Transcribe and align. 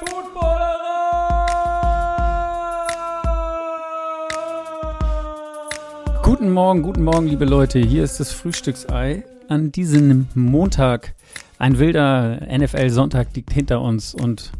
Footballerei! 0.00 0.74
Guten 6.22 6.50
Morgen, 6.50 6.82
guten 6.82 7.04
Morgen, 7.04 7.26
liebe 7.28 7.44
Leute. 7.44 7.78
Hier 7.78 8.02
ist 8.02 8.18
das 8.18 8.32
Frühstücksei 8.32 9.24
an 9.48 9.70
diesem 9.70 10.26
Montag. 10.34 11.14
Ein 11.58 11.78
wilder 11.78 12.40
NFL-Sonntag 12.46 13.28
liegt 13.36 13.52
hinter 13.52 13.80
uns 13.80 14.12
und 14.14 14.50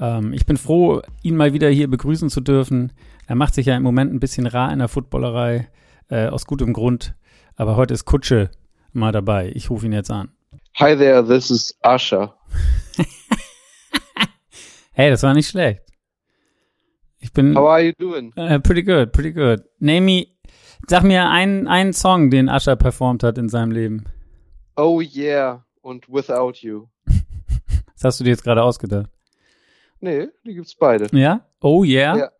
ähm, 0.00 0.32
ich 0.32 0.46
bin 0.46 0.56
froh, 0.56 1.02
ihn 1.22 1.36
mal 1.36 1.52
wieder 1.52 1.68
hier 1.68 1.88
begrüßen 1.88 2.30
zu 2.30 2.40
dürfen. 2.40 2.92
Er 3.32 3.36
macht 3.36 3.54
sich 3.54 3.64
ja 3.64 3.74
im 3.74 3.82
Moment 3.82 4.12
ein 4.12 4.20
bisschen 4.20 4.46
rar 4.46 4.70
in 4.74 4.78
der 4.80 4.88
Footballerei, 4.88 5.70
äh, 6.10 6.26
aus 6.26 6.44
gutem 6.44 6.74
Grund. 6.74 7.14
Aber 7.56 7.76
heute 7.76 7.94
ist 7.94 8.04
Kutsche 8.04 8.50
mal 8.92 9.10
dabei. 9.10 9.50
Ich 9.54 9.70
rufe 9.70 9.86
ihn 9.86 9.94
jetzt 9.94 10.10
an. 10.10 10.32
Hi 10.78 10.94
there, 10.94 11.26
this 11.26 11.50
is 11.50 11.74
Asha. 11.80 12.34
Hey, 14.92 15.08
das 15.08 15.22
war 15.22 15.32
nicht 15.32 15.48
schlecht. 15.48 15.80
Ich 17.20 17.32
bin 17.32 17.56
How 17.56 17.70
are 17.70 17.80
you 17.80 17.92
doing? 17.98 18.34
äh, 18.36 18.60
pretty 18.60 18.82
good, 18.82 19.12
pretty 19.12 19.32
good. 19.32 19.62
Name 19.78 20.02
me, 20.02 20.26
sag 20.86 21.02
mir 21.02 21.30
einen, 21.30 21.66
einen 21.68 21.94
Song, 21.94 22.28
den 22.28 22.50
Ascher 22.50 22.76
performt 22.76 23.22
hat 23.22 23.38
in 23.38 23.48
seinem 23.48 23.70
Leben. 23.70 24.04
Oh 24.76 25.00
yeah, 25.00 25.64
und 25.80 26.06
Without 26.06 26.56
You. 26.56 26.88
Das 27.94 28.04
hast 28.04 28.20
du 28.20 28.24
dir 28.24 28.30
jetzt 28.30 28.44
gerade 28.44 28.62
ausgedacht. 28.62 29.08
Nee, 30.00 30.28
die 30.44 30.52
gibt's 30.52 30.74
beide. 30.74 31.06
Ja? 31.16 31.46
Oh 31.62 31.82
yeah? 31.82 32.18
Ja. 32.18 32.30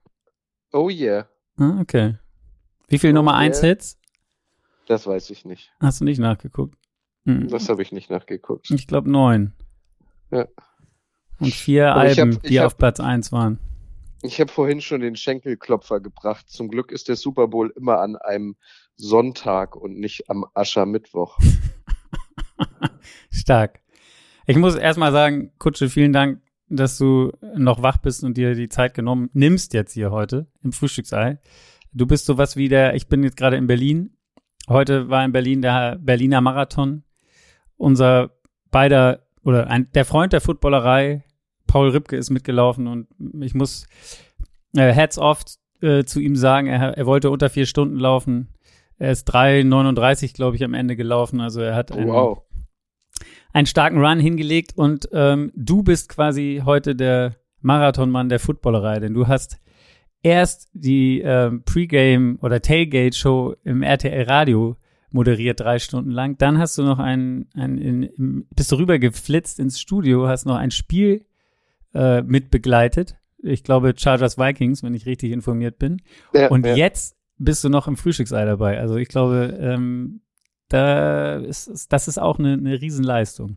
Oh 0.72 0.88
yeah, 0.88 1.26
Ah, 1.58 1.78
okay. 1.80 2.16
Wie 2.88 2.98
viel 2.98 3.10
Oh 3.10 3.14
Nummer 3.14 3.34
1 3.34 3.58
yeah. 3.62 3.68
Hits? 3.70 3.98
das 4.86 5.06
weiß 5.06 5.30
ich 5.30 5.44
nicht. 5.44 5.70
Hast 5.80 6.00
du 6.00 6.04
nicht 6.04 6.18
nachgeguckt? 6.18 6.76
Hm. 7.24 7.48
Das 7.48 7.68
habe 7.68 7.82
ich 7.82 7.92
nicht 7.92 8.10
nachgeguckt. 8.10 8.70
Ich 8.70 8.86
glaube 8.86 9.10
neun. 9.10 9.52
Ja. 10.30 10.46
Und 11.38 11.52
vier 11.54 11.92
Aber 11.92 12.00
Alben, 12.00 12.34
hab- 12.36 12.42
die 12.42 12.58
hab- 12.58 12.66
auf 12.66 12.76
Platz 12.76 13.00
1 13.00 13.32
waren. 13.32 13.58
Ich 14.22 14.40
habe 14.40 14.50
vorhin 14.52 14.80
schon 14.80 15.00
den 15.00 15.16
Schenkelklopfer 15.16 16.00
gebracht. 16.00 16.48
Zum 16.48 16.68
Glück 16.68 16.92
ist 16.92 17.08
der 17.08 17.16
Super 17.16 17.48
Bowl 17.48 17.72
immer 17.76 17.98
an 18.00 18.16
einem 18.16 18.56
Sonntag 18.96 19.74
und 19.76 19.98
nicht 19.98 20.30
am 20.30 20.44
Aschermittwoch. 20.54 21.38
Stark. 23.30 23.80
Ich 24.46 24.56
muss 24.56 24.74
erstmal 24.76 25.12
sagen, 25.12 25.52
Kutsche, 25.58 25.88
vielen 25.88 26.12
Dank, 26.12 26.40
dass 26.76 26.98
du 26.98 27.32
noch 27.56 27.82
wach 27.82 27.98
bist 27.98 28.24
und 28.24 28.36
dir 28.36 28.54
die 28.54 28.68
Zeit 28.68 28.94
genommen 28.94 29.30
nimmst 29.32 29.74
jetzt 29.74 29.92
hier 29.92 30.10
heute 30.10 30.46
im 30.62 30.72
Frühstücksei. 30.72 31.38
Du 31.92 32.06
bist 32.06 32.26
sowas 32.26 32.56
wie 32.56 32.68
der, 32.68 32.94
ich 32.94 33.08
bin 33.08 33.22
jetzt 33.22 33.36
gerade 33.36 33.56
in 33.56 33.66
Berlin. 33.66 34.16
Heute 34.68 35.08
war 35.08 35.24
in 35.24 35.32
Berlin 35.32 35.60
der 35.60 35.98
Berliner 36.00 36.40
Marathon. 36.40 37.02
Unser 37.76 38.30
beider 38.70 39.26
oder 39.44 39.68
ein, 39.68 39.90
der 39.92 40.04
Freund 40.04 40.32
der 40.32 40.40
Footballerei, 40.40 41.24
Paul 41.66 41.90
Ripke, 41.90 42.16
ist 42.16 42.30
mitgelaufen 42.30 42.86
und 42.86 43.08
ich 43.40 43.54
muss 43.54 43.86
äh, 44.76 44.94
Hats 44.94 45.18
off 45.18 45.44
äh, 45.80 46.04
zu 46.04 46.20
ihm 46.20 46.36
sagen, 46.36 46.68
er, 46.68 46.96
er 46.96 47.06
wollte 47.06 47.30
unter 47.30 47.50
vier 47.50 47.66
Stunden 47.66 47.96
laufen. 47.96 48.48
Er 48.98 49.10
ist 49.10 49.28
3,39, 49.34 50.34
glaube 50.34 50.56
ich, 50.56 50.64
am 50.64 50.74
Ende 50.74 50.94
gelaufen. 50.96 51.40
Also 51.40 51.60
er 51.60 51.74
hat 51.74 51.92
einen, 51.92 52.08
Wow. 52.08 52.42
Einen 53.52 53.66
starken 53.66 53.98
Run 53.98 54.18
hingelegt 54.18 54.72
und 54.76 55.08
ähm, 55.12 55.52
du 55.54 55.82
bist 55.82 56.08
quasi 56.08 56.62
heute 56.64 56.96
der 56.96 57.36
Marathonmann 57.60 58.28
der 58.28 58.40
Footballerei, 58.40 59.00
denn 59.00 59.14
du 59.14 59.28
hast 59.28 59.58
erst 60.22 60.70
die 60.72 61.20
ähm, 61.20 61.62
Pre-Game 61.64 62.38
oder 62.40 62.60
Tailgate-Show 62.60 63.56
im 63.64 63.82
RTL 63.82 64.24
Radio 64.24 64.76
moderiert 65.10 65.60
drei 65.60 65.78
Stunden 65.78 66.10
lang. 66.10 66.38
Dann 66.38 66.58
hast 66.58 66.78
du 66.78 66.82
noch 66.82 66.98
ein, 66.98 67.46
ein 67.54 67.78
in, 67.78 68.02
im, 68.02 68.46
bist 68.54 68.72
du 68.72 68.76
rüber 68.76 68.98
geflitzt 68.98 69.58
ins 69.58 69.80
Studio, 69.80 70.26
hast 70.28 70.46
noch 70.46 70.56
ein 70.56 70.70
Spiel 70.70 71.26
äh, 71.94 72.22
mit 72.22 72.50
begleitet. 72.50 73.16
Ich 73.42 73.64
glaube 73.64 73.94
Chargers 73.96 74.38
Vikings, 74.38 74.82
wenn 74.82 74.94
ich 74.94 75.06
richtig 75.06 75.32
informiert 75.32 75.78
bin. 75.78 76.00
Ja, 76.32 76.48
Und 76.48 76.64
ja. 76.64 76.74
jetzt 76.74 77.16
bist 77.38 77.64
du 77.64 77.68
noch 77.68 77.88
im 77.88 77.96
Frühstücksei 77.96 78.44
dabei. 78.44 78.78
Also 78.78 78.96
ich 78.96 79.08
glaube, 79.08 79.58
ähm, 79.60 80.20
da 80.72 81.36
ist, 81.36 81.68
ist, 81.68 81.92
das 81.92 82.08
ist 82.08 82.18
auch 82.18 82.38
eine, 82.38 82.54
eine 82.54 82.80
Riesenleistung. 82.80 83.56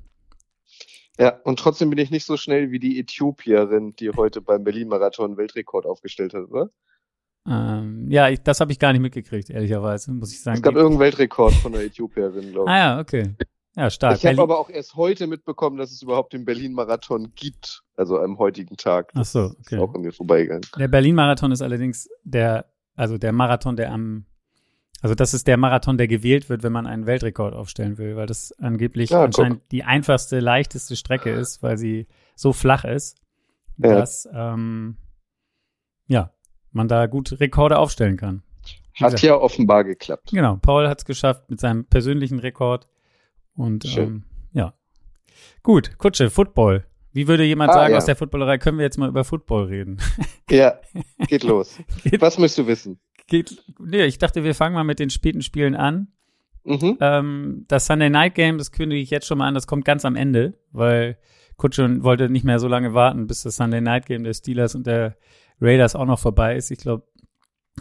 ja, 1.17 1.39
und 1.43 1.59
trotzdem 1.59 1.89
bin 1.89 1.99
ich 1.99 2.11
nicht 2.11 2.25
so 2.25 2.37
schnell 2.37 2.71
wie 2.71 2.79
die 2.79 2.99
Äthiopierin, 2.99 3.95
die 3.95 4.09
heute 4.11 4.41
beim 4.41 4.63
Berlin-Marathon 4.63 5.37
Weltrekord 5.37 5.85
aufgestellt 5.85 6.33
hat, 6.33 6.49
oder? 6.49 6.69
Ähm, 7.47 8.09
ja, 8.09 8.29
ich, 8.29 8.41
das 8.41 8.59
habe 8.59 8.71
ich 8.71 8.79
gar 8.79 8.91
nicht 8.91 9.01
mitgekriegt, 9.01 9.49
ehrlicherweise, 9.49 10.11
muss 10.11 10.31
ich 10.31 10.41
sagen. 10.41 10.57
Es 10.57 10.63
gab 10.63 10.75
irgendeinen 10.75 10.99
Weltrekord 10.99 11.53
von 11.53 11.73
der 11.73 11.83
Äthiopierin, 11.83 12.51
glaube 12.51 12.69
ich. 12.69 12.73
ah 12.73 12.77
ja, 12.77 12.99
okay. 12.99 13.35
Ja, 13.75 13.89
stark. 13.89 14.17
Ich 14.17 14.25
habe 14.25 14.41
aber 14.41 14.57
auch 14.57 14.69
erst 14.69 14.95
heute 14.95 15.27
mitbekommen, 15.27 15.77
dass 15.77 15.91
es 15.91 16.01
überhaupt 16.01 16.31
den 16.33 16.45
Berlin-Marathon 16.45 17.33
gibt, 17.35 17.83
also 17.97 18.17
am 18.19 18.37
heutigen 18.39 18.77
Tag. 18.77 19.11
Ach 19.13 19.25
so, 19.25 19.47
Ist 19.47 19.59
okay. 19.59 19.79
auch 19.79 19.93
an 19.93 20.01
mir 20.01 20.13
vorbeigegangen. 20.13 20.65
Der 20.79 20.87
Berlin-Marathon 20.87 21.51
ist 21.51 21.61
allerdings 21.61 22.07
der, 22.23 22.65
also 22.95 23.17
der 23.17 23.33
Marathon, 23.33 23.75
der 23.75 23.91
am, 23.91 24.25
also 25.01 25.13
das 25.15 25.33
ist 25.33 25.47
der 25.47 25.57
Marathon, 25.57 25.97
der 25.97 26.07
gewählt 26.07 26.49
wird, 26.49 26.63
wenn 26.63 26.71
man 26.71 26.87
einen 26.87 27.05
Weltrekord 27.05 27.53
aufstellen 27.53 27.97
will, 27.97 28.15
weil 28.15 28.25
das 28.27 28.51
angeblich 28.59 29.09
Ja, 29.11 29.23
anscheinend 29.23 29.61
die 29.71 29.83
einfachste, 29.83 30.39
leichteste 30.39 30.95
Strecke 30.95 31.29
ist, 31.31 31.61
weil 31.61 31.77
sie 31.77 32.07
so 32.35 32.53
flach 32.53 32.83
ist, 32.85 33.17
Ja. 33.77 33.95
dass, 33.95 34.27
ähm, 34.33 34.97
ja, 36.07 36.31
man 36.71 36.87
da 36.87 37.05
gut 37.07 37.39
Rekorde 37.39 37.77
aufstellen 37.77 38.17
kann. 38.17 38.43
Hat 38.99 39.21
ja 39.21 39.35
offenbar 39.35 39.83
geklappt. 39.83 40.29
Genau, 40.31 40.55
Paul 40.57 40.87
hat 40.87 40.99
es 40.99 41.05
geschafft 41.05 41.49
mit 41.49 41.59
seinem 41.59 41.85
persönlichen 41.85 42.39
Rekord. 42.39 42.87
Und 43.55 43.85
ähm, 43.97 44.23
ja. 44.53 44.73
Gut, 45.63 45.97
Kutsche, 45.97 46.29
Football. 46.29 46.85
Wie 47.11 47.27
würde 47.27 47.43
jemand 47.43 47.71
Ah, 47.71 47.75
sagen 47.75 47.91
ja. 47.91 47.97
aus 47.97 48.05
der 48.05 48.15
Footballerei, 48.15 48.57
können 48.57 48.77
wir 48.77 48.83
jetzt 48.85 48.97
mal 48.97 49.09
über 49.09 49.23
Football 49.23 49.65
reden? 49.65 49.97
Ja, 50.49 50.79
geht 51.27 51.43
los. 51.43 51.77
Geht- 52.03 52.21
Was 52.21 52.37
möchtest 52.37 52.59
du 52.59 52.67
wissen? 52.67 52.99
Geht, 53.27 53.63
nee, 53.79 54.05
ich 54.05 54.17
dachte, 54.17 54.43
wir 54.43 54.55
fangen 54.55 54.75
mal 54.75 54.83
mit 54.83 54.99
den 54.99 55.09
späten 55.09 55.41
Spielen 55.41 55.75
an. 55.75 56.07
Mhm. 56.63 56.97
Ähm, 56.99 57.65
das 57.67 57.85
Sunday 57.85 58.09
Night 58.09 58.35
Game, 58.35 58.57
das 58.57 58.71
kündige 58.71 59.01
ich 59.01 59.09
jetzt 59.09 59.27
schon 59.27 59.37
mal 59.37 59.47
an, 59.47 59.53
das 59.53 59.67
kommt 59.67 59.85
ganz 59.85 60.03
am 60.03 60.15
Ende, 60.15 60.53
weil 60.71 61.17
Kutsche 61.57 62.03
wollte 62.03 62.29
nicht 62.29 62.43
mehr 62.43 62.59
so 62.59 62.67
lange 62.67 62.93
warten, 62.93 63.27
bis 63.27 63.43
das 63.43 63.55
Sunday 63.55 63.81
Night 63.81 64.07
Game 64.07 64.23
der 64.23 64.33
Steelers 64.33 64.75
und 64.75 64.87
der 64.87 65.15
Raiders 65.61 65.95
auch 65.95 66.05
noch 66.05 66.19
vorbei 66.19 66.55
ist. 66.55 66.71
Ich 66.71 66.79
glaube, 66.79 67.07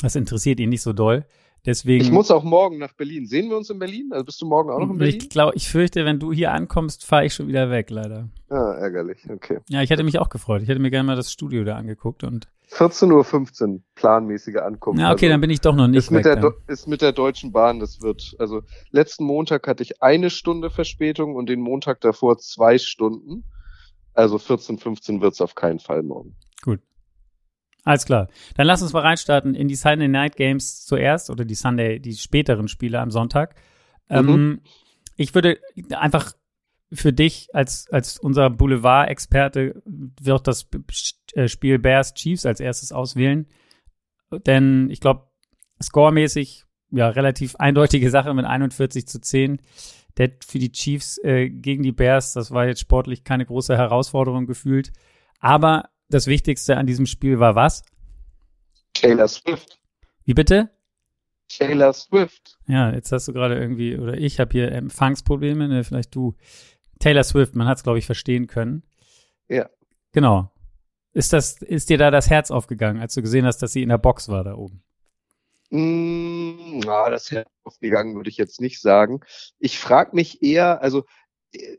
das 0.01 0.17
interessiert 0.17 0.61
ihn 0.61 0.69
nicht 0.69 0.83
so 0.83 0.93
doll. 0.93 1.25
Deswegen. 1.67 2.05
Ich 2.05 2.11
muss 2.11 2.31
auch 2.31 2.45
morgen 2.45 2.77
nach 2.79 2.93
Berlin. 2.93 3.27
Sehen 3.27 3.49
wir 3.49 3.57
uns 3.57 3.71
in 3.71 3.79
Berlin? 3.79 4.11
Also 4.13 4.25
bist 4.25 4.43
du 4.43 4.47
morgen 4.47 4.71
auch 4.71 4.81
noch 4.81 4.91
in 4.91 4.99
Berlin? 4.99 5.17
Ich 5.17 5.31
glaube, 5.31 5.57
ich 5.57 5.69
fürchte, 5.69 6.05
wenn 6.05 6.19
du 6.19 6.33
hier 6.33 6.53
ankommst, 6.53 7.07
fahre 7.07 7.25
ich 7.25 7.33
schon 7.33 7.49
wieder 7.49 7.71
weg, 7.71 7.89
leider. 7.89 8.29
Ah, 8.51 8.75
ärgerlich. 8.75 9.19
Okay. 9.29 9.61
Ja, 9.69 9.83
ich 9.83 9.89
hätte 9.89 10.05
mich 10.05 10.19
auch 10.19 10.29
gefreut. 10.29 10.63
Ich 10.63 10.69
hätte 10.69 10.81
mir 10.81 10.91
gerne 10.91 11.07
mal 11.07 11.17
das 11.17 11.33
Studio 11.33 11.65
da 11.65 11.77
angeguckt 11.77 12.23
und. 12.23 12.49
14.15 12.71 13.69
Uhr, 13.69 13.81
planmäßige 13.95 14.57
Ankunft. 14.57 15.01
Ja, 15.01 15.13
okay, 15.13 15.27
also, 15.27 15.35
dann 15.35 15.41
bin 15.41 15.51
ich 15.51 15.61
doch 15.61 15.77
noch 15.77 15.87
nicht 15.87 15.99
ist 15.99 16.11
mit, 16.11 16.25
weg. 16.25 16.41
der 16.41 16.55
ist 16.67 16.89
mit 16.89 17.03
der 17.03 17.13
Deutschen 17.13 17.53
Bahn, 17.53 17.79
das 17.79 18.01
wird, 18.01 18.35
also 18.39 18.63
letzten 18.91 19.25
Montag 19.25 19.69
hatte 19.69 19.83
ich 19.83 20.03
eine 20.03 20.31
Stunde 20.31 20.71
Verspätung 20.71 21.37
und 21.37 21.49
den 21.49 21.61
Montag 21.61 22.01
davor 22.01 22.39
zwei 22.39 22.79
Stunden. 22.79 23.45
Also 24.15 24.39
14, 24.39 24.79
15 24.79 25.21
wird's 25.21 25.41
auf 25.41 25.55
keinen 25.55 25.79
Fall 25.79 26.03
morgen. 26.03 26.35
Alles 27.85 28.07
klar. 28.07 28.29
Dann 28.57 28.67
lass 28.67 28.83
uns 28.83 28.93
mal 28.93 29.03
reinstarten 29.03 29.55
in 29.55 29.69
die 29.69 29.75
Sunday 29.75 30.09
Night 30.09 30.37
Games 30.37 30.85
zuerst 30.85 31.31
oder 31.31 31.45
die 31.45 31.55
Sunday, 31.55 32.01
die 32.01 32.15
späteren 32.15 32.67
Spiele 32.67 32.99
am 32.99 33.11
Sonntag. 33.11 33.55
Ähm, 34.09 34.61
ich 35.17 35.35
würde 35.35 35.59
einfach 35.91 36.33
für 36.93 37.13
dich 37.13 37.49
als, 37.53 37.89
als 37.91 38.19
unser 38.19 38.51
Boulevard-Experte 38.51 39.83
wird 39.85 40.47
das 40.47 40.69
äh, 41.35 41.49
Spiel 41.49 41.79
Bears 41.79 42.15
Chiefs 42.15 42.47
als 42.47 42.61
erstes 42.61 42.93
auswählen. 42.93 43.47
Denn 44.47 44.89
ich 44.91 45.01
glaube, 45.01 45.29
scoremäßig, 45.83 46.65
ja, 46.91 47.09
relativ 47.09 47.57
eindeutige 47.57 48.11
Sache 48.11 48.33
mit 48.35 48.47
41 48.47 49.07
zu 49.07 49.21
10. 49.21 49.61
Der 50.17 50.31
für 50.47 50.59
die 50.59 50.71
Chiefs 50.71 51.19
äh, 51.19 51.51
gegen 51.51 51.83
die 51.83 51.93
Bears, 51.93 52.33
das 52.33 52.53
war 52.53 52.67
jetzt 52.67 52.81
sportlich 52.81 53.25
keine 53.25 53.45
große 53.45 53.77
Herausforderung 53.77 54.47
gefühlt. 54.47 54.93
Aber 55.41 55.91
das 56.09 56.27
Wichtigste 56.27 56.77
an 56.77 56.87
diesem 56.87 57.07
Spiel 57.07 57.41
war 57.41 57.55
was? 57.55 57.83
Taylor 58.93 59.29
Swift. 59.29 59.79
Wie 60.25 60.35
bitte? 60.35 60.71
Taylor 61.49 61.93
Swift. 61.93 62.57
Ja, 62.67 62.93
jetzt 62.93 63.13
hast 63.13 63.29
du 63.29 63.33
gerade 63.33 63.59
irgendwie, 63.59 63.97
oder 63.99 64.15
ich 64.15 64.41
habe 64.41 64.53
hier 64.53 64.73
Empfangsprobleme, 64.73 65.69
ne, 65.69 65.85
vielleicht 65.85 66.15
du. 66.15 66.35
Taylor 66.99 67.25
Swift, 67.25 67.55
man 67.55 67.67
hat 67.67 67.79
es, 67.79 67.83
glaube 67.83 67.99
ich, 67.99 68.07
verstehen 68.07 68.47
können. 68.47 68.83
Ja. 69.49 69.69
Genau. 70.13 70.51
Ist 71.13 71.33
das, 71.33 71.61
ist 71.61 71.91
dir 71.91 71.99
da 71.99 72.11
das 72.11 72.31
Herz 72.31 72.51
aufgegangen, 72.51 73.01
als 73.01 73.15
du 73.15 73.23
gesehen 73.23 73.47
hast, 73.47 73.59
dass 73.59 73.73
sie 73.73 73.83
in 73.83 73.89
der 73.89 73.99
Box 73.99 74.29
war 74.29 74.43
da 74.43 74.55
oben? 74.55 74.83
Mm, 75.71 76.81
na, 76.81 77.11
das 77.11 77.31
hätte 77.31 77.51
aufgegangen, 77.65 78.15
würde 78.15 78.31
ich 78.31 78.37
jetzt 78.37 78.61
nicht 78.61 78.81
sagen. 78.81 79.21
Ich 79.59 79.79
frage 79.79 80.15
mich 80.15 80.43
eher, 80.43 80.83
also 80.83 81.05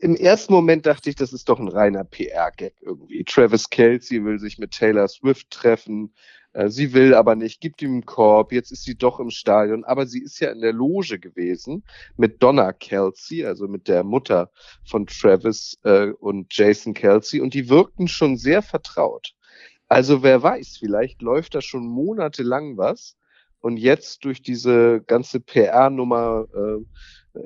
im 0.01 0.16
ersten 0.16 0.54
Moment 0.54 0.86
dachte 0.86 1.10
ich, 1.10 1.16
das 1.16 1.33
ist 1.33 1.50
doch 1.50 1.60
ein 1.60 1.68
reiner 1.68 2.04
PR-Gag 2.04 2.74
irgendwie. 2.81 3.24
Travis 3.24 3.69
Kelsey 3.69 4.24
will 4.24 4.39
sich 4.39 4.57
mit 4.57 4.72
Taylor 4.72 5.07
Swift 5.07 5.50
treffen. 5.51 6.13
Äh, 6.54 6.69
sie 6.69 6.94
will 6.94 7.13
aber 7.13 7.36
nicht, 7.36 7.60
gibt 7.60 7.81
ihm 7.81 7.92
einen 7.92 8.06
Korb, 8.06 8.54
jetzt 8.54 8.72
ist 8.72 8.83
sie 8.83 8.95
doch 8.95 9.19
im 9.19 9.30
Stadion, 9.30 9.83
aber 9.83 10.07
sie 10.07 10.24
ist 10.24 10.39
ja 10.39 10.51
in 10.51 10.62
der 10.62 10.72
Loge 10.72 11.19
gewesen 11.19 11.83
mit 12.16 12.42
Donna 12.42 12.72
Kelsey, 12.72 13.45
also 13.45 13.68
mit 13.68 13.88
der 13.88 14.04
Mutter 14.04 14.50
von 14.86 15.06
Travis 15.06 15.78
äh, 15.83 16.07
und 16.12 16.56
Jason 16.56 16.94
Kelsey 16.94 17.42
und 17.42 17.54
die 17.54 17.69
wirkten 17.69 18.07
schon 18.07 18.38
sehr 18.38 18.62
vertraut. 18.62 19.36
Also 19.88 20.24
wer 20.24 20.42
weiß, 20.42 20.78
vielleicht 20.80 21.21
läuft 21.21 21.56
da 21.56 21.62
schon 21.62 21.86
monatelang 21.86 22.78
was 22.78 23.18
und 23.60 23.78
jetzt 23.78 24.24
durch 24.24 24.42
diese 24.42 25.01
ganze 25.01 25.39
PR-Nummer, 25.42 26.45
äh, 26.56 26.86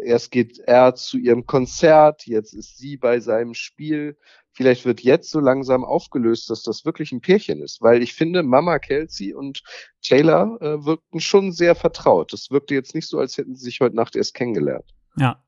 erst 0.03 0.31
geht 0.31 0.59
er 0.59 0.95
zu 0.95 1.17
ihrem 1.17 1.45
Konzert, 1.45 2.25
jetzt 2.25 2.53
ist 2.53 2.77
sie 2.77 2.97
bei 2.97 3.19
seinem 3.19 3.53
Spiel, 3.53 4.17
vielleicht 4.51 4.85
wird 4.85 5.01
jetzt 5.01 5.31
so 5.31 5.39
langsam 5.39 5.85
aufgelöst, 5.85 6.49
dass 6.49 6.63
das 6.63 6.85
wirklich 6.85 7.11
ein 7.11 7.21
Pärchen 7.21 7.61
ist, 7.61 7.81
weil 7.81 8.01
ich 8.03 8.13
finde, 8.13 8.43
Mama 8.43 8.79
Kelsey 8.79 9.33
und 9.33 9.63
Taylor 10.01 10.57
äh, 10.61 10.85
wirkten 10.85 11.19
schon 11.19 11.51
sehr 11.51 11.75
vertraut. 11.75 12.33
Das 12.33 12.51
wirkte 12.51 12.73
jetzt 12.73 12.93
nicht 12.93 13.07
so, 13.07 13.19
als 13.19 13.37
hätten 13.37 13.55
sie 13.55 13.63
sich 13.63 13.79
heute 13.79 13.95
Nacht 13.95 14.15
erst 14.15 14.33
kennengelernt. 14.33 14.85
Ja. 15.17 15.43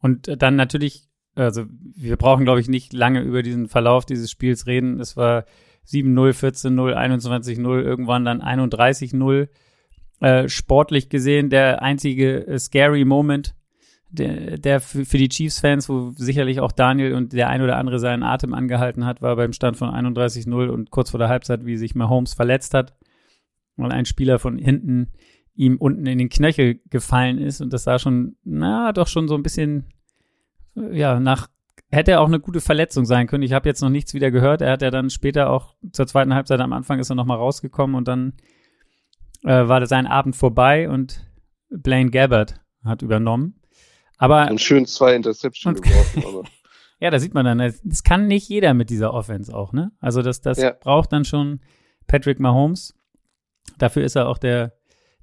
Und 0.00 0.28
äh, 0.28 0.36
dann 0.36 0.56
natürlich, 0.56 1.08
also 1.34 1.64
wir 1.68 2.16
brauchen, 2.16 2.44
glaube 2.44 2.60
ich, 2.60 2.68
nicht 2.68 2.92
lange 2.92 3.20
über 3.20 3.42
diesen 3.42 3.68
Verlauf 3.68 4.06
dieses 4.06 4.30
Spiels 4.30 4.66
reden. 4.66 5.00
Es 5.00 5.16
war 5.16 5.44
7-0, 5.86 6.32
14-0, 6.32 6.94
21-0, 6.94 7.82
irgendwann 7.82 8.24
dann 8.24 8.40
31-0. 8.40 9.48
Äh, 10.20 10.48
sportlich 10.48 11.08
gesehen 11.08 11.50
der 11.50 11.82
einzige 11.82 12.46
äh, 12.46 12.58
scary 12.58 13.04
Moment 13.04 13.54
der, 14.10 14.58
der 14.58 14.80
für, 14.80 15.04
für 15.04 15.18
die 15.18 15.28
Chiefs-Fans, 15.28 15.88
wo 15.88 16.10
sicherlich 16.16 16.60
auch 16.60 16.72
Daniel 16.72 17.14
und 17.14 17.32
der 17.32 17.48
ein 17.48 17.62
oder 17.62 17.76
andere 17.76 17.98
seinen 17.98 18.22
Atem 18.22 18.54
angehalten 18.54 19.04
hat, 19.04 19.22
war 19.22 19.36
beim 19.36 19.52
Stand 19.52 19.76
von 19.76 19.88
31-0 19.88 20.68
und 20.68 20.90
kurz 20.90 21.10
vor 21.10 21.18
der 21.18 21.28
Halbzeit, 21.28 21.64
wie 21.64 21.76
sich 21.76 21.94
Mahomes 21.94 22.34
verletzt 22.34 22.74
hat, 22.74 22.94
weil 23.76 23.92
ein 23.92 24.04
Spieler 24.04 24.38
von 24.38 24.58
hinten 24.58 25.12
ihm 25.54 25.76
unten 25.76 26.06
in 26.06 26.18
den 26.18 26.28
Knöchel 26.28 26.80
gefallen 26.90 27.38
ist 27.38 27.60
und 27.60 27.72
das 27.72 27.84
sah 27.84 27.98
schon, 27.98 28.36
na, 28.44 28.92
doch 28.92 29.06
schon 29.06 29.28
so 29.28 29.34
ein 29.34 29.42
bisschen, 29.42 29.86
ja, 30.74 31.20
nach, 31.20 31.48
hätte 31.90 32.20
auch 32.20 32.28
eine 32.28 32.40
gute 32.40 32.60
Verletzung 32.60 33.04
sein 33.04 33.26
können. 33.26 33.42
Ich 33.42 33.52
habe 33.52 33.68
jetzt 33.68 33.82
noch 33.82 33.90
nichts 33.90 34.14
wieder 34.14 34.30
gehört. 34.30 34.62
Er 34.62 34.72
hat 34.72 34.82
ja 34.82 34.90
dann 34.90 35.10
später 35.10 35.50
auch 35.50 35.74
zur 35.92 36.06
zweiten 36.06 36.34
Halbzeit 36.34 36.60
am 36.60 36.72
Anfang 36.72 36.98
ist 36.98 37.10
er 37.10 37.16
nochmal 37.16 37.38
rausgekommen 37.38 37.96
und 37.96 38.08
dann 38.08 38.34
äh, 39.44 39.68
war 39.68 39.84
sein 39.86 40.06
Abend 40.06 40.36
vorbei 40.36 40.88
und 40.88 41.26
Blaine 41.68 42.10
Gabbard 42.10 42.60
hat 42.84 43.02
übernommen. 43.02 43.59
Aber 44.20 44.50
und 44.50 44.60
schön 44.60 44.84
zwei 44.84 45.14
Interceptions 45.14 45.80
geworfen. 45.80 46.24
Aber. 46.26 46.42
ja, 47.00 47.10
da 47.10 47.18
sieht 47.18 47.32
man 47.32 47.46
dann, 47.46 47.58
das 47.82 48.02
kann 48.04 48.26
nicht 48.26 48.48
jeder 48.50 48.74
mit 48.74 48.90
dieser 48.90 49.14
Offense 49.14 49.52
auch, 49.56 49.72
ne? 49.72 49.92
Also 49.98 50.20
das, 50.20 50.42
das 50.42 50.58
ja. 50.58 50.72
braucht 50.78 51.10
dann 51.12 51.24
schon 51.24 51.60
Patrick 52.06 52.38
Mahomes. 52.38 52.94
Dafür 53.78 54.04
ist 54.04 54.16
er 54.16 54.28
auch 54.28 54.36
der, 54.36 54.74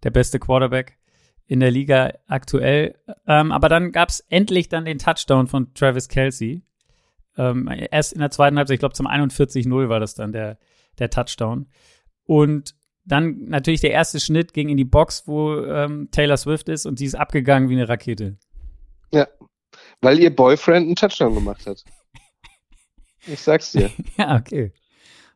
der 0.02 0.10
beste 0.10 0.40
Quarterback 0.40 0.98
in 1.46 1.60
der 1.60 1.70
Liga 1.70 2.12
aktuell. 2.26 2.96
Ähm, 3.28 3.52
aber 3.52 3.70
dann 3.70 3.92
gab 3.92 4.10
es 4.10 4.22
endlich 4.30 4.68
dann 4.68 4.86
den 4.86 4.98
Touchdown 4.98 5.46
von 5.46 5.76
Travis 5.76 6.08
Kelsey. 6.08 6.64
Ähm, 7.38 7.70
erst 7.92 8.14
in 8.14 8.20
der 8.20 8.32
zweiten 8.32 8.58
Halbzeit, 8.58 8.76
ich 8.76 8.80
glaube 8.80 8.96
zum 8.96 9.08
41-0 9.08 9.90
war 9.90 10.00
das 10.00 10.16
dann 10.16 10.32
der, 10.32 10.58
der 10.98 11.12
Touchdown. 11.12 11.68
Und 12.24 12.74
dann 13.06 13.46
natürlich 13.46 13.82
der 13.82 13.92
erste 13.92 14.20
Schnitt 14.20 14.54
ging 14.54 14.70
in 14.70 14.78
die 14.78 14.86
Box, 14.86 15.28
wo 15.28 15.56
ähm, 15.56 16.10
Taylor 16.10 16.36
Swift 16.36 16.68
ist 16.68 16.88
und 16.88 16.98
sie 16.98 17.06
ist 17.06 17.16
abgegangen 17.16 17.70
wie 17.70 17.76
eine 17.76 17.88
Rakete. 17.88 18.38
Ja, 19.12 19.28
weil 20.02 20.20
ihr 20.20 20.36
Boyfriend 20.36 20.86
einen 20.86 20.96
Touchdown 20.96 21.34
gemacht 21.34 21.66
hat. 21.66 21.84
Ich 23.26 23.42
sag's 23.42 23.72
dir. 23.72 23.92
ja, 24.18 24.36
okay. 24.38 24.74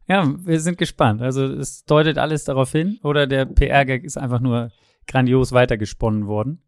Ja, 0.08 0.34
wir 0.46 0.60
sind 0.60 0.78
gespannt. 0.78 1.22
Also 1.22 1.46
es 1.46 1.86
deutet 1.86 2.18
alles 2.18 2.44
darauf 2.44 2.72
hin 2.72 3.00
oder 3.04 3.28
der 3.28 3.46
PR-Gag 3.46 4.04
ist 4.04 4.18
einfach 4.18 4.40
nur 4.40 4.72
grandios 5.08 5.52
weitergesponnen 5.52 6.28
worden. 6.28 6.62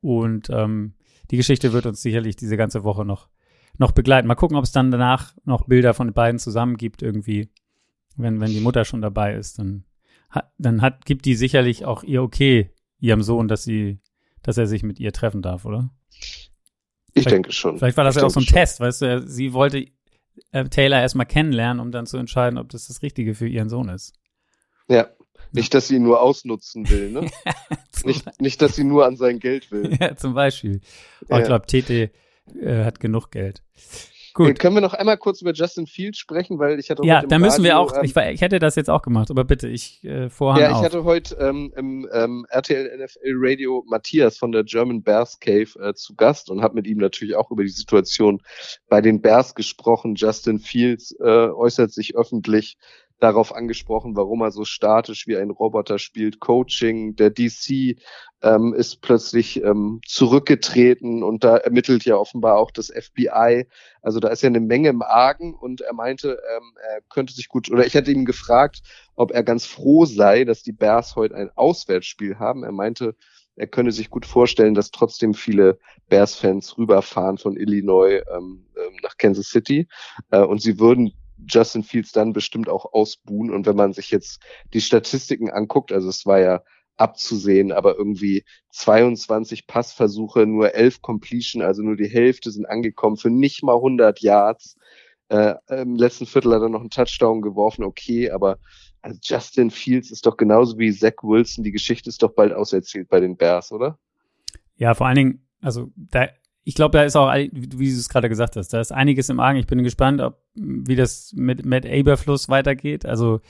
Und 0.00 0.48
ähm, 0.50 0.94
die 1.30 1.36
Geschichte 1.36 1.72
wird 1.72 1.86
uns 1.86 2.00
sicherlich 2.00 2.36
diese 2.36 2.56
ganze 2.56 2.84
Woche 2.84 3.04
noch, 3.04 3.28
noch 3.78 3.92
begleiten. 3.92 4.28
Mal 4.28 4.36
gucken, 4.36 4.56
ob 4.56 4.64
es 4.64 4.72
dann 4.72 4.90
danach 4.90 5.34
noch 5.44 5.66
Bilder 5.66 5.94
von 5.94 6.08
den 6.08 6.14
beiden 6.14 6.38
zusammen 6.38 6.76
gibt 6.76 7.02
irgendwie. 7.02 7.50
Wenn, 8.16 8.40
wenn 8.40 8.50
die 8.50 8.60
Mutter 8.60 8.84
schon 8.84 9.02
dabei 9.02 9.34
ist, 9.34 9.58
dann, 9.58 9.84
dann 10.58 10.80
hat, 10.80 11.04
gibt 11.04 11.24
die 11.24 11.34
sicherlich 11.34 11.84
auch 11.84 12.02
ihr 12.02 12.22
Okay 12.22 12.70
ihrem 12.98 13.22
Sohn, 13.22 13.48
dass 13.48 13.64
sie, 13.64 14.00
dass 14.42 14.56
er 14.56 14.66
sich 14.66 14.82
mit 14.82 14.98
ihr 14.98 15.12
treffen 15.12 15.42
darf, 15.42 15.64
oder? 15.64 15.90
Ich 17.16 17.22
vielleicht, 17.22 17.34
denke 17.34 17.52
schon. 17.52 17.78
Vielleicht 17.78 17.96
war 17.96 18.04
das 18.04 18.16
ich 18.16 18.20
ja 18.20 18.26
auch 18.26 18.30
so 18.30 18.40
ein 18.40 18.44
schon. 18.44 18.54
Test, 18.54 18.78
weißt 18.78 19.02
du, 19.02 19.26
sie 19.26 19.54
wollte 19.54 19.86
äh, 20.52 20.64
Taylor 20.64 21.00
erstmal 21.00 21.26
kennenlernen, 21.26 21.80
um 21.80 21.90
dann 21.90 22.06
zu 22.06 22.18
entscheiden, 22.18 22.58
ob 22.58 22.68
das 22.68 22.88
das 22.88 23.02
Richtige 23.02 23.34
für 23.34 23.48
ihren 23.48 23.70
Sohn 23.70 23.88
ist. 23.88 24.12
Ja. 24.88 25.08
Nicht, 25.52 25.72
dass 25.72 25.88
sie 25.88 25.96
ihn 25.96 26.02
nur 26.02 26.20
ausnutzen 26.20 26.88
will, 26.90 27.10
ne? 27.10 27.30
nicht, 28.04 28.40
nicht, 28.40 28.60
dass 28.60 28.76
sie 28.76 28.84
nur 28.84 29.06
an 29.06 29.16
sein 29.16 29.38
Geld 29.38 29.70
will. 29.70 29.96
Ja, 30.00 30.14
zum 30.14 30.34
Beispiel. 30.34 30.80
Aber 31.26 31.36
ja. 31.36 31.40
ich 31.40 31.46
glaube, 31.46 31.66
Tete 31.66 32.10
äh, 32.60 32.84
hat 32.84 33.00
genug 33.00 33.30
Geld. 33.30 33.62
Gut. 34.36 34.48
Äh, 34.48 34.54
können 34.54 34.74
wir 34.74 34.82
noch 34.82 34.92
einmal 34.92 35.16
kurch 35.16 35.40
über 35.40 35.54
Justin 35.54 35.86
Fields 35.86 36.18
sprechen, 36.18 36.58
weil 36.58 36.78
ich 36.78 36.90
hatte 36.90 37.02
Ja, 37.06 37.22
da 37.22 37.38
müssen 37.38 37.64
wir 37.64 37.78
auch, 37.78 37.96
ähm, 37.96 38.04
ich, 38.04 38.14
ich, 38.14 38.40
hätte 38.42 38.58
das 38.58 38.76
jetzt 38.76 38.90
auch 38.90 39.00
gemacht, 39.00 39.30
aber 39.30 39.44
bitte, 39.44 39.66
ich 39.66 40.04
äh, 40.04 40.28
vorhang 40.28 40.60
Ja, 40.60 40.68
ich 40.68 40.76
auf. 40.76 40.84
hatte 40.84 41.04
heute 41.04 41.36
ähm, 41.36 41.72
im 41.74 42.06
ähm, 42.12 42.46
RTL 42.50 43.02
NFL 43.02 43.32
Radio 43.34 43.82
Matthias 43.88 44.36
von 44.36 44.52
der 44.52 44.64
German 44.64 45.02
Bears 45.02 45.40
Cave 45.40 45.70
äh, 45.80 45.94
zu 45.94 46.14
Gast 46.16 46.50
und 46.50 46.60
habe 46.60 46.74
mit 46.74 46.86
ihm 46.86 46.98
natürlich 46.98 47.34
auch 47.34 47.50
über 47.50 47.62
die 47.62 47.70
Situation 47.70 48.42
bei 48.90 49.00
den 49.00 49.22
Bears 49.22 49.54
gesprochen. 49.54 50.16
Justin 50.16 50.58
Fields 50.58 51.12
äh, 51.18 51.24
äußert 51.24 51.94
sich 51.94 52.14
öffentlich 52.14 52.76
darauf 53.18 53.54
angesprochen, 53.54 54.14
warum 54.14 54.42
er 54.42 54.50
so 54.50 54.64
statisch 54.64 55.26
wie 55.26 55.36
ein 55.36 55.50
Roboter 55.50 55.98
spielt. 55.98 56.38
Coaching, 56.38 57.16
der 57.16 57.30
DC 57.30 57.96
ähm, 58.42 58.74
ist 58.74 59.00
plötzlich 59.00 59.62
ähm, 59.62 60.00
zurückgetreten 60.06 61.22
und 61.22 61.42
da 61.42 61.56
ermittelt 61.56 62.04
ja 62.04 62.16
offenbar 62.16 62.58
auch 62.58 62.70
das 62.70 62.88
FBI. 62.88 63.66
Also 64.02 64.20
da 64.20 64.28
ist 64.28 64.42
ja 64.42 64.48
eine 64.48 64.60
Menge 64.60 64.90
im 64.90 65.02
Argen 65.02 65.54
und 65.54 65.80
er 65.80 65.94
meinte, 65.94 66.38
ähm, 66.56 66.72
er 66.92 67.00
könnte 67.08 67.32
sich 67.32 67.48
gut, 67.48 67.70
oder 67.70 67.86
ich 67.86 67.94
hätte 67.94 68.12
ihm 68.12 68.26
gefragt, 68.26 68.82
ob 69.14 69.30
er 69.30 69.42
ganz 69.42 69.64
froh 69.64 70.04
sei, 70.04 70.44
dass 70.44 70.62
die 70.62 70.72
Bears 70.72 71.16
heute 71.16 71.36
ein 71.36 71.50
Auswärtsspiel 71.54 72.38
haben. 72.38 72.64
Er 72.64 72.72
meinte, 72.72 73.16
er 73.56 73.66
könne 73.66 73.92
sich 73.92 74.10
gut 74.10 74.26
vorstellen, 74.26 74.74
dass 74.74 74.90
trotzdem 74.90 75.32
viele 75.32 75.78
Bears-Fans 76.10 76.76
rüberfahren 76.76 77.38
von 77.38 77.56
Illinois 77.56 78.22
ähm, 78.30 78.66
ähm 78.76 78.96
nach 79.02 79.16
Kansas 79.16 79.48
City 79.48 79.88
äh, 80.30 80.40
und 80.40 80.60
sie 80.60 80.78
würden 80.78 81.14
Justin 81.48 81.82
Fields 81.82 82.12
dann 82.12 82.32
bestimmt 82.32 82.68
auch 82.68 82.92
ausbuhen. 82.92 83.50
Und 83.52 83.66
wenn 83.66 83.76
man 83.76 83.92
sich 83.92 84.10
jetzt 84.10 84.40
die 84.72 84.80
Statistiken 84.80 85.50
anguckt, 85.50 85.92
also 85.92 86.08
es 86.08 86.26
war 86.26 86.40
ja 86.40 86.62
abzusehen, 86.96 87.72
aber 87.72 87.96
irgendwie 87.96 88.44
22 88.70 89.66
Passversuche, 89.66 90.46
nur 90.46 90.74
11 90.74 91.02
Completion, 91.02 91.62
also 91.62 91.82
nur 91.82 91.96
die 91.96 92.08
Hälfte 92.08 92.50
sind 92.50 92.66
angekommen 92.66 93.16
für 93.16 93.30
nicht 93.30 93.62
mal 93.62 93.76
100 93.76 94.20
Yards. 94.20 94.76
Äh, 95.28 95.54
Im 95.68 95.96
letzten 95.96 96.26
Viertel 96.26 96.54
hat 96.54 96.62
er 96.62 96.68
noch 96.68 96.80
einen 96.80 96.90
Touchdown 96.90 97.42
geworfen, 97.42 97.84
okay, 97.84 98.30
aber 98.30 98.58
also 99.02 99.18
Justin 99.22 99.70
Fields 99.70 100.10
ist 100.10 100.26
doch 100.26 100.36
genauso 100.36 100.78
wie 100.78 100.92
Zach 100.92 101.22
Wilson, 101.22 101.64
die 101.64 101.72
Geschichte 101.72 102.08
ist 102.08 102.22
doch 102.22 102.34
bald 102.34 102.52
auserzählt 102.52 103.08
bei 103.08 103.20
den 103.20 103.36
Bears, 103.36 103.72
oder? 103.72 103.98
Ja, 104.76 104.94
vor 104.94 105.06
allen 105.06 105.16
Dingen, 105.16 105.46
also 105.60 105.90
da 105.96 106.28
ich 106.68 106.74
glaube, 106.74 106.98
da 106.98 107.04
ist 107.04 107.14
auch, 107.14 107.32
wie 107.32 107.68
du 107.68 107.80
es 107.80 108.08
gerade 108.08 108.28
gesagt 108.28 108.56
hast, 108.56 108.72
da 108.72 108.80
ist 108.80 108.90
einiges 108.90 109.28
im 109.28 109.38
Argen. 109.38 109.60
Ich 109.60 109.68
bin 109.68 109.84
gespannt, 109.84 110.20
ob, 110.20 110.42
wie 110.56 110.96
das 110.96 111.32
mit 111.36 111.64
Matt 111.64 111.86
Aberfluss 111.86 112.48
weitergeht. 112.48 113.06
Also, 113.06 113.40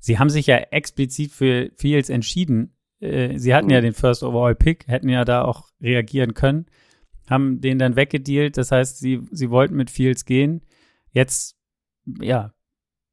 sie 0.00 0.18
haben 0.18 0.28
sich 0.28 0.48
ja 0.48 0.56
explizit 0.56 1.30
für 1.30 1.70
Fields 1.76 2.08
entschieden. 2.08 2.74
Äh, 2.98 3.38
sie 3.38 3.54
hatten 3.54 3.66
mhm. 3.66 3.74
ja 3.74 3.80
den 3.80 3.92
First 3.92 4.24
Overall 4.24 4.56
Pick, 4.56 4.88
hätten 4.88 5.08
ja 5.08 5.24
da 5.24 5.44
auch 5.44 5.68
reagieren 5.80 6.34
können, 6.34 6.66
haben 7.30 7.60
den 7.60 7.78
dann 7.78 7.94
weggedealt. 7.94 8.56
Das 8.56 8.72
heißt, 8.72 8.98
sie, 8.98 9.20
sie 9.30 9.50
wollten 9.50 9.76
mit 9.76 9.88
Fields 9.88 10.24
gehen. 10.24 10.62
Jetzt, 11.12 11.56
ja, 12.20 12.54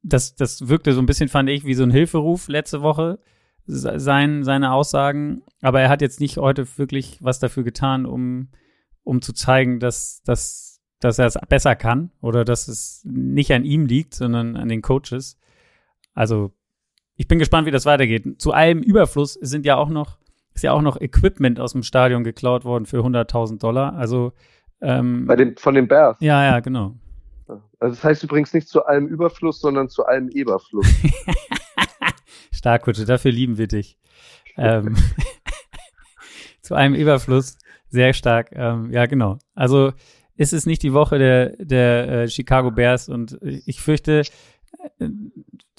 das, 0.02 0.34
das 0.34 0.66
wirkte 0.66 0.92
so 0.92 1.00
ein 1.00 1.06
bisschen, 1.06 1.28
fand 1.28 1.48
ich, 1.48 1.64
wie 1.64 1.74
so 1.74 1.84
ein 1.84 1.92
Hilferuf 1.92 2.48
letzte 2.48 2.82
Woche, 2.82 3.20
sein, 3.64 4.42
seine 4.42 4.72
Aussagen. 4.72 5.42
Aber 5.60 5.80
er 5.80 5.88
hat 5.88 6.02
jetzt 6.02 6.18
nicht 6.18 6.38
heute 6.38 6.66
wirklich 6.78 7.18
was 7.22 7.38
dafür 7.38 7.62
getan, 7.62 8.06
um 8.06 8.48
um 9.04 9.22
zu 9.22 9.32
zeigen, 9.32 9.80
dass, 9.80 10.22
dass, 10.24 10.80
dass 11.00 11.18
er 11.18 11.26
es 11.26 11.38
besser 11.48 11.74
kann 11.76 12.10
oder 12.20 12.44
dass 12.44 12.68
es 12.68 13.02
nicht 13.04 13.52
an 13.52 13.64
ihm 13.64 13.86
liegt, 13.86 14.14
sondern 14.14 14.56
an 14.56 14.68
den 14.68 14.82
Coaches. 14.82 15.38
Also 16.14 16.52
ich 17.16 17.28
bin 17.28 17.38
gespannt, 17.38 17.66
wie 17.66 17.70
das 17.72 17.86
weitergeht. 17.86 18.40
Zu 18.40 18.52
allem 18.52 18.80
Überfluss 18.82 19.34
sind 19.34 19.66
ja 19.66 19.76
auch 19.76 19.88
noch, 19.88 20.18
ist 20.54 20.62
ja 20.62 20.72
auch 20.72 20.82
noch 20.82 21.00
Equipment 21.00 21.60
aus 21.60 21.72
dem 21.72 21.82
Stadion 21.82 22.24
geklaut 22.24 22.64
worden 22.64 22.86
für 22.86 22.98
100.000 22.98 23.58
Dollar. 23.58 23.94
Also 23.94 24.32
ähm, 24.80 25.26
Bei 25.26 25.36
den, 25.36 25.56
von 25.56 25.74
den 25.74 25.88
Bears. 25.88 26.18
Ja, 26.20 26.44
ja, 26.44 26.60
genau. 26.60 26.96
Also 27.46 27.96
das 27.96 28.04
heißt 28.04 28.22
übrigens 28.22 28.54
nicht 28.54 28.68
zu 28.68 28.84
allem 28.84 29.06
Überfluss, 29.06 29.60
sondern 29.60 29.88
zu 29.88 30.04
allem 30.06 30.28
Eberfluss. 30.28 30.86
Stark, 32.52 32.82
Kutsche, 32.82 33.04
dafür 33.04 33.32
lieben 33.32 33.58
wir 33.58 33.66
dich. 33.66 33.98
ähm, 34.56 34.96
zu 36.62 36.74
einem 36.74 36.94
Überfluss 36.94 37.58
sehr 37.92 38.12
stark. 38.14 38.50
Ähm, 38.52 38.90
ja, 38.90 39.06
genau. 39.06 39.38
Also 39.54 39.92
ist 40.36 40.52
es 40.52 40.66
nicht 40.66 40.82
die 40.82 40.92
Woche 40.92 41.18
der, 41.18 41.50
der 41.58 42.08
äh, 42.08 42.28
Chicago 42.28 42.70
Bears 42.70 43.08
und 43.08 43.38
ich 43.42 43.80
fürchte, 43.80 44.22
äh, 44.98 45.08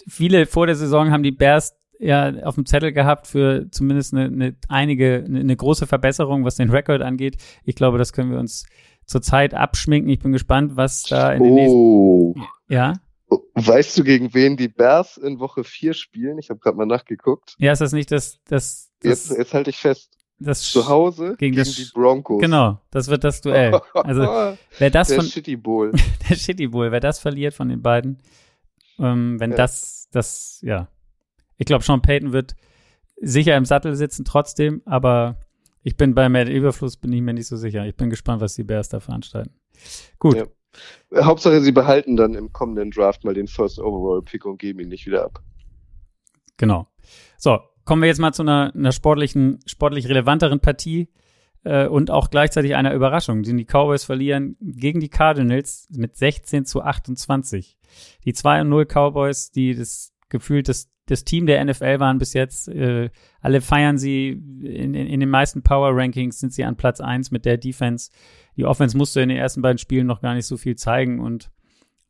viele 0.08 0.46
vor 0.46 0.68
der 0.68 0.76
Saison 0.76 1.12
haben 1.12 1.24
die 1.24 1.32
Bears 1.32 1.76
ja 2.00 2.32
auf 2.44 2.56
dem 2.56 2.66
Zettel 2.66 2.92
gehabt 2.92 3.28
für 3.28 3.68
zumindest 3.72 4.14
eine, 4.14 4.26
eine 4.26 4.56
einige, 4.70 5.24
eine, 5.26 5.40
eine 5.40 5.56
große 5.56 5.88
Verbesserung, 5.88 6.46
was 6.46 6.56
den 6.56 6.70
Rekord 6.70 7.02
angeht. 7.02 7.38
Ich 7.64 7.76
glaube, 7.76 7.98
das 7.98 8.14
können 8.14 8.32
wir 8.32 8.40
uns 8.40 8.66
zurzeit 9.06 9.54
abschminken. 9.54 10.10
Ich 10.10 10.20
bin 10.20 10.32
gespannt, 10.32 10.76
was 10.76 11.04
da 11.04 11.34
in 11.34 11.44
den 11.44 11.52
Oh. 11.54 12.34
nächsten. 12.36 12.48
Ja? 12.74 12.94
Weißt 13.56 13.98
du, 13.98 14.04
gegen 14.04 14.34
wen 14.34 14.58
die 14.58 14.68
Bears 14.68 15.18
in 15.18 15.40
Woche 15.40 15.64
4 15.64 15.94
spielen? 15.94 16.38
Ich 16.38 16.50
habe 16.50 16.60
gerade 16.60 16.78
mal 16.78 16.86
nachgeguckt. 16.86 17.56
Ja, 17.58 17.72
ist 17.72 17.82
das 17.82 17.92
nicht 17.92 18.12
das, 18.12 18.38
das, 18.48 18.92
das, 19.02 19.30
Jetzt, 19.30 19.38
jetzt 19.40 19.54
halte 19.54 19.70
ich 19.72 19.78
fest. 19.78 20.12
Das 20.44 20.62
Zu 20.62 20.88
Hause 20.88 21.36
Gegen 21.38 21.56
gegen, 21.56 21.70
die 21.70 21.90
Broncos. 21.94 22.42
Genau, 22.42 22.80
das 22.92 23.08
wird 23.08 23.24
das 23.24 23.42
Duell. 23.42 23.80
Also, 23.94 24.22
wer 24.80 24.90
das 24.90 25.08
der 25.10 25.18
von 25.18 25.26
Shitty 25.26 25.56
Bowl. 25.56 25.92
der 26.30 26.36
Shitty 26.36 26.68
Bowl, 26.68 26.92
wer 26.92 27.00
das 27.00 27.20
verliert 27.20 27.54
von 27.54 27.70
den 27.70 27.82
beiden, 27.82 28.20
ähm, 29.00 29.40
wenn 29.40 29.52
Ja. 29.52 29.58
das, 29.58 30.08
das, 30.12 30.60
ja. 30.62 30.88
Ich 31.58 31.66
glaube, 31.66 31.84
Sean 31.84 32.02
Payton 32.02 32.34
wird 32.34 32.56
sicher 33.22 33.56
im 33.56 33.66
Sattel 33.66 33.96
sitzen 33.96 34.26
trotzdem, 34.26 34.82
aber 34.86 35.38
ich 35.84 35.98
bin 35.98 36.14
bei 36.16 36.30
Matt 36.30 36.50
Überfluss, 36.50 36.98
bin 36.98 37.12
ich 37.14 37.22
mir 37.22 37.34
nicht 37.34 37.48
so 37.48 37.58
sicher. 37.58 37.86
Ich 37.86 37.96
bin 37.96 38.10
gespannt, 38.10 38.42
was 38.42 38.56
die 38.56 38.64
Bears 38.64 38.90
da 38.90 39.00
veranstalten. 39.00 39.52
Gut, 40.20 40.36
Ja. 40.36 40.46
Hauptsache, 41.26 41.62
sie 41.62 41.72
behalten 41.72 42.16
dann 42.16 42.34
im 42.34 42.52
kommenden 42.52 42.90
Draft 42.90 43.24
mal 43.24 43.36
den 43.36 43.48
First 43.48 43.80
Overall 43.80 44.24
Pick 44.24 44.44
und 44.46 44.58
geben 44.58 44.80
ihn 44.80 44.88
nicht 44.90 45.06
wieder 45.06 45.24
ab. 45.26 45.42
genau. 46.58 46.88
So, 47.38 47.60
kommen 47.86 48.02
wir 48.02 48.08
jetzt 48.08 48.20
mal 48.20 48.34
zu 48.34 48.44
einer, 48.44 48.72
einer 48.76 48.92
sportlichen, 48.92 49.60
sportlich 49.66 50.08
relevanteren 50.08 50.60
Partie 50.60 51.10
äh, 51.64 51.88
und 51.88 52.12
auch 52.12 52.30
gleichzeitig 52.30 52.76
einer 52.76 52.94
Überraschung. 52.94 53.44
Die 53.44 53.66
Cowboys 53.66 54.04
verlieren 54.04 54.56
gegen 54.62 55.00
die 55.00 55.10
Cardinals 55.10 55.88
mit 55.92 56.16
16 56.16 56.66
zu 56.66 56.82
28. 56.82 57.78
Die 58.26 58.34
2 58.34 58.62
und 58.62 58.70
0 58.70 58.86
Cowboys, 58.86 59.52
die 59.52 59.76
das 59.76 60.14
gefühlt 60.30 60.68
das, 60.68 60.90
das 61.06 61.26
Team 61.26 61.46
der 61.46 61.64
NFL 61.64 62.00
waren 62.00 62.18
bis 62.18 62.34
jetzt, 62.34 62.68
äh, 62.68 63.10
alle 63.42 63.62
feiern 63.62 63.98
sie 63.98 64.30
in, 64.30 64.94
in, 64.94 65.08
in 65.08 65.20
den 65.20 65.30
meisten 65.30 65.62
Power 65.62 65.92
Rankings 65.94 66.40
sind 66.40 66.54
sie 66.54 66.64
an 66.64 66.76
Platz 66.76 67.02
1 67.02 67.32
mit 67.32 67.46
der 67.46 67.58
Defense. 67.58 68.10
Die 68.58 68.66
Offense 68.66 68.98
musste 68.98 69.22
in 69.22 69.30
den 69.30 69.38
ersten 69.38 69.62
beiden 69.62 69.78
Spielen 69.78 70.08
noch 70.08 70.22
gar 70.22 70.34
nicht 70.34 70.46
so 70.46 70.58
viel 70.58 70.76
zeigen 70.76 71.20
und 71.20 71.52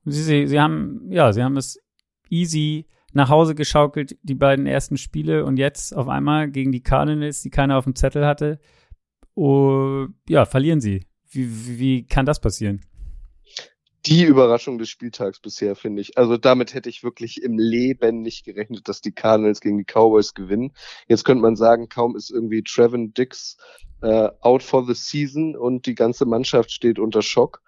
sie, 0.06 0.22
sie, 0.22 0.48
sie 0.48 0.60
haben, 0.60 1.08
ja, 1.10 1.34
sie 1.34 1.44
haben 1.44 1.58
es 1.58 1.80
easy 2.30 2.88
nach 3.14 3.30
Hause 3.30 3.56
geschaukelt, 3.56 4.18
die 4.24 4.36
beiden 4.36 4.66
ersten 4.66 4.98
Spiele 4.98 5.46
und 5.46 5.58
jetzt 5.58 5.96
auf 5.96 6.08
einmal 6.08 6.50
gegen 6.50 6.72
die 6.72 6.84
Cardinals, 6.84 7.42
die 7.42 7.50
keiner 7.50 7.78
auf 7.78 7.86
dem 7.86 7.96
Zettel 7.96 8.26
hatte, 8.26 8.60
oh, 9.36 10.08
ja, 10.28 10.46
verlieren 10.46 10.82
sie. 10.82 11.06
Wie, 11.30 11.48
wie, 11.50 11.80
wie 11.80 12.08
kann 12.08 12.26
das 12.26 12.40
passieren? 12.40 12.82
Die 14.06 14.26
Überraschung 14.26 14.78
des 14.78 14.90
Spieltags 14.90 15.40
bisher, 15.40 15.78
finde 15.78 16.02
ich. 16.02 16.18
Also 16.18 16.36
damit 16.36 16.74
hätte 16.74 16.90
ich 16.90 17.04
wirklich 17.04 17.42
im 17.42 17.58
Leben 17.58 18.22
nicht 18.22 18.44
gerechnet, 18.44 18.90
dass 18.90 19.00
die 19.00 19.14
Cardinals 19.14 19.62
gegen 19.62 19.78
die 19.78 19.86
Cowboys 19.86 20.34
gewinnen. 20.34 20.74
Jetzt 21.08 21.24
könnte 21.24 21.42
man 21.42 21.56
sagen, 21.56 21.88
kaum 21.88 22.18
ist 22.18 22.30
irgendwie 22.30 22.64
Trevin 22.64 23.14
Dix 23.14 23.58
äh, 24.02 24.30
out 24.42 24.62
for 24.62 24.86
the 24.86 24.94
season 24.94 25.56
und 25.56 25.86
die 25.86 25.96
ganze 25.96 26.26
Mannschaft 26.26 26.72
steht 26.72 27.00
unter 27.00 27.22
Schock. 27.22 27.63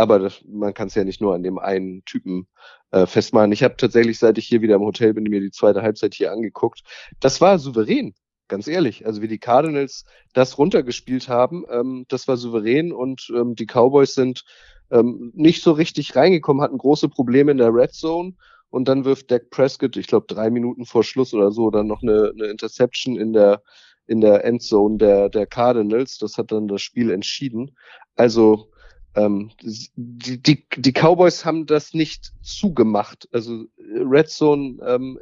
Aber 0.00 0.18
das, 0.18 0.42
man 0.48 0.72
kann 0.72 0.88
es 0.88 0.94
ja 0.94 1.04
nicht 1.04 1.20
nur 1.20 1.34
an 1.34 1.42
dem 1.42 1.58
einen 1.58 2.02
Typen 2.06 2.48
äh, 2.90 3.04
festmachen. 3.04 3.52
Ich 3.52 3.62
habe 3.62 3.76
tatsächlich, 3.76 4.18
seit 4.18 4.38
ich 4.38 4.46
hier 4.46 4.62
wieder 4.62 4.76
im 4.76 4.82
Hotel 4.82 5.12
bin, 5.12 5.24
mir 5.24 5.40
die 5.40 5.50
zweite 5.50 5.82
Halbzeit 5.82 6.14
hier 6.14 6.32
angeguckt. 6.32 6.80
Das 7.20 7.42
war 7.42 7.58
souverän, 7.58 8.14
ganz 8.48 8.66
ehrlich. 8.66 9.04
Also 9.04 9.20
wie 9.20 9.28
die 9.28 9.38
Cardinals 9.38 10.06
das 10.32 10.56
runtergespielt 10.56 11.28
haben, 11.28 11.66
ähm, 11.70 12.06
das 12.08 12.28
war 12.28 12.38
souverän 12.38 12.92
und 12.92 13.30
ähm, 13.36 13.54
die 13.54 13.66
Cowboys 13.66 14.14
sind 14.14 14.44
ähm, 14.90 15.32
nicht 15.34 15.62
so 15.62 15.72
richtig 15.72 16.16
reingekommen, 16.16 16.62
hatten 16.62 16.78
große 16.78 17.10
Probleme 17.10 17.52
in 17.52 17.58
der 17.58 17.74
Red 17.74 17.92
Zone 17.92 18.32
und 18.70 18.88
dann 18.88 19.04
wirft 19.04 19.30
Dak 19.30 19.50
Prescott, 19.50 19.98
ich 19.98 20.06
glaube 20.06 20.26
drei 20.28 20.48
Minuten 20.48 20.86
vor 20.86 21.04
Schluss 21.04 21.34
oder 21.34 21.52
so, 21.52 21.70
dann 21.70 21.88
noch 21.88 22.02
eine, 22.02 22.32
eine 22.34 22.46
Interception 22.46 23.18
in 23.18 23.34
der 23.34 23.62
in 24.06 24.22
der 24.22 24.44
Endzone 24.46 24.96
der 24.96 25.28
der 25.28 25.46
Cardinals. 25.46 26.16
Das 26.16 26.38
hat 26.38 26.52
dann 26.52 26.68
das 26.68 26.80
Spiel 26.80 27.10
entschieden. 27.10 27.76
Also 28.16 28.69
ähm, 29.14 29.50
die, 29.62 30.42
die, 30.42 30.64
die 30.76 30.92
Cowboys 30.92 31.44
haben 31.44 31.66
das 31.66 31.94
nicht 31.94 32.32
zugemacht. 32.42 33.28
Also 33.32 33.64
Red 33.78 34.28
Zone 34.28 34.78
ähm, 34.86 35.18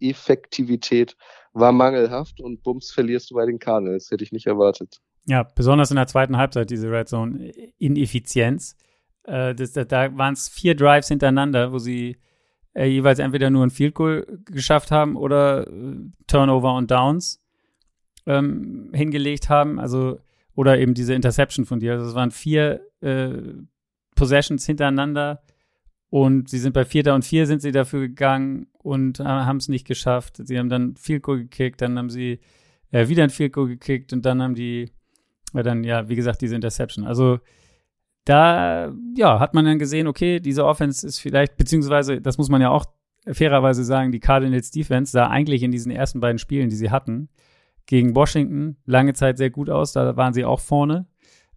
Effektivität 0.00 1.16
war 1.52 1.72
mangelhaft 1.72 2.40
und 2.40 2.62
bums 2.62 2.90
verlierst 2.90 3.30
du 3.30 3.34
bei 3.34 3.46
den 3.46 3.58
Cardinals. 3.58 4.10
Hätte 4.10 4.24
ich 4.24 4.32
nicht 4.32 4.46
erwartet. 4.46 5.00
Ja, 5.26 5.42
besonders 5.42 5.90
in 5.90 5.96
der 5.96 6.06
zweiten 6.06 6.36
Halbzeit, 6.36 6.70
diese 6.70 6.90
Red 6.90 7.08
Zone 7.08 7.50
Ineffizienz. 7.78 8.76
Äh, 9.24 9.54
da 9.54 9.84
da 9.84 10.16
waren 10.16 10.34
es 10.34 10.48
vier 10.48 10.74
Drives 10.74 11.08
hintereinander, 11.08 11.72
wo 11.72 11.78
sie 11.78 12.16
äh, 12.74 12.86
jeweils 12.86 13.18
entweder 13.18 13.50
nur 13.50 13.64
ein 13.64 13.70
Field 13.70 13.94
Goal 13.94 14.26
geschafft 14.46 14.90
haben 14.90 15.16
oder 15.16 15.66
äh, 15.66 15.96
Turnover 16.26 16.74
und 16.74 16.90
Downs 16.90 17.42
ähm, 18.26 18.90
hingelegt 18.94 19.48
haben. 19.48 19.78
Also, 19.78 20.20
oder 20.60 20.78
eben 20.78 20.94
diese 20.94 21.14
Interception 21.14 21.64
von 21.64 21.80
dir. 21.80 21.92
Also 21.92 22.06
es 22.06 22.14
waren 22.14 22.30
vier 22.30 22.80
äh, 23.00 23.30
Possessions 24.14 24.66
hintereinander 24.66 25.42
und 26.10 26.48
sie 26.48 26.58
sind 26.58 26.72
bei 26.72 26.84
Vierter 26.84 27.14
und 27.14 27.24
Vier 27.24 27.46
sind 27.46 27.62
sie 27.62 27.72
dafür 27.72 28.00
gegangen 28.00 28.66
und 28.82 29.20
äh, 29.20 29.24
haben 29.24 29.56
es 29.56 29.68
nicht 29.68 29.86
geschafft. 29.86 30.40
Sie 30.42 30.58
haben 30.58 30.68
dann 30.68 30.96
Field 30.96 31.22
Goal 31.22 31.38
gekickt, 31.38 31.80
dann 31.80 31.96
haben 31.98 32.10
sie 32.10 32.40
äh, 32.90 33.08
wieder 33.08 33.24
ein 33.24 33.30
Field 33.30 33.52
Goal 33.52 33.68
gekickt 33.68 34.12
und 34.12 34.26
dann 34.26 34.42
haben 34.42 34.54
die 34.54 34.90
weil 35.52 35.62
dann, 35.62 35.84
ja, 35.84 36.08
wie 36.08 36.16
gesagt, 36.16 36.40
diese 36.42 36.54
Interception. 36.54 37.04
Also 37.04 37.38
da, 38.24 38.92
ja, 39.16 39.40
hat 39.40 39.54
man 39.54 39.64
dann 39.64 39.78
gesehen, 39.78 40.06
okay, 40.06 40.40
diese 40.40 40.64
Offense 40.64 41.06
ist 41.06 41.18
vielleicht, 41.18 41.56
beziehungsweise, 41.56 42.20
das 42.20 42.38
muss 42.38 42.48
man 42.48 42.60
ja 42.60 42.70
auch 42.70 42.86
fairerweise 43.26 43.84
sagen, 43.84 44.12
die 44.12 44.20
Cardinals 44.20 44.70
Defense 44.70 45.12
sah 45.12 45.28
eigentlich 45.28 45.62
in 45.62 45.72
diesen 45.72 45.90
ersten 45.90 46.20
beiden 46.20 46.38
Spielen, 46.38 46.68
die 46.68 46.76
sie 46.76 46.90
hatten, 46.90 47.28
gegen 47.90 48.14
Washington 48.14 48.76
lange 48.86 49.14
Zeit 49.14 49.36
sehr 49.36 49.50
gut 49.50 49.68
aus. 49.68 49.92
Da 49.92 50.16
waren 50.16 50.32
sie 50.32 50.44
auch 50.44 50.60
vorne 50.60 51.08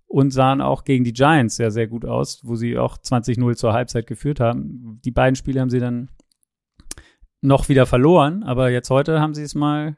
und 0.07 0.31
sahen 0.31 0.61
auch 0.61 0.83
gegen 0.83 1.03
die 1.03 1.13
Giants 1.13 1.57
sehr, 1.57 1.69
sehr 1.69 1.85
gut 1.85 2.05
aus, 2.05 2.41
wo 2.43 2.55
sie 2.55 2.75
auch 2.75 2.97
20-0 2.97 3.53
zur 3.53 3.73
Halbzeit 3.73 4.07
geführt 4.07 4.39
haben. 4.39 4.99
Die 5.05 5.11
beiden 5.11 5.35
Spiele 5.35 5.61
haben 5.61 5.69
sie 5.69 5.79
dann 5.79 6.09
noch 7.41 7.69
wieder 7.69 7.85
verloren, 7.85 8.41
aber 8.41 8.71
jetzt 8.71 8.89
heute 8.89 9.21
haben 9.21 9.35
sie 9.35 9.43
es 9.43 9.53
mal 9.53 9.95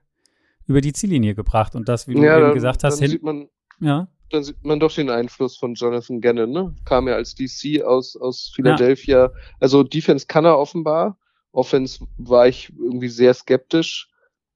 über 0.67 0.81
die 0.81 0.91
Ziellinie 0.91 1.35
gebracht 1.35 1.73
und 1.73 1.87
das, 1.87 2.09
wie 2.09 2.15
du 2.15 2.19
eben 2.19 2.41
dann, 2.41 2.53
gesagt 2.53 2.83
hast, 2.83 2.99
dann 2.99 3.09
sieht 3.09 3.23
man 3.23 3.47
ja, 3.79 4.09
dann 4.29 4.43
sieht 4.43 4.61
man 4.65 4.81
doch 4.81 4.93
den 4.93 5.09
Einfluss 5.09 5.55
von 5.55 5.73
Jonathan 5.75 6.19
Gannon, 6.19 6.51
ne? 6.51 6.75
Kam 6.83 7.07
ja 7.07 7.15
als 7.15 7.33
DC 7.33 7.81
aus, 7.81 8.17
aus 8.17 8.51
Philadelphia. 8.53 9.31
Also 9.61 9.83
Defense 9.83 10.25
kann 10.27 10.43
er 10.43 10.57
offenbar. 10.57 11.17
Offense 11.53 12.05
war 12.17 12.47
ich 12.47 12.73
irgendwie 12.77 13.07
sehr 13.07 13.33
skeptisch. 13.33 14.09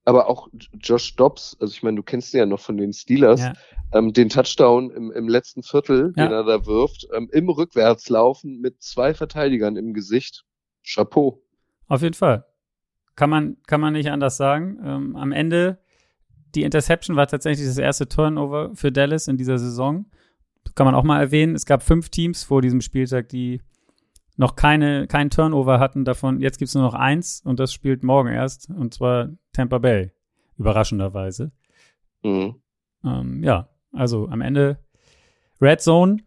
Aber 0.10 0.28
auch 0.28 0.48
Josh 0.82 1.16
Dobbs, 1.16 1.56
also 1.60 1.72
ich 1.72 1.84
meine, 1.84 1.98
du 1.98 2.04
kennst 2.04 2.34
ihn 2.34 2.40
ja 2.40 2.46
noch 2.48 2.60
von 2.60 2.78
den 2.78 2.94
Steelers, 2.94 3.42
Ja. 3.42 3.54
ähm, 3.94 4.12
den 4.12 4.30
Touchdown 4.30 4.90
im, 4.90 5.12
im 5.12 5.28
letzten 5.30 5.62
Viertel, 5.62 6.14
Ja. 6.18 6.26
den 6.26 6.32
er 6.34 6.44
da 6.44 6.66
wirft, 6.66 7.08
ähm, 7.14 7.30
im 7.32 7.48
Rückwärtslaufen 7.48 8.60
mit 8.60 8.82
zwei 8.82 9.14
Verteidigern 9.14 9.76
im 9.76 9.94
Gesicht. 9.94 10.46
Chapeau. 10.84 11.44
Auf 11.88 12.02
jeden 12.02 12.16
Fall. 12.16 12.46
Kann 13.16 13.30
man, 13.30 13.58
kann 13.68 13.82
man 13.82 13.94
nicht 13.94 14.10
anders 14.10 14.36
sagen. 14.38 14.80
Ähm, 14.84 15.16
am 15.16 15.32
Ende, 15.32 15.78
die 16.56 16.64
Interception 16.64 17.16
war 17.16 17.28
tatsächlich 17.28 17.68
das 17.68 17.78
erste 17.78 18.08
Turnover 18.08 18.72
für 18.74 18.92
Dallas 18.92 19.28
in 19.28 19.38
dieser 19.38 19.60
Saison. 19.60 20.06
Kann 20.74 20.86
man 20.86 20.96
auch 20.96 21.04
mal 21.04 21.20
erwähnen. 21.20 21.54
Es 21.54 21.66
gab 21.68 21.84
fünf 21.84 22.10
Teams 22.10 22.44
vor 22.44 22.64
diesem 22.64 22.82
Spieltag, 22.82 23.30
die 23.30 23.62
noch 24.38 24.56
keine, 24.56 25.06
keinen 25.08 25.30
Turnover 25.30 25.80
hatten. 25.80 26.06
Davon, 26.06 26.40
jetzt 26.40 26.58
gibt 26.58 26.70
es 26.70 26.76
nur 26.76 26.84
noch 26.84 26.94
eins 26.94 27.42
und 27.44 27.60
das 27.60 27.74
spielt 27.74 28.04
morgen 28.04 28.30
erst. 28.30 28.70
Und 28.70 28.94
zwar 28.94 29.30
Tampa 29.60 29.78
Bay. 29.78 30.12
Überraschenderweise. 30.58 31.52
Mhm. 32.24 32.56
Ähm, 33.04 33.44
ja, 33.44 33.68
also 33.92 34.30
am 34.30 34.40
Ende 34.40 34.80
Red 35.60 35.82
Zone 35.82 36.18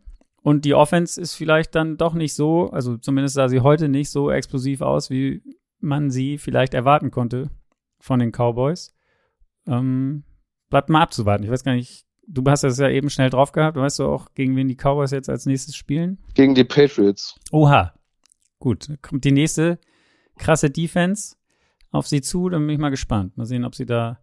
und 0.43 0.67
die 0.67 0.75
Offense 0.75 1.19
ist 1.19 1.35
vielleicht 1.35 1.75
dann 1.75 1.97
doch 1.97 2.13
nicht 2.13 2.35
so, 2.35 2.69
also 2.71 2.99
zumindest 2.99 3.37
sah 3.37 3.49
sie 3.49 3.61
heute 3.61 3.89
nicht 3.89 4.11
so 4.11 4.31
explosiv 4.31 4.83
aus, 4.83 5.09
wie 5.09 5.43
man 5.81 6.11
sie 6.11 6.37
vielleicht 6.37 6.75
erwarten 6.75 7.11
konnte 7.11 7.51
von 8.01 8.19
den 8.19 8.33
Cowboys. 8.33 8.95
Ähm, 9.67 10.25
bleibt 10.69 10.91
mal 10.91 11.01
abzuwarten. 11.01 11.45
Ich 11.45 11.51
weiß 11.51 11.65
gar 11.65 11.73
nicht, 11.73 12.05
du 12.27 12.43
hast 12.51 12.65
das 12.65 12.79
ja 12.79 12.91
eben 12.91 13.09
schnell 13.09 13.31
drauf 13.31 13.53
gehabt. 13.53 13.79
Weißt 13.79 13.99
du 13.99 14.05
auch, 14.05 14.35
gegen 14.35 14.57
wen 14.57 14.69
die 14.69 14.77
Cowboys 14.77 15.11
jetzt 15.11 15.31
als 15.31 15.47
nächstes 15.47 15.75
spielen? 15.75 16.19
Gegen 16.35 16.55
die 16.55 16.65
Patriots. 16.65 17.35
Oha. 17.51 17.95
Gut, 18.59 18.89
kommt 19.01 19.25
die 19.25 19.33
nächste 19.33 19.79
krasse 20.37 20.69
Defense 20.69 21.37
auf 21.93 22.09
sie 22.09 22.21
zu. 22.21 22.49
Dann 22.49 22.67
bin 22.67 22.75
ich 22.75 22.81
mal 22.81 22.91
gespannt. 22.91 23.37
Mal 23.37 23.47
sehen, 23.47 23.65
ob 23.65 23.75
sie 23.75 23.87
da 23.87 24.19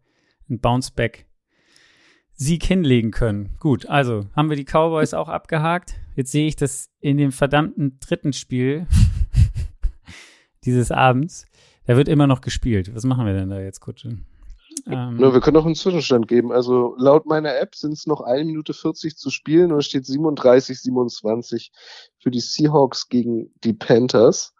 einen 0.50 0.60
Bounce-Back 0.60 1.28
Sieg 2.34 2.64
hinlegen 2.64 3.12
können. 3.12 3.58
Gut, 3.60 3.88
also 3.88 4.26
haben 4.34 4.50
wir 4.50 4.56
die 4.56 4.64
Cowboys 4.64 5.14
auch 5.14 5.28
abgehakt. 5.28 5.96
Jetzt 6.16 6.32
sehe 6.32 6.48
ich 6.48 6.56
das 6.56 6.90
in 7.02 7.18
dem 7.18 7.34
verdammten 7.34 8.00
dritten 8.00 8.32
Spiel 8.32 8.88
dieses 10.64 10.90
Abends. 10.90 11.48
Da 11.86 11.98
wird 11.98 12.08
immer 12.08 12.28
noch 12.28 12.40
gespielt. 12.40 12.96
Was 12.96 13.04
machen 13.04 13.26
wir 13.26 13.34
denn 13.34 13.50
da 13.50 13.60
jetzt, 13.60 13.82
Kutsche? 13.82 14.20
Ähm, 14.88 15.18
Nur, 15.18 15.34
wir 15.34 15.42
können 15.42 15.56
noch 15.56 15.66
einen 15.66 15.76
Zwischenstand 15.76 16.30
geben. 16.30 16.54
Also 16.54 16.96
laut 16.98 17.26
meiner 17.26 17.58
App 17.58 17.76
sind 17.76 17.92
es 17.92 18.08
noch 18.08 18.22
1 18.22 18.46
Minute 18.46 18.74
40 18.74 19.18
zu 19.18 19.30
spielen 19.30 19.74
und 19.74 19.80
es 19.80 19.88
steht 19.88 20.06
37, 20.06 20.80
27 20.80 21.72
für 22.20 22.32
die 22.32 22.40
Seahawks 22.40 23.10
gegen 23.10 23.52
die 23.64 23.74
Panthers. 23.74 24.54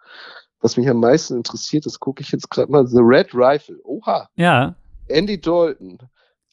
Was 0.62 0.78
mich 0.78 0.90
am 0.90 1.00
meisten 1.00 1.36
interessiert, 1.38 1.86
das 1.86 2.00
gucke 2.00 2.22
ich 2.22 2.32
jetzt 2.32 2.50
gerade 2.50 2.72
mal, 2.72 2.86
The 2.88 3.00
Red 3.00 3.34
Rifle. 3.34 3.80
Oha. 3.84 4.30
Ja. 4.36 4.76
Andy 5.08 5.40
Dalton. 5.40 6.00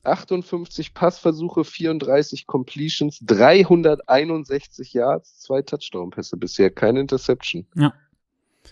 58 0.07 0.95
Passversuche, 0.95 1.65
34 1.65 2.47
Completions, 2.47 3.19
361 3.25 4.93
Yards, 4.93 5.41
zwei 5.41 5.63
Touchdown-Pässe 5.63 6.37
bisher, 6.37 6.71
keine 6.71 7.01
Interception. 7.01 7.67
Ja. 7.75 7.93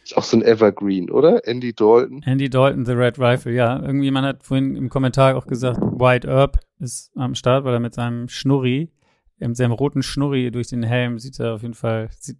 Ist 0.02 0.16
auch 0.16 0.24
so 0.24 0.36
ein 0.36 0.42
Evergreen, 0.42 1.10
oder? 1.10 1.46
Andy 1.46 1.72
Dalton. 1.72 2.22
Andy 2.24 2.50
Dalton, 2.50 2.84
The 2.84 2.92
Red 2.92 3.18
Rifle, 3.18 3.52
ja. 3.52 3.80
Irgendjemand 3.80 4.26
hat 4.26 4.44
vorhin 4.44 4.76
im 4.76 4.88
Kommentar 4.88 5.36
auch 5.36 5.46
gesagt, 5.46 5.80
White 5.80 6.28
Herb 6.28 6.58
ist 6.78 7.10
am 7.16 7.34
Start, 7.34 7.64
weil 7.64 7.74
er 7.74 7.80
mit 7.80 7.94
seinem 7.94 8.28
Schnurri, 8.28 8.90
mit 9.38 9.56
seinem 9.56 9.72
roten 9.72 10.02
Schnurri 10.02 10.50
durch 10.50 10.68
den 10.68 10.82
Helm 10.82 11.18
sieht 11.18 11.38
er 11.40 11.54
auf 11.54 11.62
jeden 11.62 11.74
Fall, 11.74 12.08
sieht, 12.18 12.38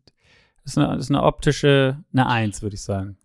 ist 0.65 0.79
eine, 0.79 0.97
ist 0.97 1.11
eine 1.11 1.23
optische, 1.23 2.03
eine 2.13 2.27
Eins, 2.29 2.63
würde 2.63 2.75
ich 2.75 2.83
sagen. 2.83 3.17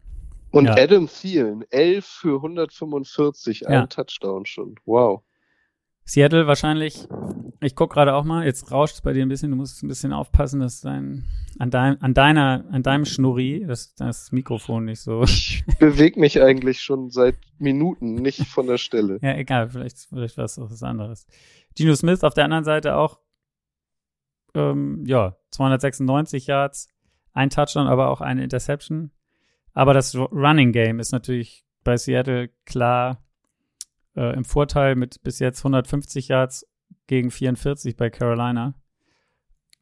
Und 0.52 0.66
Ja. 0.66 0.76
Adam 0.76 1.08
Thielen, 1.08 1.64
11 1.70 2.06
für 2.06 2.42
145, 2.42 3.68
ein 3.68 3.74
Ja. 3.74 3.88
Touchdown 3.88 4.46
schon. 4.46 4.76
Wow. 4.86 5.22
Seattle 6.06 6.48
wahrscheinlich, 6.48 7.08
ich 7.62 7.76
guck 7.76 7.94
gerade 7.94 8.16
auch 8.16 8.24
mal, 8.24 8.44
jetzt 8.44 8.72
rauscht 8.72 8.96
es 8.96 9.02
bei 9.02 9.14
dir 9.14 9.22
ein 9.24 9.30
bisschen, 9.30 9.52
du 9.52 9.58
musst 9.58 9.84
ein 9.84 9.88
bisschen 9.88 10.12
aufpassen, 10.12 10.60
dass 10.60 10.82
dein, 10.82 11.24
an, 11.60 11.70
dein, 11.70 12.02
an 12.02 12.16
deiner, 12.16 12.66
an 12.72 12.82
deinem 12.82 13.06
Schnurri, 13.06 13.64
dass 13.68 13.94
das 13.94 14.32
Mikrofon 14.32 14.86
nicht 14.86 15.02
so, 15.02 15.22
Ich 15.22 15.64
bewege 15.78 16.20
mich 16.20 16.42
eigentlich 16.42 16.82
schon 16.82 17.12
seit 17.12 17.38
Minuten 17.60 18.16
nicht 18.16 18.48
von 18.48 18.66
der 18.66 18.80
Stelle. 18.80 19.20
ja, 19.22 19.36
egal, 19.36 19.70
vielleicht, 19.70 20.00
vielleicht 20.10 20.36
war 20.38 20.46
es 20.46 20.58
auch 20.58 20.72
was 20.72 20.82
anderes. 20.82 21.28
Gino 21.78 21.94
Smith 21.94 22.24
auf 22.24 22.34
der 22.34 22.46
anderen 22.46 22.64
Seite 22.64 22.96
auch, 22.96 23.20
ähm, 24.56 25.04
ja, 25.06 25.36
296 25.52 26.48
Yards, 26.48 26.88
ein 27.34 27.50
Touchdown, 27.50 27.88
aber 27.88 28.10
auch 28.10 28.22
eine 28.22 28.44
Interception. 28.44 29.12
Aber 29.74 29.94
das 29.94 30.16
Ru- 30.16 30.30
Running 30.32 30.72
Game 30.72 31.00
ist 31.00 31.12
natürlich 31.12 31.66
bei 31.84 31.96
Seattle 31.98 32.50
klar 32.66 33.24
äh, 34.16 34.34
im 34.36 34.44
Vorteil 34.46 34.96
mit 34.96 35.22
bis 35.24 35.40
jetzt 35.40 35.60
150 35.60 36.28
Yards 36.28 36.66
gegen 37.08 37.32
44 37.32 37.96
bei 37.96 38.10
Carolina. 38.10 38.74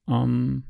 Ähm, 0.07 0.63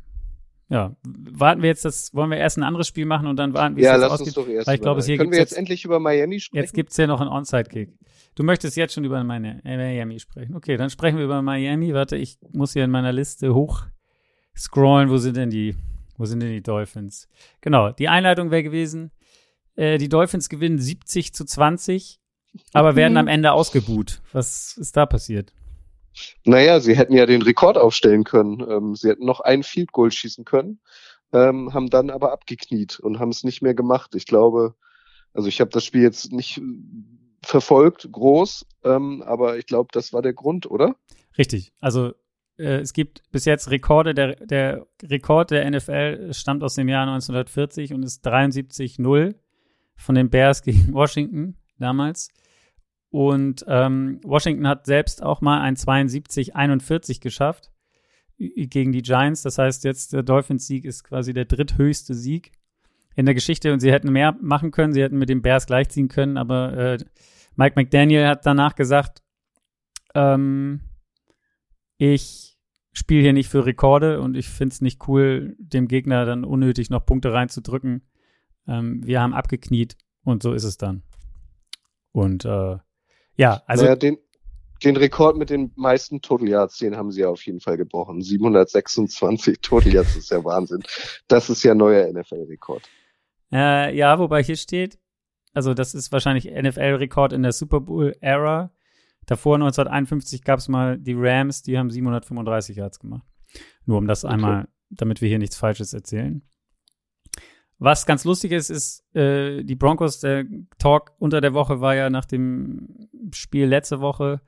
ja, 0.69 0.95
warten 1.05 1.61
wir 1.61 1.69
jetzt 1.69 1.85
das, 1.85 2.13
wollen 2.13 2.29
wir 2.29 2.37
erst 2.37 2.57
ein 2.57 2.63
anderes 2.63 2.87
Spiel 2.87 3.05
machen 3.05 3.27
und 3.27 3.37
dann 3.37 3.53
warten, 3.53 3.75
wie 3.77 3.81
Ja, 3.83 3.95
es 3.95 4.01
jetzt 4.01 4.09
lass 4.11 4.21
uns 4.21 4.33
doch 4.33 4.47
erst 4.47 4.67
Weil 4.67 4.75
ich 4.75 4.81
glaube, 4.81 4.99
es 4.99 5.05
hier 5.05 5.17
Können 5.17 5.31
wir 5.31 5.37
gibt's 5.39 5.51
jetzt 5.51 5.57
endlich 5.57 5.85
über 5.85 5.99
Miami 5.99 6.39
sprechen? 6.39 6.61
Jetzt 6.63 6.73
gibt's 6.73 6.97
ja 6.97 7.07
noch 7.07 7.21
einen 7.21 7.29
Onside-Kick. 7.29 7.93
Du 8.35 8.43
möchtest 8.43 8.75
jetzt 8.75 8.93
schon 8.93 9.05
über 9.05 9.23
meine 9.23 9.63
äh, 9.65 9.77
Miami 9.77 10.19
sprechen. 10.19 10.55
Okay, 10.55 10.75
dann 10.77 10.89
sprechen 10.89 11.17
wir 11.17 11.25
über 11.25 11.41
Miami. 11.41 11.93
Warte, 11.93 12.17
ich 12.17 12.37
muss 12.51 12.73
hier 12.73 12.83
in 12.83 12.91
meiner 12.91 13.13
Liste 13.13 13.53
hoch 13.53 13.85
scrollen. 14.55 15.09
Wo 15.09 15.17
sind 15.17 15.37
denn 15.37 15.49
die, 15.49 15.75
wo 16.17 16.25
sind 16.25 16.41
denn 16.41 16.51
die 16.51 16.63
Dolphins? 16.63 17.27
Genau, 17.61 17.91
die 17.91 18.09
Einleitung 18.09 18.51
wäre 18.51 18.63
gewesen, 18.63 19.11
äh, 19.75 19.97
die 19.97 20.09
Dolphins 20.09 20.49
gewinnen 20.49 20.79
70 20.79 21.33
zu 21.33 21.45
20, 21.45 22.19
aber 22.73 22.95
werden 22.95 23.17
am 23.17 23.27
Ende 23.27 23.51
ausgebuht. 23.51 24.21
Was 24.33 24.75
ist 24.77 24.97
da 24.97 25.05
passiert? 25.05 25.53
Naja, 26.45 26.79
sie 26.79 26.97
hätten 26.97 27.13
ja 27.13 27.25
den 27.25 27.43
Rekord 27.43 27.77
aufstellen 27.77 28.23
können. 28.23 28.65
Ähm, 28.67 28.95
sie 28.95 29.09
hätten 29.09 29.25
noch 29.25 29.39
ein 29.39 29.63
Field 29.63 29.91
Goal 29.91 30.11
schießen 30.11 30.45
können, 30.45 30.79
ähm, 31.31 31.73
haben 31.73 31.89
dann 31.89 32.09
aber 32.09 32.31
abgekniet 32.31 32.99
und 32.99 33.19
haben 33.19 33.29
es 33.29 33.43
nicht 33.43 33.61
mehr 33.61 33.75
gemacht. 33.75 34.15
Ich 34.15 34.25
glaube, 34.25 34.75
also 35.33 35.47
ich 35.47 35.61
habe 35.61 35.69
das 35.69 35.85
Spiel 35.85 36.01
jetzt 36.01 36.31
nicht 36.31 36.57
äh, 36.57 36.61
verfolgt, 37.43 38.11
groß, 38.11 38.65
ähm, 38.83 39.21
aber 39.21 39.57
ich 39.57 39.67
glaube, 39.67 39.89
das 39.91 40.11
war 40.11 40.23
der 40.23 40.33
Grund, 40.33 40.69
oder? 40.69 40.95
Richtig. 41.37 41.71
Also 41.79 42.13
äh, 42.57 42.79
es 42.79 42.93
gibt 42.93 43.23
bis 43.31 43.45
jetzt 43.45 43.71
Rekorde. 43.71 44.13
Der, 44.13 44.35
der 44.35 44.85
Rekord 45.03 45.51
der 45.51 45.69
NFL 45.69 46.33
stammt 46.33 46.63
aus 46.63 46.75
dem 46.75 46.89
Jahr 46.89 47.07
1940 47.07 47.93
und 47.93 48.03
ist 48.03 48.25
73-0 48.27 49.35
von 49.95 50.15
den 50.15 50.29
Bears 50.29 50.61
gegen 50.61 50.93
Washington 50.93 51.57
damals. 51.79 52.29
Und 53.09 53.65
ähm, 53.67 54.19
Washington 54.23 54.67
hat 54.67 54.85
selbst 54.85 55.23
auch 55.23 55.41
mal 55.41 55.61
ein 55.61 55.75
72-41 55.75 57.21
geschafft 57.21 57.71
gegen 58.37 58.91
die 58.91 59.01
Giants. 59.01 59.41
Das 59.41 59.57
heißt, 59.57 59.83
jetzt 59.83 60.13
der 60.13 60.23
Dolphins-Sieg 60.23 60.85
ist 60.85 61.03
quasi 61.03 61.33
der 61.33 61.45
dritthöchste 61.45 62.13
Sieg 62.13 62.51
in 63.15 63.25
der 63.25 63.33
Geschichte 63.33 63.73
und 63.73 63.79
sie 63.79 63.91
hätten 63.91 64.11
mehr 64.11 64.35
machen 64.41 64.71
können. 64.71 64.93
Sie 64.93 65.01
hätten 65.01 65.17
mit 65.17 65.29
den 65.29 65.41
Bears 65.41 65.65
gleichziehen 65.65 66.07
können, 66.07 66.37
aber 66.37 66.77
äh, 66.77 66.97
Mike 67.55 67.73
McDaniel 67.75 68.27
hat 68.27 68.45
danach 68.45 68.75
gesagt, 68.75 69.23
ähm, 70.13 70.81
ich 71.97 72.57
spiele 72.93 73.21
hier 73.21 73.33
nicht 73.33 73.49
für 73.49 73.65
Rekorde 73.65 74.21
und 74.21 74.35
ich 74.35 74.47
finde 74.47 74.73
es 74.73 74.81
nicht 74.81 75.07
cool, 75.07 75.55
dem 75.59 75.87
Gegner 75.87 76.25
dann 76.25 76.43
unnötig 76.43 76.89
noch 76.89 77.05
Punkte 77.05 77.31
reinzudrücken. 77.31 78.07
Ähm, 78.67 79.05
wir 79.05 79.21
haben 79.21 79.33
abgekniet 79.33 79.97
und 80.23 80.41
so 80.41 80.53
ist 80.53 80.63
es 80.63 80.77
dann. 80.77 81.03
Und 82.11 82.45
äh, 82.45 82.77
ja, 83.35 83.61
also 83.67 83.83
naja, 83.83 83.95
den, 83.95 84.17
den 84.83 84.97
Rekord 84.97 85.37
mit 85.37 85.49
den 85.49 85.71
meisten 85.75 86.21
Total 86.21 86.47
Yards, 86.47 86.77
den 86.79 86.97
haben 86.97 87.11
sie 87.11 87.21
ja 87.21 87.29
auf 87.29 87.45
jeden 87.45 87.59
Fall 87.59 87.77
gebrochen. 87.77 88.21
726 88.21 89.59
Total 89.61 89.93
Yards 89.93 90.15
ist 90.15 90.31
ja 90.31 90.43
Wahnsinn. 90.43 90.83
Das 91.27 91.49
ist 91.49 91.63
ja 91.63 91.75
neuer 91.75 92.11
NFL-Rekord. 92.11 92.81
Äh, 93.51 93.95
ja, 93.95 94.19
wobei 94.19 94.43
hier 94.43 94.57
steht, 94.57 94.99
also 95.53 95.73
das 95.73 95.93
ist 95.93 96.11
wahrscheinlich 96.11 96.45
NFL-Rekord 96.45 97.33
in 97.33 97.43
der 97.43 97.51
Super 97.51 97.79
Bowl-Ära. 97.79 98.71
Davor 99.27 99.55
1951 99.55 100.43
gab 100.43 100.57
es 100.59 100.67
mal 100.67 100.97
die 100.97 101.13
Rams, 101.15 101.61
die 101.61 101.77
haben 101.77 101.91
735 101.91 102.77
Yards 102.77 102.99
gemacht. 102.99 103.27
Nur 103.85 103.99
um 103.99 104.07
das 104.07 104.25
Okay. 104.25 104.33
einmal, 104.33 104.67
damit 104.89 105.21
wir 105.21 105.29
hier 105.29 105.37
nichts 105.37 105.57
Falsches 105.57 105.93
erzählen. 105.93 106.41
Was 107.79 108.07
ganz 108.07 108.23
lustig 108.23 108.51
ist, 108.53 108.71
ist, 108.71 109.03
äh, 109.15 109.63
die 109.63 109.75
Broncos, 109.75 110.19
der 110.21 110.45
Talk 110.79 111.11
unter 111.19 111.41
der 111.41 111.53
Woche 111.53 111.79
war 111.79 111.93
ja 111.93 112.09
nach 112.09 112.25
dem 112.25 113.09
Spiel 113.31 113.67
letzte 113.67 113.99
Woche, 113.99 114.41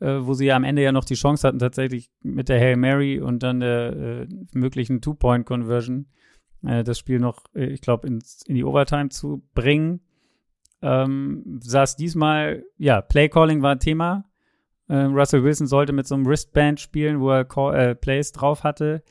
äh, 0.00 0.18
wo 0.20 0.34
sie 0.34 0.46
ja 0.46 0.56
am 0.56 0.64
Ende 0.64 0.82
ja 0.82 0.92
noch 0.92 1.04
die 1.04 1.14
Chance 1.14 1.48
hatten, 1.48 1.58
tatsächlich 1.60 2.10
mit 2.22 2.50
der 2.50 2.60
Hail 2.60 2.76
Mary 2.76 3.20
und 3.20 3.42
dann 3.42 3.60
der 3.60 3.92
äh, 3.96 4.28
möglichen 4.52 5.00
Two-Point-Conversion 5.00 6.06
äh, 6.66 6.84
das 6.84 6.98
Spiel 6.98 7.20
noch, 7.20 7.44
äh, 7.54 7.66
ich 7.66 7.80
glaube, 7.80 8.06
in 8.08 8.20
die 8.48 8.64
Overtime 8.64 9.08
zu 9.08 9.42
bringen. 9.54 10.00
Ähm, 10.86 11.60
saß 11.62 11.96
diesmal, 11.96 12.62
ja, 12.76 13.00
Play-Calling 13.00 13.62
war 13.62 13.78
Thema. 13.78 14.26
Äh, 14.86 14.96
Russell 14.96 15.42
Wilson 15.42 15.66
sollte 15.66 15.94
mit 15.94 16.06
so 16.06 16.14
einem 16.14 16.26
Wristband 16.26 16.78
spielen, 16.78 17.20
wo 17.20 17.30
er 17.30 17.46
Call, 17.46 17.74
äh, 17.74 17.94
Plays 17.94 18.32
drauf 18.32 18.64
hatte. 18.64 19.02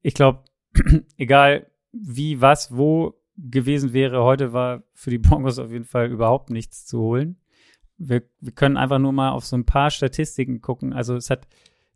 Ich 0.00 0.14
glaube, 0.14 0.44
egal 1.18 1.66
wie, 1.92 2.40
was, 2.40 2.74
wo 2.74 3.20
gewesen 3.36 3.92
wäre, 3.92 4.24
heute 4.24 4.54
war 4.54 4.82
für 4.94 5.10
die 5.10 5.18
Broncos 5.18 5.58
auf 5.58 5.70
jeden 5.70 5.84
Fall 5.84 6.10
überhaupt 6.10 6.48
nichts 6.48 6.86
zu 6.86 7.00
holen. 7.00 7.36
Wir, 7.98 8.22
wir 8.40 8.52
können 8.52 8.78
einfach 8.78 8.98
nur 8.98 9.12
mal 9.12 9.32
auf 9.32 9.44
so 9.44 9.56
ein 9.56 9.66
paar 9.66 9.90
Statistiken 9.90 10.62
gucken. 10.62 10.94
Also 10.94 11.16
es 11.16 11.28
hat, 11.28 11.46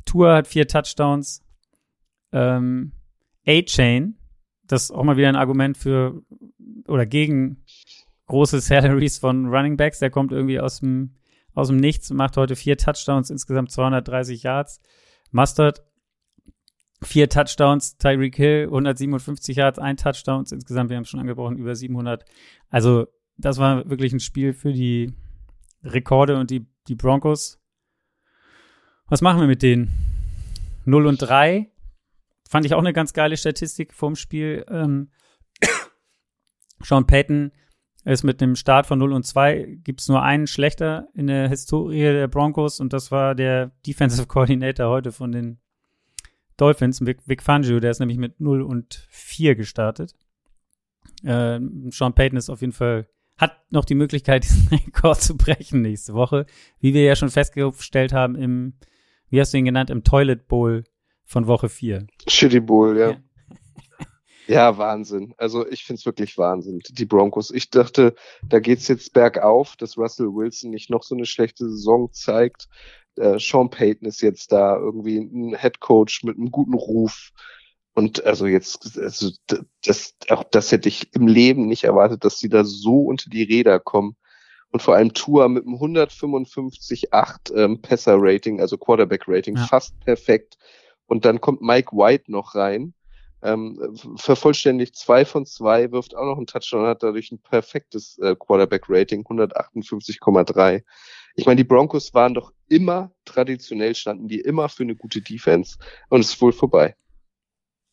Tour 0.05 0.35
hat 0.35 0.47
vier 0.47 0.69
Touchdowns, 0.69 1.43
ähm, 2.31 2.93
A-Chain, 3.47 4.19
das 4.67 4.85
ist 4.85 4.91
auch 4.91 5.05
mal 5.05 5.17
wieder 5.17 5.31
ein 5.31 5.37
Argument 5.37 5.79
für 5.79 6.23
oder 6.87 7.07
gegen 7.07 7.63
große 8.27 8.61
Salaries 8.61 9.19
von 9.19 9.47
Running 9.47 9.77
Backs. 9.77 9.99
Der 9.99 10.11
kommt 10.11 10.33
irgendwie 10.33 10.61
aus 10.61 10.81
dem, 10.81 11.15
aus 11.55 11.69
dem 11.69 11.77
Nichts 11.77 12.11
macht 12.11 12.37
heute 12.37 12.57
vier 12.57 12.77
Touchdowns, 12.77 13.31
insgesamt 13.31 13.71
230 13.71 14.43
Yards. 14.43 14.81
Mustard, 15.31 15.83
vier 17.03 17.29
Touchdowns. 17.29 17.97
Tyreek 17.97 18.37
Hill, 18.37 18.65
157 18.67 19.57
Yards, 19.57 19.79
ein 19.79 19.97
Touchdowns. 19.97 20.53
Insgesamt, 20.53 20.91
wir 20.91 20.97
haben 20.97 21.05
es 21.05 21.11
schon 21.11 21.21
angebrochen, 21.21 21.57
über 21.57 21.75
700. 21.75 22.25
Also, 22.71 23.07
das 23.37 23.59
war 23.59 23.89
wirklich 23.89 24.13
ein 24.13 24.21
Spiel 24.21 24.53
für 24.53 24.73
die 24.73 25.13
Rekorde 25.83 26.39
und 26.39 26.51
die, 26.51 26.67
die 26.89 26.95
Broncos. 26.95 27.61
Was 29.09 29.21
machen 29.21 29.41
wir 29.41 29.47
mit 29.47 29.63
denen? 29.63 29.91
0 30.87 31.07
und 31.07 31.19
3. 31.19 31.71
Fand 32.49 32.67
ich 32.67 32.75
auch 32.75 32.79
eine 32.79 32.93
ganz 32.93 33.13
geile 33.13 33.37
Statistik 33.37 33.93
vom 33.93 34.17
Spiel. 34.17 34.65
Ähm, 34.69 35.11
Sean 36.83 37.07
Payton 37.07 37.53
ist 38.05 38.23
mit 38.23 38.43
einem 38.43 38.57
Start 38.57 38.87
von 38.87 38.99
0 38.99 39.13
und 39.13 39.25
2, 39.25 39.79
gibt 39.83 40.01
es 40.01 40.09
nur 40.09 40.23
einen 40.23 40.47
schlechter 40.47 41.09
in 41.15 41.27
der 41.27 41.49
Historie 41.49 42.01
der 42.01 42.29
Broncos 42.29 42.81
und 42.81 42.93
das 42.93 43.11
war 43.11 43.35
der 43.35 43.73
Defensive 43.87 44.27
Coordinator 44.29 44.91
heute 44.91 45.13
von 45.13 45.33
den 45.33 45.59
Dolphins, 46.57 47.05
Vic, 47.05 47.19
Vic 47.27 47.43
Fangio, 47.43 47.81
der 47.81 47.91
ist 47.91 48.01
nämlich 48.01 48.19
mit 48.19 48.41
0 48.41 48.63
und 48.63 49.07
4 49.11 49.57
gestartet. 49.57 50.15
Äh, 51.23 51.59
Sean 51.91 52.15
Payton 52.15 52.39
ist 52.39 52.51
auf 52.51 52.61
jeden 52.61 52.73
Fall, 52.73 53.09
hat 53.37 53.57
noch 53.71 53.85
die 53.85 53.95
Möglichkeit, 53.95 54.45
diesen 54.45 54.69
Rekord 54.69 55.21
zu 55.21 55.37
brechen 55.37 55.81
nächste 55.81 56.15
Woche, 56.15 56.47
wie 56.81 56.95
wir 56.95 57.03
ja 57.03 57.17
schon 57.17 57.31
festgestellt 57.31 58.13
haben 58.13 58.37
im, 58.37 58.75
wie 59.31 59.41
hast 59.41 59.53
du 59.55 59.59
ihn 59.59 59.65
genannt, 59.65 59.91
im 59.91 60.05
Toilet 60.05 60.47
Bowl 60.47 60.85
von 61.25 61.47
Woche 61.47 61.71
4. 61.71 62.07
Shitty 62.29 62.61
Bowl, 62.61 62.97
ja. 62.97 63.11
Ja. 63.11 63.17
Ja, 64.47 64.77
Wahnsinn. 64.77 65.35
Also 65.39 65.67
ich 65.67 65.85
find's 65.85 66.05
wirklich 66.05 66.37
Wahnsinn. 66.37 66.81
Die 66.91 67.07
Broncos. 67.07 67.51
Ich 67.51 67.71
dachte, 67.71 68.15
da 68.47 68.61
geht's 68.61 68.89
jetzt 68.89 69.13
bergauf, 69.13 69.77
dass 69.77 69.97
Russell 69.97 70.27
Wilson 70.35 70.71
nicht 70.71 70.91
noch 70.91 71.03
so 71.03 71.15
eine 71.15 71.27
schlechte 71.27 71.69
Saison 71.69 72.11
zeigt. 72.13 72.69
Äh, 73.17 73.39
Sean 73.39 73.71
Payton 73.71 74.07
ist 74.09 74.21
jetzt 74.21 74.53
da 74.53 74.77
irgendwie 74.77 75.19
ein 75.19 75.57
Head 75.59 75.81
Coach 75.81 76.25
mit 76.25 76.37
einem 76.37 76.51
guten 76.51 76.75
Ruf. 76.75 77.31
Und 77.95 78.25
also 78.25 78.47
jetzt, 78.47 78.99
also 78.99 79.31
das, 79.85 80.15
auch 80.29 80.43
das 80.45 80.73
hätte 80.73 80.89
ich 80.89 81.15
im 81.15 81.29
Leben 81.29 81.67
nicht 81.67 81.85
erwartet, 81.85 82.25
dass 82.25 82.39
sie 82.39 82.49
da 82.49 82.65
so 82.65 83.03
unter 83.03 83.31
die 83.31 83.45
Räder 83.45 83.79
kommen. 83.79 84.17
Und 84.73 84.83
vor 84.83 84.97
allem 84.97 85.15
Tour 85.15 85.49
mit 85.49 85.65
einem 85.65 85.77
155,8 85.77 87.55
ähm, 87.55 87.81
Passer-Rating, 87.81 88.61
also 88.61 88.77
Quarterback-Rating, 88.77 89.57
Ja. 89.57 89.67
fast 89.67 89.99
perfekt. 90.01 90.57
Und 91.07 91.25
dann 91.25 91.41
kommt 91.41 91.63
Mike 91.63 91.93
White 91.97 92.33
noch 92.33 92.57
rein, 92.57 92.95
ähm, 93.45 93.79
vervollständigt 94.17 94.97
zwei 94.97 95.25
von 95.25 95.45
zwei, 95.45 95.93
wirft 95.93 96.17
auch 96.17 96.25
noch 96.25 96.39
einen 96.39 96.47
Touchdown, 96.47 96.87
hat 96.87 97.03
dadurch 97.03 97.31
ein 97.31 97.39
perfektes 97.39 98.19
äh, 98.19 98.35
Quarterback-Rating, 98.35 99.23
158,3. 99.23 100.83
Ich 101.37 101.47
meine, 101.47 101.57
die 101.57 101.65
Broncos 101.65 102.15
waren 102.15 102.33
doch 102.33 102.53
immer 102.69 103.13
traditionell, 103.25 103.95
standen 103.95 104.29
die 104.29 104.41
immer 104.41 104.69
für 104.69 104.85
eine 104.85 104.97
gute 104.97 105.21
Defense. 105.21 105.77
Und 106.09 106.21
es 106.21 106.31
ist 106.31 106.41
wohl 106.41 106.53
vorbei. 106.53 106.97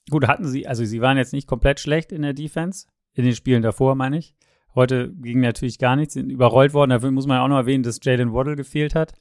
Gut, 0.10 0.28
hatten 0.28 0.48
sie, 0.48 0.68
also 0.68 0.86
sie 0.86 1.02
waren 1.02 1.18
jetzt 1.18 1.34
nicht 1.34 1.48
komplett 1.48 1.80
schlecht 1.80 2.12
in 2.12 2.22
der 2.22 2.34
Defense, 2.34 2.88
in 3.14 3.26
den 3.26 3.36
Spielen 3.36 3.62
davor, 3.62 3.96
meine 3.96 4.18
ich. 4.18 4.34
Heute 4.74 5.12
ging 5.14 5.42
natürlich 5.42 5.80
gar 5.80 5.98
nichts, 5.98 6.14
sind 6.14 6.30
überrollt 6.30 6.74
worden. 6.74 6.92
Dafür 6.92 7.12
muss 7.12 7.28
man 7.28 7.38
ja 7.38 7.44
auch 7.44 7.50
noch 7.50 7.58
erwähnen, 7.58 7.84
dass 7.84 8.00
Jalen 8.02 8.34
Waddle 8.34 8.56
gefehlt 8.56 8.96
hat. 8.96 9.14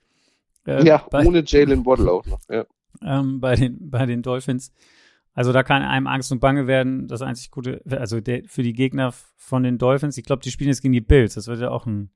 Äh, 0.65 0.87
ja, 0.87 1.05
bei, 1.11 1.27
ohne 1.27 1.43
Jalen 1.45 1.85
Waddle 1.85 2.11
auch 2.13 2.25
noch. 2.27 2.41
Ja. 2.49 2.67
ähm, 3.03 3.41
bei, 3.41 3.57
den, 3.57 3.91
bei 3.91 4.07
den 4.07 4.23
Dolphins. 4.23 4.73
Also 5.41 5.55
da 5.55 5.63
kann 5.63 5.81
einem 5.81 6.07
Angst 6.07 6.31
und 6.33 6.41
Bange 6.41 6.67
werden. 6.67 7.09
Das 7.09 7.23
einzig 7.23 7.51
Gute, 7.51 7.81
also 7.89 8.21
der, 8.21 8.43
für 8.45 8.63
die 8.63 8.75
Gegner 8.75 9.15
von 9.39 9.63
den 9.63 9.79
Dolphins, 9.79 10.19
ich 10.19 10.27
glaube, 10.27 10.43
die 10.43 10.51
spielen 10.51 10.69
jetzt 10.69 10.83
gegen 10.83 10.93
die 10.93 11.01
Bills. 11.01 11.33
Das 11.33 11.47
wird 11.47 11.63
ja 11.63 11.71
auch 11.71 11.87
ein 11.87 12.11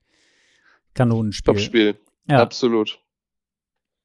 Kanonenspiel. 0.93 1.55
Top-Spiel. 1.55 1.97
Ja, 2.29 2.43
Absolut. 2.43 2.99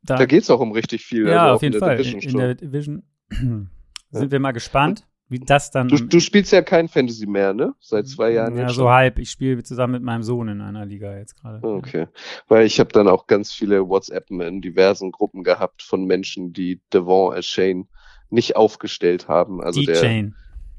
da, 0.01 0.17
Da 0.17 0.25
geht's 0.25 0.49
auch 0.49 0.61
um 0.61 0.73
richtig 0.73 1.05
viel. 1.05 1.29
ja, 1.29 1.43
also 1.43 1.55
auf 1.57 1.63
jeden 1.63 1.75
in 1.75 1.81
Fall. 1.81 1.99
Division 1.99 2.21
In, 2.23 2.31
in 2.31 2.39
der 2.39 2.55
Division 2.55 3.03
sind 4.11 4.33
wir 4.33 4.41
mal 4.41 4.53
gespannt, 4.53 5.07
wie 5.29 5.41
das 5.41 5.71
dann. 5.71 5.89
Du, 5.89 5.99
du 5.99 6.19
spielst 6.19 6.51
ja 6.53 6.63
kein 6.63 6.89
Fantasy 6.89 7.27
mehr, 7.27 7.53
ne? 7.53 7.75
Seit 7.79 8.09
zwei 8.09 8.31
Jahren 8.31 8.57
ja, 8.57 8.71
so 8.71 8.85
schon. 8.85 8.89
halb. 8.89 9.19
Ich 9.19 9.31
spiele 9.31 9.63
zusammen 9.63 9.93
mit 9.93 10.03
meinem 10.03 10.23
Sohn 10.23 10.49
in 10.49 10.63
einer 10.63 10.87
Liga 10.87 11.15
jetzt 11.19 11.39
gerade. 11.39 11.63
Okay. 11.63 12.07
Weil 12.49 12.65
ich 12.65 12.81
habe 12.81 12.91
dann 12.91 13.07
auch 13.07 13.27
ganz 13.27 13.53
viele 13.53 13.87
WhatsAppen 13.87 14.41
in 14.41 14.63
diversen 14.63 15.13
Gruppen 15.13 15.45
gehabt 15.45 15.83
von 15.83 16.07
Menschen, 16.07 16.55
die 16.55 16.81
Devon 16.91 17.37
Ashane 17.37 17.85
nicht 18.31 18.57
aufgestellt 18.57 19.29
haben. 19.29 19.61
Also 19.63 19.83
der 19.83 19.95
D-Chain. 19.95 20.35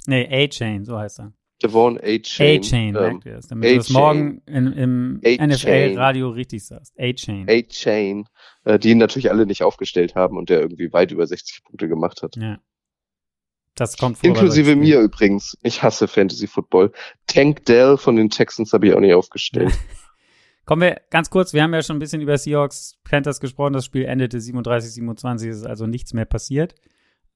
Nee, 0.07 0.27
A-Chain, 0.45 0.85
so 0.85 0.97
heißt 0.97 1.19
er. 1.19 1.33
Devon 1.61 1.99
A-Chain. 1.99 2.59
A-Chain, 2.59 2.87
ähm, 2.87 2.93
merkt 2.93 3.25
ihr 3.25 3.33
das, 3.35 3.47
damit 3.47 3.69
du 3.69 3.75
das 3.77 3.89
morgen 3.89 4.41
in, 4.47 4.73
im 4.73 5.21
A-Chain. 5.23 5.49
NFL-Radio 5.49 6.29
richtig 6.29 6.65
sagst. 6.65 6.93
A-Chain. 6.99 7.47
A-Chain, 7.49 8.25
äh, 8.65 8.79
die 8.79 8.91
ihn 8.91 8.97
natürlich 8.97 9.29
alle 9.29 9.45
nicht 9.45 9.63
aufgestellt 9.63 10.15
haben 10.15 10.37
und 10.37 10.49
der 10.49 10.61
irgendwie 10.61 10.91
weit 10.91 11.11
über 11.11 11.25
60 11.27 11.63
Punkte 11.63 11.87
gemacht 11.87 12.23
hat. 12.23 12.35
Ja. 12.35 12.59
Das 13.75 13.97
kommt 13.97 14.17
vor. 14.17 14.27
Inklusive 14.27 14.75
mir 14.75 14.99
übrigens. 14.99 15.57
Ich 15.63 15.81
hasse 15.81 16.07
Fantasy 16.07 16.47
Football. 16.47 16.91
Tank 17.27 17.65
Dell 17.65 17.97
von 17.97 18.15
den 18.15 18.29
Texans 18.29 18.73
habe 18.73 18.87
ich 18.87 18.93
auch 18.93 18.99
nicht 18.99 19.13
aufgestellt. 19.13 19.73
Kommen 20.65 20.83
wir 20.83 21.01
ganz 21.09 21.29
kurz, 21.29 21.53
wir 21.53 21.63
haben 21.63 21.73
ja 21.73 21.81
schon 21.81 21.97
ein 21.97 21.99
bisschen 21.99 22.21
über 22.21 22.37
Seahawks 22.37 22.97
Panthers 23.03 23.39
gesprochen. 23.39 23.73
Das 23.73 23.85
Spiel 23.85 24.05
endete 24.05 24.37
37-27, 24.37 25.49
es 25.49 25.57
ist 25.57 25.65
also 25.65 25.87
nichts 25.87 26.13
mehr 26.13 26.25
passiert. 26.25 26.75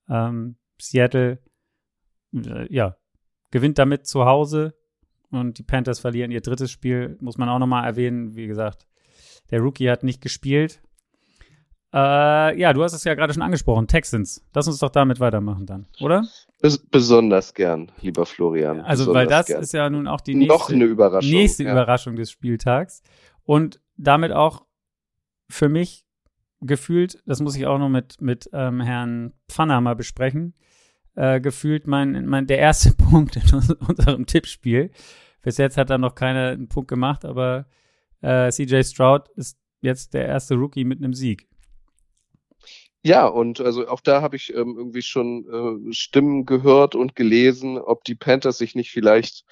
Ähm, 0.10 0.58
Seattle, 0.80 1.40
äh, 2.34 2.74
ja, 2.74 2.98
gewinnt 3.52 3.78
damit 3.78 4.06
zu 4.08 4.26
Hause 4.26 4.76
und 5.30 5.58
die 5.58 5.64
Panthers 5.64 6.00
verlieren 6.00 6.32
ihr 6.32 6.42
drittes 6.42 6.72
Spiel. 6.72 7.18
Muss 7.22 7.38
man 7.38 7.50
auch 7.50 7.60
nochmal 7.60 7.86
erwähnen, 7.86 8.36
wie 8.36 8.48
gesagt, 8.48 8.88
der 9.52 9.62
Rookie 9.62 9.90
hat 9.90 10.04
nicht 10.04 10.22
gespielt. 10.22 10.82
Äh, 11.94 12.60
ja, 12.60 12.74
du 12.74 12.84
hast 12.84 12.94
es 12.94 13.06
ja 13.06 13.14
gerade 13.14 13.34
schon 13.34 13.42
angesprochen, 13.42 13.88
Texans. 13.88 14.44
Lass 14.54 14.68
uns 14.68 14.80
doch 14.80 14.90
damit 14.90 15.22
weitermachen 15.22 15.66
dann, 15.66 15.88
oder? 16.02 16.26
Bes 16.62 16.78
besonders 16.78 17.54
gern, 17.54 17.90
lieber 18.02 18.26
Florian. 18.26 18.82
Also, 18.82 19.14
weil 19.14 19.28
das 19.28 19.46
gern. 19.46 19.62
ist 19.62 19.72
ja 19.72 19.90
nun 19.90 20.08
auch 20.08 20.20
die 20.20 20.36
nächste, 20.36 20.54
noch 20.54 20.70
eine 20.70 20.84
Überraschung. 20.84 21.32
nächste 21.32 21.64
ja. 21.64 21.72
Überraschung 21.72 22.18
des 22.18 22.32
Spieltags. 22.32 23.02
Und 23.44 23.80
damit 23.96 24.34
auch 24.34 24.66
für 25.50 25.70
mich 25.70 26.05
gefühlt, 26.68 27.22
das 27.26 27.40
muss 27.42 27.56
ich 27.56 27.66
auch 27.66 27.80
noch 27.80 27.90
mit, 27.90 28.22
mit 28.22 28.50
ähm, 28.54 28.82
Herrn 28.82 29.34
Pfanner 29.50 29.82
mal 29.82 29.96
besprechen, 29.96 30.54
äh, 31.16 31.40
gefühlt 31.40 31.88
mein, 31.88 32.26
mein, 32.26 32.48
der 32.48 32.60
erste 32.60 32.94
Punkt 32.98 33.36
in 33.36 33.54
uns- 33.54 33.72
unserem 33.72 34.26
Tippspiel. 34.26 34.92
Bis 35.42 35.58
jetzt 35.58 35.78
hat 35.78 35.90
da 35.90 35.98
noch 35.98 36.16
keiner 36.16 36.50
einen 36.50 36.68
Punkt 36.68 36.88
gemacht, 36.90 37.24
aber 37.26 37.68
äh, 38.22 38.52
CJ 38.52 38.84
Stroud 38.84 39.30
ist 39.36 39.58
jetzt 39.82 40.14
der 40.14 40.26
erste 40.26 40.56
Rookie 40.56 40.84
mit 40.84 41.00
einem 41.00 41.14
Sieg. 41.14 41.48
Ja, 43.04 43.28
und 43.28 43.62
also 43.62 43.88
auch 43.88 44.02
da 44.02 44.24
habe 44.24 44.36
ich 44.36 44.52
ähm, 44.56 44.74
irgendwie 44.76 45.04
schon 45.04 45.46
äh, 45.90 45.94
Stimmen 45.94 46.48
gehört 46.48 46.96
und 46.96 47.16
gelesen, 47.16 47.78
ob 47.78 48.04
die 48.04 48.16
Panthers 48.16 48.58
sich 48.58 48.74
nicht 48.74 48.90
vielleicht, 48.90 49.46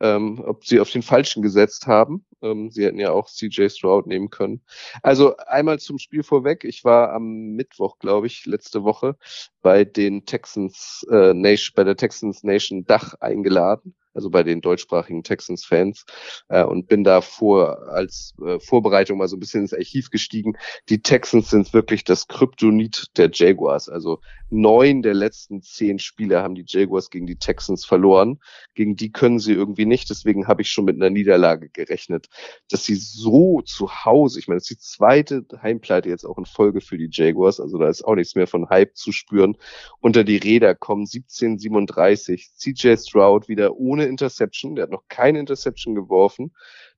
ähm, 0.00 0.42
ob 0.44 0.64
sie 0.64 0.80
auf 0.80 0.90
den 0.90 1.02
Falschen 1.02 1.42
gesetzt 1.42 1.86
haben. 1.86 2.24
Ähm, 2.42 2.70
sie 2.70 2.84
hätten 2.84 2.98
ja 2.98 3.12
auch 3.12 3.28
CJ 3.28 3.68
Stroud 3.68 4.06
nehmen 4.06 4.30
können. 4.30 4.62
Also 5.02 5.36
einmal 5.36 5.78
zum 5.78 5.98
Spiel 5.98 6.22
vorweg. 6.22 6.64
Ich 6.64 6.84
war 6.84 7.12
am 7.12 7.54
Mittwoch, 7.54 7.98
glaube 7.98 8.26
ich, 8.26 8.46
letzte 8.46 8.84
Woche 8.84 9.16
bei 9.62 9.84
den 9.84 10.26
Texans 10.26 11.06
äh, 11.10 11.34
Nation, 11.34 11.72
bei 11.74 11.84
der 11.84 11.96
Texans 11.96 12.42
Nation 12.42 12.84
Dach 12.84 13.14
eingeladen. 13.20 13.94
Also 14.16 14.30
bei 14.30 14.42
den 14.42 14.60
deutschsprachigen 14.60 15.22
Texans-Fans 15.22 16.04
äh, 16.48 16.64
und 16.64 16.88
bin 16.88 17.04
da 17.04 17.20
vor 17.20 17.88
als 17.88 18.34
äh, 18.44 18.58
Vorbereitung 18.58 19.18
mal 19.18 19.28
so 19.28 19.36
ein 19.36 19.40
bisschen 19.40 19.62
ins 19.62 19.74
Archiv 19.74 20.10
gestiegen 20.10 20.56
die 20.88 21.02
Texans 21.02 21.50
sind 21.50 21.72
wirklich 21.72 22.04
das 22.04 22.28
Kryptonit 22.28 23.06
der 23.16 23.30
Jaguars. 23.32 23.88
Also 23.88 24.20
neun 24.50 25.02
der 25.02 25.14
letzten 25.14 25.62
zehn 25.62 25.98
Spiele 25.98 26.42
haben 26.42 26.54
die 26.54 26.64
Jaguars 26.66 27.10
gegen 27.10 27.26
die 27.26 27.36
Texans 27.36 27.84
verloren. 27.84 28.38
Gegen 28.74 28.96
die 28.96 29.10
können 29.10 29.38
sie 29.38 29.52
irgendwie 29.52 29.86
nicht. 29.86 30.08
Deswegen 30.10 30.46
habe 30.46 30.62
ich 30.62 30.70
schon 30.70 30.84
mit 30.84 30.96
einer 30.96 31.10
Niederlage 31.10 31.68
gerechnet, 31.68 32.28
dass 32.70 32.84
sie 32.84 32.94
so 32.94 33.62
zu 33.62 34.04
Hause, 34.04 34.38
ich 34.38 34.48
meine, 34.48 34.58
das 34.58 34.70
ist 34.70 34.78
die 34.78 34.84
zweite 34.84 35.44
Heimpleite 35.60 36.08
jetzt 36.08 36.24
auch 36.24 36.38
in 36.38 36.46
Folge 36.46 36.80
für 36.80 36.98
die 36.98 37.08
Jaguars. 37.10 37.60
Also 37.60 37.78
da 37.78 37.88
ist 37.88 38.04
auch 38.04 38.14
nichts 38.14 38.34
mehr 38.34 38.46
von 38.46 38.68
Hype 38.68 38.96
zu 38.96 39.12
spüren. 39.12 39.56
Unter 40.00 40.24
die 40.24 40.36
Räder 40.36 40.74
kommen 40.74 41.04
17:37. 41.06 42.56
CJ 42.56 42.96
Stroud 42.96 43.48
wieder 43.48 43.76
ohne 43.76 44.05
Interception. 44.08 44.76
Der 44.76 44.84
hat 44.84 44.90
noch 44.90 45.04
keine 45.08 45.38
Interception 45.38 45.94
geworfen. 45.94 46.52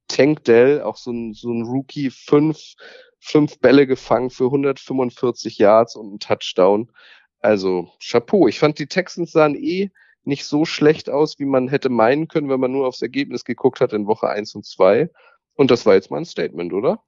Tank 0.09 0.45
Dell, 0.45 0.83
auch 0.83 0.97
so 0.97 1.11
ein, 1.11 1.35
so 1.35 1.53
ein 1.53 1.63
Rookie, 1.63 2.11
fünf, 2.11 2.75
fünf 3.21 3.59
Bälle 3.59 3.87
gefangen 3.87 4.31
für 4.31 4.47
145 4.47 5.59
Yards 5.59 5.97
und 5.97 6.09
einen 6.09 6.19
Touchdown. 6.19 6.91
Also 7.41 7.91
Chapeau. 8.01 8.49
Ich 8.49 8.59
fand, 8.59 8.79
die 8.79 8.87
Texans 8.87 9.33
sahen 9.33 9.55
eh 9.55 9.91
nicht 10.25 10.45
so 10.45 10.65
schlecht 10.65 11.09
aus, 11.09 11.39
wie 11.39 11.45
man 11.45 11.69
hätte 11.69 11.89
meinen 11.89 12.29
können, 12.29 12.49
wenn 12.49 12.61
man 12.61 12.73
nur 12.73 12.87
aufs 12.87 13.03
Ergebnis 13.03 13.45
geguckt 13.45 13.81
hat 13.81 13.93
in 13.93 14.07
Woche 14.07 14.29
eins 14.29 14.55
und 14.55 14.65
zwei. 14.67 15.11
Und 15.55 15.71
das 15.71 15.87
war 15.87 15.95
jetzt 15.95 16.11
mal 16.11 16.19
ein 16.19 16.25
Statement, 16.25 16.73
oder? 16.73 17.03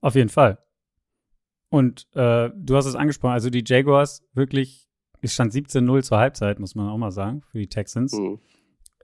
Auf 0.00 0.14
jeden 0.14 0.28
Fall. 0.28 0.58
Und 1.68 2.06
äh, 2.14 2.50
du 2.54 2.76
hast 2.76 2.86
es 2.86 2.94
angesprochen, 2.94 3.32
also 3.32 3.50
die 3.50 3.64
Jaguars 3.66 4.24
wirklich, 4.32 4.88
es 5.20 5.34
stand 5.34 5.52
17-0 5.52 6.02
zur 6.02 6.18
Halbzeit, 6.18 6.60
muss 6.60 6.74
man 6.74 6.88
auch 6.88 6.96
mal 6.96 7.10
sagen, 7.10 7.42
für 7.50 7.58
die 7.58 7.68
Texans. 7.68 8.12
Hm. 8.12 8.38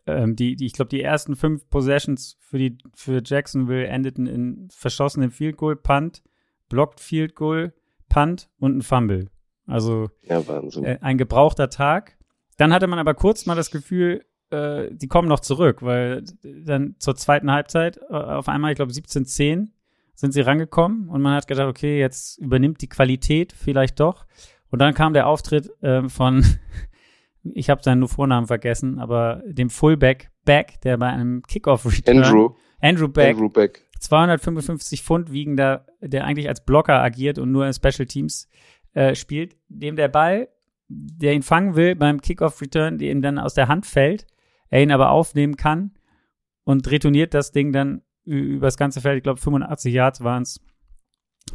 Ähm, 0.06 0.34
die, 0.36 0.56
die, 0.56 0.66
ich 0.66 0.72
glaube, 0.72 0.88
die 0.88 1.02
ersten 1.02 1.36
fünf 1.36 1.68
Possessions 1.68 2.36
für, 2.40 2.58
die, 2.58 2.78
für 2.94 3.22
Jacksonville 3.24 3.86
endeten 3.86 4.26
in 4.26 4.68
verschossenem 4.70 5.30
Field 5.30 5.56
Goal, 5.56 5.76
Punt, 5.76 6.22
Blocked 6.68 7.00
Field 7.00 7.34
Goal, 7.34 7.72
Punt 8.08 8.48
und 8.58 8.78
ein 8.78 8.82
Fumble. 8.82 9.30
Also 9.66 10.10
Ja, 10.22 10.40
äh, 10.40 10.98
ein 11.00 11.18
gebrauchter 11.18 11.70
Tag. 11.70 12.16
Dann 12.56 12.72
hatte 12.72 12.86
man 12.86 12.98
aber 12.98 13.14
kurz 13.14 13.46
mal 13.46 13.54
das 13.54 13.70
Gefühl, 13.70 14.24
äh, 14.50 14.88
die 14.92 15.08
kommen 15.08 15.28
noch 15.28 15.40
zurück, 15.40 15.82
weil 15.82 16.24
dann 16.42 16.96
zur 16.98 17.16
zweiten 17.16 17.50
Halbzeit 17.50 17.98
äh, 18.10 18.14
auf 18.14 18.48
einmal, 18.48 18.72
ich 18.72 18.76
glaube 18.76 18.92
17-10, 18.92 19.68
sind 20.14 20.32
sie 20.32 20.40
rangekommen 20.40 21.08
und 21.08 21.22
man 21.22 21.34
hat 21.34 21.46
gedacht, 21.46 21.68
okay, 21.68 21.98
jetzt 21.98 22.38
übernimmt 22.38 22.82
die 22.82 22.88
Qualität 22.88 23.52
vielleicht 23.52 23.98
doch. 24.00 24.26
Und 24.70 24.78
dann 24.80 24.94
kam 24.94 25.12
der 25.12 25.26
Auftritt 25.26 25.70
ähm, 25.82 26.10
von, 26.10 26.44
ich 27.44 27.70
habe 27.70 27.82
seinen 27.82 28.00
nur 28.00 28.08
Vornamen 28.08 28.46
vergessen, 28.46 28.98
aber 28.98 29.42
dem 29.46 29.70
Fullback 29.70 30.30
Back, 30.44 30.80
der 30.82 30.96
bei 30.96 31.08
einem 31.08 31.42
Kickoff-Return, 31.42 32.18
Andrew, 32.18 32.50
Andrew 32.80 33.08
Back, 33.08 33.34
Andrew 33.34 33.48
Beck. 33.48 33.88
255 34.00 35.02
Pfund 35.02 35.32
wiegender, 35.32 35.86
der 36.00 36.24
eigentlich 36.24 36.48
als 36.48 36.64
Blocker 36.64 37.00
agiert 37.00 37.38
und 37.38 37.52
nur 37.52 37.66
in 37.66 37.72
Special 37.72 38.06
Teams 38.06 38.48
äh, 38.94 39.14
spielt, 39.14 39.56
dem 39.68 39.96
der 39.96 40.08
Ball, 40.08 40.48
der 40.88 41.32
ihn 41.32 41.42
fangen 41.42 41.76
will 41.76 41.94
beim 41.94 42.20
Kickoff-Return, 42.20 42.98
der 42.98 43.12
ihm 43.12 43.22
dann 43.22 43.38
aus 43.38 43.54
der 43.54 43.68
Hand 43.68 43.86
fällt, 43.86 44.26
er 44.68 44.82
ihn 44.82 44.90
aber 44.90 45.10
aufnehmen 45.10 45.56
kann 45.56 45.92
und 46.64 46.90
retourniert 46.90 47.34
das 47.34 47.52
Ding 47.52 47.72
dann 47.72 48.02
über 48.24 48.66
das 48.66 48.76
ganze 48.76 49.00
Feld. 49.00 49.18
Ich 49.18 49.22
glaube, 49.22 49.40
85 49.40 49.92
Yards 49.92 50.22
waren 50.22 50.42
es 50.42 50.60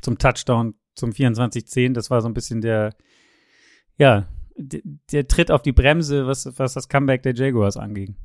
zum 0.02 0.18
Touchdown, 0.18 0.76
zum 0.96 1.12
24-10. 1.12 1.94
Das 1.94 2.10
war 2.10 2.22
so 2.22 2.28
ein 2.28 2.34
bisschen 2.34 2.62
der, 2.62 2.94
ja, 3.98 4.28
der, 4.58 5.28
Tritt 5.28 5.52
auf 5.52 5.62
die 5.62 5.72
Bremse, 5.72 6.28
was, 6.28 6.48
was 6.58 6.74
das 6.74 6.90
Comeback 6.90 7.24
der 7.24 7.34
Jaguars 7.34 7.78
anging. 7.78 8.16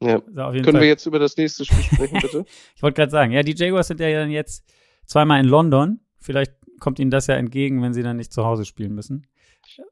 Ja. 0.00 0.22
Also 0.36 0.62
Können 0.62 0.64
Fall. 0.64 0.80
wir 0.82 0.88
jetzt 0.88 1.06
über 1.06 1.18
das 1.18 1.36
nächste 1.36 1.64
Spiel 1.64 1.82
sprechen, 1.82 2.18
bitte? 2.20 2.44
Ich 2.76 2.82
wollte 2.82 2.96
gerade 2.96 3.10
sagen, 3.10 3.32
ja, 3.32 3.42
die 3.42 3.54
Jaguars 3.54 3.88
sind 3.88 4.00
ja 4.00 4.10
dann 4.12 4.30
jetzt 4.30 4.64
zweimal 5.06 5.40
in 5.40 5.46
London. 5.46 6.00
Vielleicht 6.18 6.52
kommt 6.80 6.98
ihnen 6.98 7.10
das 7.10 7.26
ja 7.26 7.34
entgegen, 7.34 7.82
wenn 7.82 7.94
sie 7.94 8.02
dann 8.02 8.16
nicht 8.16 8.32
zu 8.32 8.44
Hause 8.44 8.64
spielen 8.64 8.94
müssen. 8.94 9.26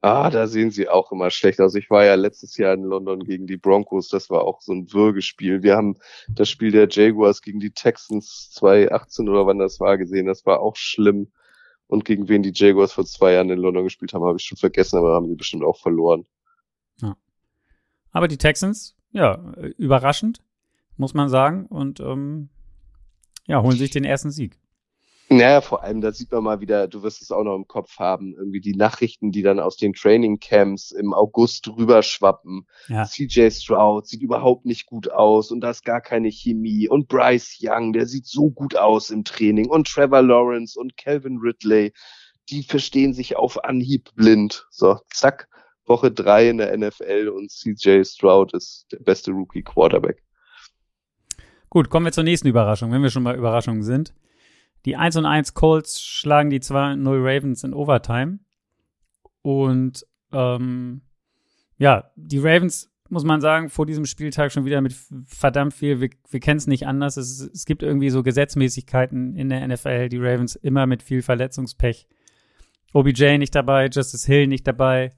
Ah, 0.00 0.30
da 0.30 0.46
sehen 0.46 0.70
sie 0.70 0.88
auch 0.88 1.12
immer 1.12 1.30
schlecht 1.30 1.60
aus. 1.60 1.74
Ich 1.74 1.90
war 1.90 2.04
ja 2.04 2.14
letztes 2.14 2.56
Jahr 2.56 2.74
in 2.74 2.82
London 2.82 3.24
gegen 3.24 3.46
die 3.46 3.56
Broncos. 3.56 4.08
Das 4.08 4.30
war 4.30 4.42
auch 4.42 4.60
so 4.60 4.72
ein 4.72 4.92
Würgespiel. 4.92 5.62
Wir 5.62 5.76
haben 5.76 5.96
das 6.28 6.50
Spiel 6.50 6.70
der 6.70 6.88
Jaguars 6.90 7.42
gegen 7.42 7.58
die 7.58 7.72
Texans 7.72 8.50
2018 8.52 9.28
oder 9.28 9.46
wann 9.46 9.58
das 9.58 9.80
war 9.80 9.98
gesehen. 9.98 10.26
Das 10.26 10.44
war 10.46 10.60
auch 10.60 10.76
schlimm. 10.76 11.32
Und 11.92 12.06
gegen 12.06 12.26
wen 12.30 12.42
die 12.42 12.52
Jaguars 12.54 12.94
vor 12.94 13.04
zwei 13.04 13.34
Jahren 13.34 13.50
in 13.50 13.58
London 13.58 13.84
gespielt 13.84 14.14
haben, 14.14 14.24
habe 14.24 14.38
ich 14.38 14.46
schon 14.46 14.56
vergessen, 14.56 14.96
aber 14.96 15.12
haben 15.12 15.28
sie 15.28 15.34
bestimmt 15.34 15.62
auch 15.62 15.76
verloren. 15.76 16.24
Ja. 17.02 17.18
Aber 18.12 18.28
die 18.28 18.38
Texans, 18.38 18.96
ja, 19.10 19.52
überraschend, 19.76 20.42
muss 20.96 21.12
man 21.12 21.28
sagen. 21.28 21.66
Und 21.66 22.00
ähm, 22.00 22.48
ja, 23.46 23.60
holen 23.60 23.76
sich 23.76 23.90
den 23.90 24.04
ersten 24.04 24.30
Sieg. 24.30 24.58
Naja, 25.28 25.62
vor 25.62 25.82
allem, 25.82 26.02
da 26.02 26.12
sieht 26.12 26.30
man 26.30 26.44
mal 26.44 26.60
wieder, 26.60 26.88
du 26.88 27.02
wirst 27.02 27.22
es 27.22 27.30
auch 27.30 27.42
noch 27.42 27.56
im 27.56 27.66
Kopf 27.66 27.98
haben, 27.98 28.34
irgendwie 28.36 28.60
die 28.60 28.74
Nachrichten, 28.74 29.32
die 29.32 29.42
dann 29.42 29.60
aus 29.60 29.76
den 29.76 29.94
Training 29.94 30.40
Camps 30.40 30.90
im 30.90 31.14
August 31.14 31.68
rüberschwappen. 31.68 32.66
Ja. 32.88 33.06
CJ 33.06 33.50
Stroud 33.50 34.06
sieht 34.06 34.20
überhaupt 34.20 34.66
nicht 34.66 34.86
gut 34.86 35.10
aus 35.10 35.50
und 35.50 35.60
da 35.60 35.70
ist 35.70 35.84
gar 35.84 36.02
keine 36.02 36.30
Chemie. 36.30 36.86
Und 36.88 37.08
Bryce 37.08 37.58
Young, 37.62 37.94
der 37.94 38.06
sieht 38.06 38.26
so 38.26 38.50
gut 38.50 38.76
aus 38.76 39.10
im 39.10 39.24
Training. 39.24 39.70
Und 39.70 39.88
Trevor 39.88 40.22
Lawrence 40.22 40.78
und 40.78 40.96
Calvin 40.98 41.38
Ridley, 41.38 41.92
die 42.50 42.62
verstehen 42.62 43.14
sich 43.14 43.36
auf 43.36 43.64
Anhieb 43.64 44.10
blind. 44.14 44.66
So, 44.70 44.98
zack, 45.10 45.48
Woche 45.86 46.10
drei 46.10 46.50
in 46.50 46.58
der 46.58 46.76
NFL 46.76 47.28
und 47.34 47.50
CJ 47.50 48.04
Stroud 48.04 48.52
ist 48.54 48.86
der 48.92 48.98
beste 48.98 49.30
Rookie 49.30 49.62
Quarterback. 49.62 50.22
Gut, 51.70 51.88
kommen 51.88 52.04
wir 52.04 52.12
zur 52.12 52.24
nächsten 52.24 52.48
Überraschung, 52.48 52.92
wenn 52.92 53.02
wir 53.02 53.10
schon 53.10 53.24
bei 53.24 53.34
Überraschungen 53.34 53.82
sind. 53.82 54.12
Die 54.84 54.96
1 54.96 55.16
und 55.16 55.26
1 55.26 55.54
Colts 55.54 56.02
schlagen 56.02 56.50
die 56.50 56.60
2 56.60 56.96
0 56.96 57.18
Ravens 57.20 57.64
in 57.64 57.74
Overtime. 57.74 58.40
Und 59.42 60.06
ähm, 60.32 61.02
ja, 61.78 62.10
die 62.16 62.38
Ravens, 62.38 62.90
muss 63.08 63.24
man 63.24 63.40
sagen, 63.40 63.68
vor 63.68 63.86
diesem 63.86 64.06
Spieltag 64.06 64.52
schon 64.52 64.64
wieder 64.64 64.80
mit 64.80 64.94
verdammt 65.26 65.74
viel, 65.74 66.00
wir, 66.00 66.10
wir 66.30 66.40
kennen 66.40 66.58
es 66.58 66.66
nicht 66.66 66.86
anders. 66.86 67.16
Es, 67.16 67.40
es 67.40 67.64
gibt 67.64 67.82
irgendwie 67.82 68.10
so 68.10 68.22
Gesetzmäßigkeiten 68.22 69.36
in 69.36 69.48
der 69.48 69.66
NFL, 69.66 70.08
die 70.08 70.18
Ravens 70.18 70.56
immer 70.56 70.86
mit 70.86 71.02
viel 71.02 71.22
Verletzungspech. 71.22 72.08
OBJ 72.92 73.38
nicht 73.38 73.54
dabei, 73.54 73.86
Justice 73.86 74.26
Hill 74.26 74.46
nicht 74.46 74.66
dabei. 74.66 75.12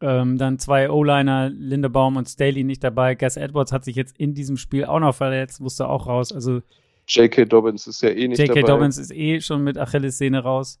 Ähm, 0.00 0.38
dann 0.38 0.58
zwei 0.58 0.90
O-Liner, 0.90 1.50
Lindebaum 1.50 2.16
und 2.16 2.28
Staley 2.28 2.64
nicht 2.64 2.84
dabei. 2.84 3.14
Gus 3.14 3.36
Edwards 3.36 3.72
hat 3.72 3.84
sich 3.84 3.96
jetzt 3.96 4.18
in 4.18 4.34
diesem 4.34 4.56
Spiel 4.56 4.84
auch 4.84 5.00
noch 5.00 5.14
verletzt, 5.14 5.60
musste 5.60 5.88
auch 5.88 6.06
raus. 6.06 6.32
Also 6.32 6.62
J.K. 7.08 7.44
Dobbins 7.46 7.86
ist 7.86 8.02
ja 8.02 8.10
eh 8.10 8.28
nicht 8.28 8.38
J.K. 8.38 8.62
Dobbins 8.62 8.96
ist 8.98 9.10
eh 9.12 9.40
schon 9.40 9.62
mit 9.64 9.76
Achillessehne 9.78 10.40
raus. 10.42 10.80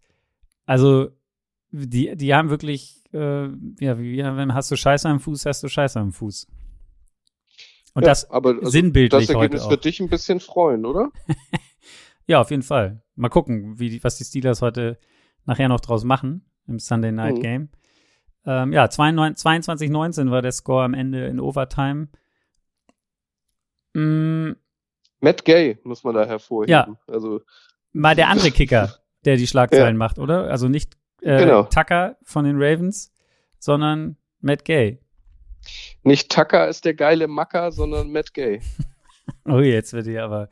Also, 0.66 1.10
die, 1.70 2.16
die 2.16 2.34
haben 2.34 2.50
wirklich, 2.50 3.02
äh, 3.12 3.48
ja, 3.80 3.98
wie, 3.98 4.18
wenn 4.18 4.54
hast 4.54 4.70
du 4.70 4.76
Scheiße 4.76 5.08
am 5.08 5.20
Fuß, 5.20 5.44
hast 5.46 5.62
du 5.62 5.68
Scheiße 5.68 5.98
am 6.00 6.12
Fuß. 6.12 6.46
Und 7.94 8.02
ja, 8.02 8.08
das 8.08 8.30
aber 8.30 8.50
also 8.56 8.70
sinnbildlich 8.70 9.26
das 9.26 9.34
Ergebnis 9.36 9.68
wird 9.68 9.84
dich 9.84 10.00
ein 10.00 10.08
bisschen 10.08 10.40
freuen, 10.40 10.84
oder? 10.86 11.10
Ja, 12.26 12.40
auf 12.40 12.50
jeden 12.50 12.62
Fall. 12.62 13.02
Mal 13.16 13.28
gucken, 13.28 13.78
wie, 13.78 13.90
die- 13.90 14.02
was 14.02 14.16
die 14.16 14.24
Steelers 14.24 14.62
heute 14.62 14.98
nachher 15.44 15.68
noch 15.68 15.80
draus 15.80 16.04
machen 16.04 16.46
im 16.66 16.78
Sunday 16.78 17.12
Night 17.12 17.36
Mhm. 17.36 17.40
Game. 17.42 17.68
Ähm, 18.46 18.72
ja, 18.72 18.86
22-19 18.86 20.30
war 20.30 20.40
der 20.40 20.52
Score 20.52 20.84
am 20.84 20.94
Ende 20.94 21.26
in 21.26 21.38
Overtime. 21.38 22.08
Mm, 23.94 24.52
Matt 25.24 25.44
Gay 25.44 25.78
muss 25.84 26.04
man 26.04 26.14
da 26.14 26.26
hervorheben. 26.26 26.70
Ja. 26.70 26.96
Also 27.08 27.40
mal 27.92 28.14
der 28.14 28.28
andere 28.28 28.50
Kicker, 28.52 28.94
der 29.24 29.36
die 29.36 29.46
Schlagzeilen 29.46 29.96
macht, 29.96 30.18
oder? 30.18 30.50
Also 30.50 30.68
nicht 30.68 30.96
äh, 31.22 31.38
Genau. 31.38 31.64
Tucker 31.64 32.16
von 32.22 32.44
den 32.44 32.56
Ravens, 32.62 33.10
sondern 33.58 34.16
Matt 34.40 34.64
Gay. 34.64 35.00
nicht 36.02 36.30
Tucker 36.30 36.68
ist 36.68 36.84
der 36.84 36.94
geile 36.94 37.26
Macker, 37.26 37.72
sondern 37.72 38.12
Matt 38.12 38.32
Gay. 38.34 38.60
Oh, 39.46 39.60
jetzt 39.60 39.94
wird 39.94 40.06
hier 40.06 40.22
aber, 40.22 40.50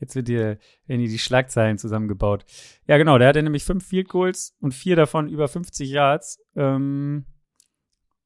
jetzt 0.00 0.16
wird 0.16 0.26
hier, 0.28 0.58
hier 0.86 0.96
die 0.98 1.18
Schlagzeilen 1.18 1.78
zusammengebaut. 1.78 2.44
Ja, 2.88 2.96
genau, 2.98 3.18
der 3.18 3.28
hatte 3.28 3.42
nämlich 3.42 3.64
fünf 3.64 3.86
Field 3.86 4.08
Goals 4.08 4.56
und 4.60 4.72
vier 4.74 4.96
davon 4.96 5.28
über 5.28 5.46
50 5.46 5.88
Yards, 5.88 6.40
ähm, 6.56 7.24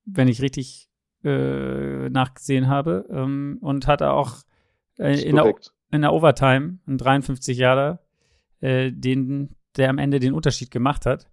wenn 0.06 0.28
ich 0.28 0.40
richtig 0.40 0.88
äh, 1.22 2.08
nachgesehen 2.08 2.68
habe. 2.68 3.06
Ähm, 3.10 3.58
und 3.60 3.86
hatte 3.86 4.10
auch 4.12 4.36
äh, 4.98 5.20
in, 5.20 5.36
der, 5.36 5.54
in 5.90 6.02
der 6.02 6.12
Overtime 6.12 6.78
einen 6.86 6.98
53 6.98 7.56
Yarder, 7.56 8.00
äh, 8.60 8.90
den, 8.92 9.54
der 9.76 9.90
am 9.90 9.98
Ende 9.98 10.20
den 10.20 10.34
Unterschied 10.34 10.70
gemacht 10.70 11.06
hat. 11.06 11.28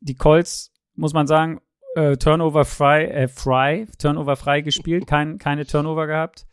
Die 0.00 0.14
Colts, 0.14 0.72
muss 0.94 1.12
man 1.12 1.26
sagen, 1.26 1.60
äh, 1.94 2.16
Turnover 2.16 2.64
frei, 2.64 3.06
äh, 3.06 3.28
frei, 3.28 3.86
Turnover 3.98 4.36
frei 4.36 4.60
gespielt, 4.60 5.06
kein, 5.06 5.38
keine 5.38 5.66
Turnover 5.66 6.06
gehabt. 6.06 6.46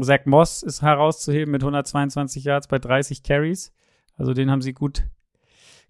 Zach 0.00 0.26
Moss 0.26 0.62
ist 0.62 0.82
herauszuheben 0.82 1.52
mit 1.52 1.62
122 1.62 2.44
Yards 2.44 2.68
bei 2.68 2.78
30 2.78 3.22
Carries. 3.22 3.72
Also 4.16 4.34
den 4.34 4.50
haben 4.50 4.62
sie 4.62 4.72
gut, 4.74 5.04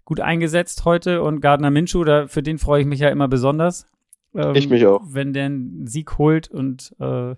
gut 0.05 0.21
eingesetzt 0.21 0.85
heute. 0.85 1.21
Und 1.21 1.41
Gardner 1.41 1.71
Minshew, 1.71 2.03
da, 2.03 2.27
für 2.27 2.43
den 2.43 2.57
freue 2.57 2.81
ich 2.81 2.87
mich 2.87 2.99
ja 2.99 3.09
immer 3.09 3.27
besonders. 3.27 3.85
Ähm, 4.33 4.55
Ich 4.55 4.69
mich 4.69 4.85
auch. 4.85 5.01
Wenn 5.05 5.33
der 5.33 5.45
einen 5.45 5.87
Sieg 5.87 6.17
holt 6.17 6.49
und 6.49 6.95
äh, 6.99 7.35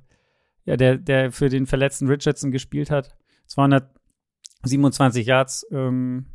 ja, 0.65 0.77
der, 0.77 0.97
der 0.97 1.31
für 1.31 1.49
den 1.49 1.65
verletzten 1.65 2.07
Richardson 2.07 2.51
gespielt 2.51 2.91
hat. 2.91 3.15
227 3.47 5.25
Yards. 5.25 5.65
Ähm, 5.71 6.25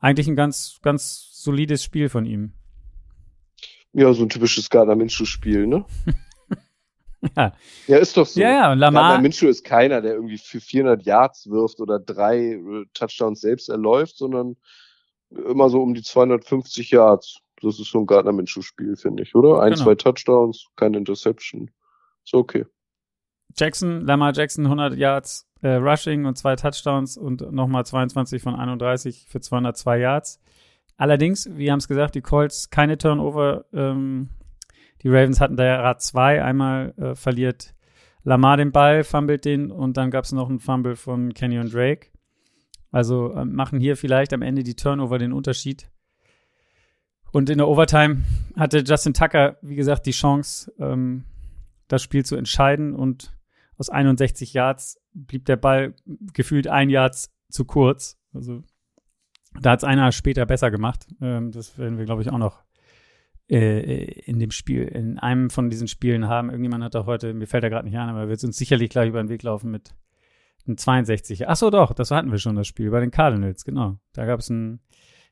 eigentlich 0.00 0.28
ein 0.28 0.36
ganz, 0.36 0.78
ganz 0.82 1.30
solides 1.32 1.82
Spiel 1.82 2.08
von 2.08 2.24
ihm. 2.26 2.52
Ja, 3.92 4.12
so 4.12 4.22
ein 4.24 4.28
typisches 4.28 4.68
Gardner 4.68 4.94
Minshew-Spiel, 4.96 5.66
ne? 5.66 5.84
Ja, 7.36 7.52
Ja, 7.86 7.96
ist 7.98 8.16
doch 8.16 8.26
so. 8.26 8.40
ja, 8.40 8.50
ja 8.50 8.72
und 8.72 8.78
Gardner 8.78 9.00
Lamar, 9.00 9.20
Minshew 9.20 9.48
ist 9.48 9.64
keiner, 9.64 10.00
der 10.00 10.14
irgendwie 10.14 10.38
für 10.38 10.60
400 10.60 11.04
Yards 11.04 11.48
wirft 11.50 11.80
oder 11.80 11.98
drei 11.98 12.52
äh, 12.52 12.84
Touchdowns 12.94 13.40
selbst 13.40 13.68
erläuft, 13.68 14.16
sondern 14.16 14.56
immer 15.30 15.68
so 15.70 15.82
um 15.82 15.94
die 15.94 16.02
250 16.02 16.90
Yards. 16.90 17.38
Das 17.62 17.80
ist 17.80 17.90
so 17.90 17.98
ein 18.00 18.06
Gardner 18.06 18.32
Minshew-Spiel, 18.32 18.96
finde 18.96 19.22
ich, 19.22 19.34
oder? 19.34 19.60
Ein, 19.60 19.72
Genau. 19.72 19.84
zwei 19.84 19.94
Touchdowns, 19.94 20.66
keine 20.76 20.98
Interception. 20.98 21.70
Ist 22.24 22.34
okay. 22.34 22.66
Jackson, 23.54 24.02
Lamar 24.02 24.32
Jackson 24.34 24.64
100 24.64 24.96
Yards 24.96 25.48
äh, 25.62 25.74
Rushing 25.74 26.24
und 26.24 26.36
zwei 26.36 26.56
Touchdowns 26.56 27.16
und 27.16 27.52
nochmal 27.52 27.84
22 27.84 28.42
von 28.42 28.54
31 28.54 29.26
für 29.28 29.40
202 29.40 29.98
Yards. 29.98 30.40
Allerdings, 30.96 31.48
wir 31.52 31.72
haben 31.72 31.78
es 31.78 31.88
gesagt, 31.88 32.14
die 32.14 32.22
Colts 32.22 32.70
keine 32.70 32.98
Turnover. 32.98 33.64
Ähm, 33.72 34.30
die 35.02 35.08
Ravens 35.08 35.40
hatten 35.40 35.56
da 35.56 35.64
ja 35.64 35.80
Rad 35.80 36.02
zwei. 36.02 36.42
Einmal 36.42 36.94
äh, 36.96 37.14
verliert 37.14 37.74
Lamar 38.24 38.56
den 38.56 38.72
Ball, 38.72 39.04
fummelt 39.04 39.44
den 39.44 39.70
und 39.70 39.96
dann 39.96 40.10
gab 40.10 40.24
es 40.24 40.32
noch 40.32 40.48
einen 40.48 40.58
Fumble 40.58 40.96
von 40.96 41.32
Kenyon 41.32 41.70
Drake. 41.70 42.08
Also 42.90 43.34
ähm, 43.34 43.54
machen 43.54 43.78
hier 43.78 43.96
vielleicht 43.96 44.32
am 44.32 44.42
Ende 44.42 44.62
die 44.62 44.74
Turnover 44.74 45.18
den 45.18 45.32
Unterschied. 45.32 45.90
Und 47.30 47.50
in 47.50 47.58
der 47.58 47.68
Overtime 47.68 48.22
hatte 48.56 48.78
Justin 48.78 49.12
Tucker, 49.12 49.58
wie 49.60 49.76
gesagt, 49.76 50.06
die 50.06 50.12
Chance, 50.12 50.72
ähm, 50.78 51.24
das 51.88 52.02
Spiel 52.02 52.24
zu 52.24 52.36
entscheiden 52.36 52.94
und 52.94 53.35
aus 53.78 53.90
61 53.90 54.52
Yards 54.52 55.00
blieb 55.12 55.44
der 55.44 55.56
Ball 55.56 55.94
gefühlt 56.32 56.68
ein 56.68 56.90
Yard 56.90 57.28
zu 57.48 57.64
kurz. 57.64 58.18
Also 58.32 58.62
da 59.60 59.72
hat 59.72 59.80
es 59.80 59.84
einer 59.84 60.12
später 60.12 60.46
besser 60.46 60.70
gemacht. 60.70 61.06
Ähm, 61.20 61.52
das 61.52 61.78
werden 61.78 61.98
wir, 61.98 62.04
glaube 62.04 62.22
ich, 62.22 62.30
auch 62.30 62.38
noch 62.38 62.62
äh, 63.48 64.20
in 64.22 64.38
dem 64.38 64.50
Spiel, 64.50 64.84
in 64.84 65.18
einem 65.18 65.50
von 65.50 65.70
diesen 65.70 65.88
Spielen 65.88 66.28
haben. 66.28 66.50
Irgendjemand 66.50 66.84
hat 66.84 66.94
da 66.94 67.06
heute, 67.06 67.34
mir 67.34 67.46
fällt 67.46 67.64
er 67.64 67.70
gerade 67.70 67.86
nicht 67.86 67.98
an, 67.98 68.08
aber 68.08 68.28
wird 68.28 68.42
uns 68.44 68.56
sicherlich 68.56 68.90
gleich 68.90 69.08
über 69.08 69.22
den 69.22 69.28
Weg 69.28 69.42
laufen 69.42 69.70
mit 69.70 69.94
einem 70.66 70.76
62. 70.76 71.48
Ach 71.48 71.56
so, 71.56 71.70
doch, 71.70 71.92
das 71.94 72.10
hatten 72.10 72.30
wir 72.30 72.38
schon, 72.38 72.56
das 72.56 72.66
Spiel 72.66 72.90
bei 72.90 73.00
den 73.00 73.10
Cardinals, 73.10 73.64
genau. 73.64 73.98
Da 74.12 74.26
gab 74.26 74.40
es 74.40 74.50
ein 74.50 74.80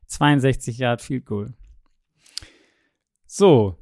62 0.07 0.77
Yard 0.77 1.01
Field 1.01 1.25
Goal. 1.25 1.53
So, 3.25 3.77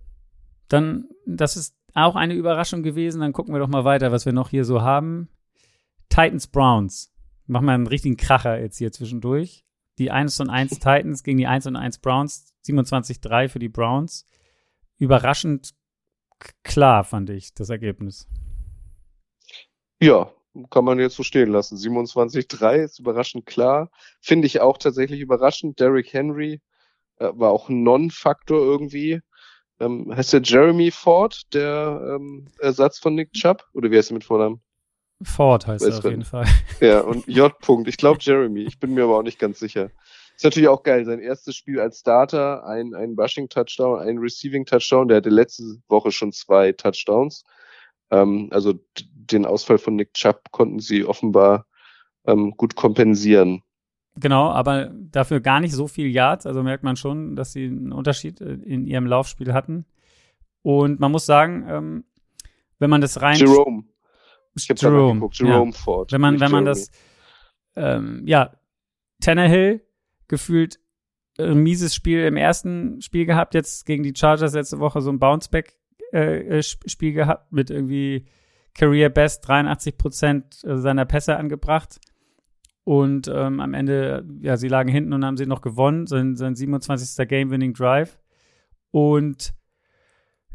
dann, 0.67 1.09
das 1.27 1.55
ist 1.55 1.75
auch 1.93 2.15
eine 2.15 2.33
Überraschung 2.33 2.83
gewesen. 2.83 3.21
Dann 3.21 3.33
gucken 3.33 3.53
wir 3.53 3.59
doch 3.59 3.67
mal 3.67 3.85
weiter, 3.85 4.11
was 4.11 4.25
wir 4.25 4.33
noch 4.33 4.49
hier 4.49 4.65
so 4.65 4.81
haben. 4.81 5.29
Titans 6.09 6.47
Browns. 6.47 7.13
Machen 7.45 7.65
wir 7.65 7.73
einen 7.73 7.87
richtigen 7.87 8.17
Kracher 8.17 8.59
jetzt 8.59 8.77
hier 8.77 8.91
zwischendurch. 8.91 9.65
Die 9.97 10.11
1 10.11 10.39
und 10.39 10.49
1 10.49 10.71
Titans 10.79 11.23
gegen 11.23 11.37
die 11.37 11.47
1 11.47 11.67
und 11.67 11.75
1 11.75 11.99
Browns. 11.99 12.53
27-3 12.65 13.49
für 13.49 13.59
die 13.59 13.69
Browns. 13.69 14.27
Überraschend 14.97 15.73
klar, 16.63 17.03
fand 17.03 17.29
ich, 17.29 17.53
das 17.53 17.69
Ergebnis. 17.69 18.27
Ja, 19.99 20.31
kann 20.69 20.85
man 20.85 20.99
jetzt 20.99 21.15
so 21.15 21.23
stehen 21.23 21.49
lassen. 21.49 21.77
27-3 21.77 22.83
ist 22.83 22.99
überraschend 22.99 23.45
klar. 23.45 23.89
Finde 24.21 24.47
ich 24.47 24.61
auch 24.61 24.77
tatsächlich 24.77 25.19
überraschend. 25.19 25.79
Derrick 25.79 26.13
Henry 26.13 26.61
äh, 27.17 27.29
war 27.33 27.51
auch 27.51 27.69
ein 27.69 27.83
Non-Faktor 27.83 28.59
irgendwie. 28.59 29.21
Ähm, 29.83 30.15
heißt 30.15 30.33
der 30.33 30.41
Jeremy 30.41 30.91
Ford, 30.91 31.41
der 31.53 32.15
ähm, 32.15 32.47
Ersatz 32.59 32.99
von 32.99 33.15
Nick 33.15 33.33
Chubb? 33.33 33.65
Oder 33.73 33.91
wie 33.91 33.97
heißt 33.97 34.11
er 34.11 34.15
mit 34.15 34.23
Vornamen? 34.23 34.61
Ford 35.23 35.67
heißt 35.67 35.83
er 35.83 35.89
Weiß 35.89 35.97
auf 35.97 36.03
man. 36.03 36.11
jeden 36.11 36.25
Fall. 36.25 36.45
Ja, 36.79 37.01
und 37.01 37.27
J. 37.27 37.51
-Punkt. 37.61 37.87
Ich 37.87 37.97
glaube 37.97 38.19
Jeremy. 38.21 38.61
Ich 38.61 38.79
bin 38.79 38.93
mir 38.93 39.03
aber 39.03 39.17
auch 39.17 39.23
nicht 39.23 39.39
ganz 39.39 39.59
sicher. 39.59 39.89
Ist 40.35 40.43
natürlich 40.43 40.69
auch 40.69 40.83
geil. 40.83 41.05
Sein 41.05 41.19
erstes 41.19 41.55
Spiel 41.55 41.79
als 41.79 41.99
Starter, 41.99 42.65
ein, 42.65 42.93
ein 42.93 43.15
Rushing-Touchdown, 43.17 43.99
ein 43.99 44.17
Receiving-Touchdown. 44.17 45.07
Der 45.07 45.17
hatte 45.17 45.29
letzte 45.29 45.63
Woche 45.87 46.11
schon 46.11 46.31
zwei 46.31 46.71
Touchdowns. 46.71 47.43
Ähm, 48.11 48.49
also 48.51 48.73
den 48.97 49.45
Ausfall 49.45 49.77
von 49.77 49.95
Nick 49.95 50.13
Chubb 50.13 50.51
konnten 50.51 50.79
sie 50.79 51.05
offenbar 51.05 51.65
ähm, 52.25 52.51
gut 52.57 52.75
kompensieren. 52.75 53.63
Genau, 54.15 54.49
aber 54.49 54.91
dafür 54.93 55.39
gar 55.39 55.59
nicht 55.59 55.73
so 55.73 55.87
viel 55.87 56.07
Yards. 56.07 56.45
Also 56.45 56.61
merkt 56.61 56.83
man 56.83 56.95
schon, 56.95 57.35
dass 57.35 57.53
sie 57.53 57.65
einen 57.65 57.91
Unterschied 57.91 58.41
äh, 58.41 58.53
in 58.53 58.85
ihrem 58.85 59.07
Laufspiel 59.07 59.53
hatten. 59.53 59.85
Und 60.61 60.99
man 60.99 61.11
muss 61.11 61.25
sagen, 61.25 61.65
ähm, 61.67 62.03
wenn 62.79 62.89
man 62.89 63.01
das 63.01 63.21
rein. 63.21 63.37
Jerome. 63.37 63.85
Ich 64.55 64.69
habe 64.69 64.79
Jerome, 64.79 65.15
geguckt. 65.15 65.39
Jerome 65.39 65.71
ja. 65.71 65.77
Ford. 65.77 66.11
Wenn 66.11 66.21
man, 66.21 66.39
wenn 66.39 66.51
man 66.51 66.65
das, 66.65 66.91
ähm, 67.75 68.21
ja, 68.25 68.51
Tannehill 69.19 69.81
gefühlt 70.27 70.79
ein 71.39 71.57
mieses 71.57 71.95
Spiel 71.95 72.25
im 72.25 72.37
ersten 72.37 73.01
Spiel 73.01 73.25
gehabt, 73.25 73.55
jetzt 73.55 73.85
gegen 73.85 74.03
die 74.03 74.13
Chargers 74.15 74.53
letzte 74.53 74.79
Woche 74.79 75.01
so 75.01 75.09
ein 75.09 75.17
Bounceback-Spiel 75.17 77.09
äh, 77.09 77.13
gehabt 77.13 77.51
mit 77.51 77.71
irgendwie 77.71 78.25
Career 78.75 79.09
Best 79.09 79.47
83 79.47 79.97
Prozent 79.97 80.59
seiner 80.61 81.05
Pässe 81.05 81.37
angebracht. 81.37 81.99
Und 82.85 83.29
ähm, 83.33 83.59
am 83.59 83.73
Ende, 83.73 84.25
ja, 84.41 84.57
sie 84.57 84.67
lagen 84.67 84.89
hinten 84.89 85.13
und 85.13 85.23
haben 85.23 85.37
sie 85.37 85.45
noch 85.45 85.61
gewonnen, 85.61 86.05
sein, 86.05 86.35
sein 86.35 86.55
27. 86.55 87.27
Game-Winning 87.27 87.73
Drive. 87.73 88.19
Und 88.91 89.53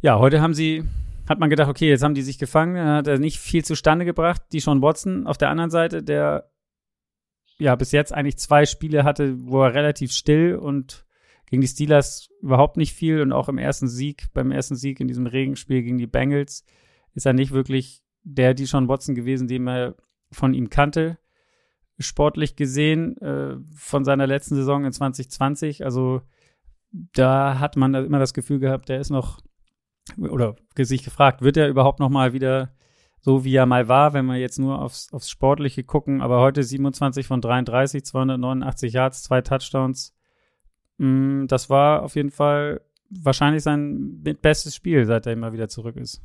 ja, 0.00 0.18
heute 0.18 0.40
haben 0.40 0.54
sie, 0.54 0.84
hat 1.28 1.38
man 1.38 1.48
gedacht, 1.48 1.70
okay, 1.70 1.88
jetzt 1.88 2.02
haben 2.02 2.14
die 2.14 2.22
sich 2.22 2.38
gefangen, 2.38 2.74
dann 2.74 2.96
hat 2.98 3.06
er 3.06 3.18
nicht 3.18 3.38
viel 3.38 3.64
zustande 3.64 4.04
gebracht. 4.04 4.42
Die 4.52 4.60
Sean 4.60 4.82
Watson 4.82 5.26
auf 5.26 5.38
der 5.38 5.48
anderen 5.48 5.70
Seite, 5.70 6.02
der 6.02 6.50
ja 7.58 7.74
bis 7.74 7.92
jetzt 7.92 8.12
eigentlich 8.12 8.38
zwei 8.38 8.66
Spiele 8.66 9.04
hatte, 9.04 9.34
wo 9.46 9.62
er 9.62 9.74
relativ 9.74 10.12
still 10.12 10.54
und 10.54 11.04
gegen 11.46 11.62
die 11.62 11.68
Steelers 11.68 12.28
überhaupt 12.42 12.76
nicht 12.76 12.92
viel 12.92 13.22
und 13.22 13.32
auch 13.32 13.48
im 13.48 13.58
ersten 13.58 13.88
Sieg, 13.88 14.26
beim 14.34 14.52
ersten 14.52 14.76
Sieg 14.76 15.00
in 15.00 15.08
diesem 15.08 15.26
Regenspiel 15.26 15.82
gegen 15.82 15.98
die 15.98 16.06
Bengals, 16.06 16.64
ist 17.14 17.26
er 17.26 17.32
nicht 17.32 17.52
wirklich 17.52 18.02
der 18.22 18.52
die 18.52 18.66
Sean 18.66 18.88
Watson 18.88 19.14
gewesen, 19.14 19.48
den 19.48 19.64
man 19.64 19.94
von 20.30 20.52
ihm 20.52 20.68
kannte, 20.68 21.18
sportlich 21.98 22.56
gesehen, 22.56 23.16
äh, 23.18 23.56
von 23.74 24.04
seiner 24.04 24.26
letzten 24.26 24.54
Saison 24.54 24.84
in 24.84 24.92
2020. 24.92 25.84
Also 25.84 26.22
da 26.90 27.58
hat 27.58 27.76
man 27.76 27.94
immer 27.94 28.18
das 28.18 28.34
Gefühl 28.34 28.58
gehabt, 28.58 28.88
der 28.88 29.00
ist 29.00 29.10
noch 29.10 29.40
oder 30.16 30.56
sich 30.76 31.04
gefragt, 31.04 31.42
wird 31.42 31.56
er 31.56 31.68
überhaupt 31.68 32.00
noch 32.00 32.08
mal 32.08 32.32
wieder 32.32 32.72
so 33.20 33.44
wie 33.44 33.54
er 33.54 33.66
mal 33.66 33.88
war, 33.88 34.12
wenn 34.12 34.26
wir 34.26 34.36
jetzt 34.36 34.58
nur 34.58 34.80
aufs, 34.80 35.12
aufs 35.12 35.28
Sportliche 35.28 35.84
gucken, 35.84 36.22
aber 36.22 36.40
heute 36.40 36.62
27 36.62 37.26
von 37.26 37.40
33, 37.40 38.04
289 38.04 38.92
Yards, 38.92 39.22
zwei 39.22 39.40
Touchdowns. 39.40 40.14
Mm, 40.98 41.46
Das 41.46 41.68
war 41.68 42.02
auf 42.02 42.14
jeden 42.16 42.30
Fall 42.30 42.80
wahrscheinlich 43.10 43.62
sein 43.62 44.22
bestes 44.40 44.74
Spiel, 44.74 45.04
seit 45.04 45.26
er 45.26 45.32
immer 45.32 45.52
wieder 45.52 45.68
zurück 45.68 45.96
ist. 45.96 46.22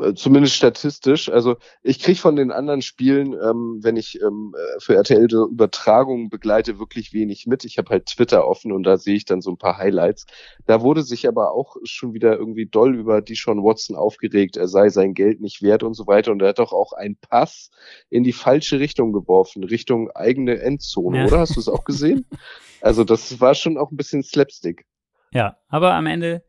Äh, 0.00 0.14
zumindest 0.14 0.56
statistisch. 0.56 1.28
Also 1.28 1.56
ich 1.82 2.00
kriege 2.00 2.18
von 2.18 2.36
den 2.36 2.50
anderen 2.50 2.82
Spielen, 2.82 3.32
ähm, 3.34 3.78
wenn 3.82 3.96
ich 3.96 4.20
ähm, 4.20 4.54
äh, 4.56 4.80
für 4.80 4.94
RTL 4.96 5.28
Übertragungen 5.32 6.28
begleite, 6.30 6.78
wirklich 6.78 7.12
wenig 7.12 7.46
mit. 7.46 7.64
Ich 7.64 7.78
habe 7.78 7.90
halt 7.90 8.06
Twitter 8.06 8.46
offen 8.46 8.72
und 8.72 8.82
da 8.82 8.96
sehe 8.96 9.14
ich 9.14 9.24
dann 9.24 9.40
so 9.40 9.50
ein 9.50 9.56
paar 9.56 9.78
Highlights. 9.78 10.26
Da 10.66 10.82
wurde 10.82 11.02
sich 11.02 11.28
aber 11.28 11.52
auch 11.52 11.76
schon 11.84 12.12
wieder 12.12 12.36
irgendwie 12.36 12.66
doll 12.66 12.96
über 12.96 13.22
die 13.22 13.36
Sean 13.36 13.62
Watson 13.62 13.96
aufgeregt, 13.96 14.56
er 14.56 14.68
sei 14.68 14.88
sein 14.88 15.14
Geld 15.14 15.40
nicht 15.40 15.62
wert 15.62 15.82
und 15.82 15.94
so 15.94 16.06
weiter. 16.06 16.32
Und 16.32 16.42
er 16.42 16.48
hat 16.48 16.58
doch 16.58 16.72
auch 16.72 16.92
einen 16.92 17.16
Pass 17.16 17.70
in 18.10 18.24
die 18.24 18.32
falsche 18.32 18.80
Richtung 18.80 19.12
geworfen, 19.12 19.62
Richtung 19.64 20.10
eigene 20.10 20.60
Endzone, 20.60 21.18
Ja. 21.18 21.26
oder? 21.26 21.38
Hast 21.40 21.56
du 21.56 21.60
es 21.60 21.68
auch 21.68 21.84
gesehen? 21.84 22.26
Also 22.80 23.02
das 23.02 23.40
war 23.40 23.54
schon 23.54 23.78
auch 23.78 23.90
ein 23.90 23.96
bisschen 23.96 24.22
Slapstick. 24.22 24.84
Ja, 25.32 25.56
aber 25.68 25.94
am 25.94 26.04
Ende 26.04 26.42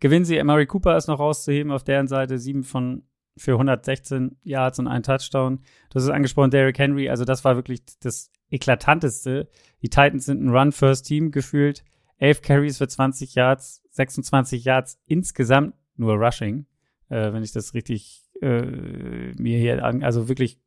gewinnen 0.00 0.24
sie. 0.24 0.42
Murray 0.42 0.66
Cooper 0.66 0.96
ist 0.96 1.06
noch 1.06 1.20
rauszuheben 1.20 1.70
auf 1.70 1.84
deren 1.84 2.08
Seite. 2.08 2.38
Sieben 2.38 2.64
von 2.64 3.04
für 3.36 3.52
116 3.52 4.36
Yards 4.42 4.78
und 4.78 4.86
ein 4.86 5.02
Touchdown. 5.02 5.60
Das 5.90 6.02
ist 6.02 6.10
angesprochen, 6.10 6.50
Derrick 6.50 6.78
Henry. 6.78 7.08
Also 7.08 7.24
das 7.24 7.44
war 7.44 7.56
wirklich 7.56 7.82
das 8.00 8.30
eklatanteste. 8.50 9.48
Die 9.82 9.88
Titans 9.88 10.26
sind 10.26 10.42
ein 10.42 10.50
Run-First-Team 10.50 11.30
gefühlt. 11.30 11.84
Elf 12.18 12.42
Carries 12.42 12.78
für 12.78 12.88
20 12.88 13.34
Yards, 13.34 13.82
26 13.90 14.64
Yards 14.64 15.00
insgesamt 15.06 15.74
nur 15.96 16.14
Rushing. 16.14 16.66
Äh, 17.08 17.32
wenn 17.32 17.42
ich 17.42 17.52
das 17.52 17.72
richtig 17.72 18.30
äh, 18.42 19.32
mir 19.38 19.58
hier 19.58 19.84
an, 19.84 20.02
also 20.02 20.28
wirklich 20.28 20.58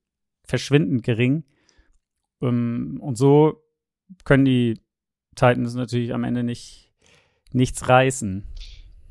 verschwindend 0.46 1.04
gering. 1.04 1.44
Ähm, 2.42 2.98
und 3.02 3.18
so 3.18 3.64
können 4.26 4.46
die 4.46 4.80
Titans 5.36 5.76
natürlich 5.76 6.14
am 6.14 6.24
Ende 6.24 6.44
nicht 6.44 6.92
nichts 7.52 7.88
reißen. 7.88 8.48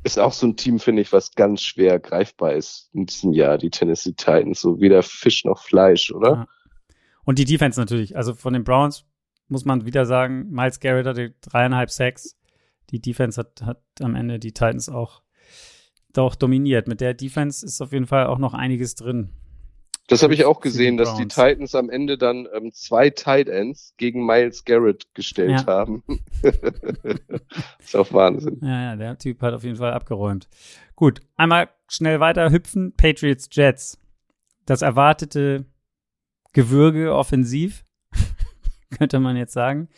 Ist 0.05 0.19
auch 0.19 0.33
so 0.33 0.47
ein 0.47 0.57
Team, 0.57 0.81
finde 0.81 1.03
ich, 1.03 1.13
was 1.13 1.33
ganz 1.33 1.63
schwer 1.63 2.01
greifbar 2.01 2.55
ist 2.55 2.91
in 2.93 3.07
diesem 3.07 3.33
Jahr, 3.33 3.57
die 3.57 3.71
Tennessee 3.71 4.13
Titans. 4.13 4.61
So 4.61 4.81
weder 4.81 5.03
Fisch 5.03 5.45
noch 5.45 5.63
Fleisch, 5.63 6.11
oder? 6.11 6.31
Ja. 6.31 6.47
Und 7.25 7.39
die 7.39 7.45
Defense 7.45 7.79
natürlich. 7.79 8.17
Also 8.17 8.35
von 8.35 8.53
den 8.53 8.65
Browns 8.65 9.05
muss 9.49 9.65
man 9.65 9.87
wieder 9.87 10.07
sagen, 10.07 10.51
Miles 10.51 10.81
Garrett 10.81 11.07
hatte 11.07 11.35
dreieinhalb 11.41 11.91
Sacks. 11.91 12.37
Die 12.91 13.01
Defense 13.01 13.39
hat, 13.39 13.63
hat 13.63 13.83
am 14.01 14.17
Ende 14.17 14.39
die 14.39 14.53
Titans 14.53 14.89
auch, 14.89 15.23
auch 16.17 16.35
dominiert. 16.35 16.89
Mit 16.89 17.01
der 17.01 17.15
Defense 17.15 17.65
ist 17.65 17.81
auf 17.81 17.93
jeden 17.93 18.07
Fall 18.07 18.27
auch 18.27 18.39
noch 18.39 18.55
einiges 18.55 18.97
drin. 18.97 19.31
Das 20.09 20.23
habe 20.23 20.35
ich 20.35 20.45
auch 20.45 20.61
gesehen, 20.61 20.97
dass 20.97 21.17
die. 21.17 21.29
Titans 21.29 21.75
am 21.75 21.89
Ende 21.89 22.19
dann 22.19 22.49
ähm, 22.55 22.73
zwei 22.73 23.09
Tight 23.11 23.49
Ends 23.49 23.95
gegen 23.97 24.27
Miles 24.27 24.65
Garrett 24.65 25.07
gestellt 25.15 25.51
Ja. 25.53 25.67
haben. 25.67 26.03
ist 27.79 27.97
auch 27.97 28.13
Wahnsinn. 28.13 28.59
Ja, 28.63 28.83
ja, 28.91 28.97
der 28.97 29.19
Typ 29.19 29.41
hat 29.43 29.55
auf 29.55 29.65
jeden 29.65 29.77
Fall 29.77 29.93
abgeräumt. 29.93 30.49
Gut, 30.97 31.21
einmal 31.37 31.69
schnell 31.89 32.21
weiter 32.21 32.51
hüpfen. 32.51 32.95
Patriots 32.97 33.49
Jets. 33.53 33.99
Das 34.67 34.83
erwartete 34.83 35.67
Gewürge 36.53 37.15
offensiv, 37.15 37.85
könnte 38.91 39.19
man 39.21 39.37
jetzt 39.37 39.53
sagen. 39.55 39.89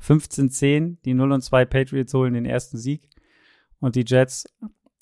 15-10, 0.00 0.96
die 1.04 1.14
0 1.14 1.32
und 1.32 1.42
2 1.42 1.64
Patriots 1.64 2.12
holen 2.14 2.34
den 2.34 2.44
ersten 2.44 2.76
Sieg. 2.76 3.08
Und 3.80 3.96
die 3.96 4.04
Jets 4.06 4.44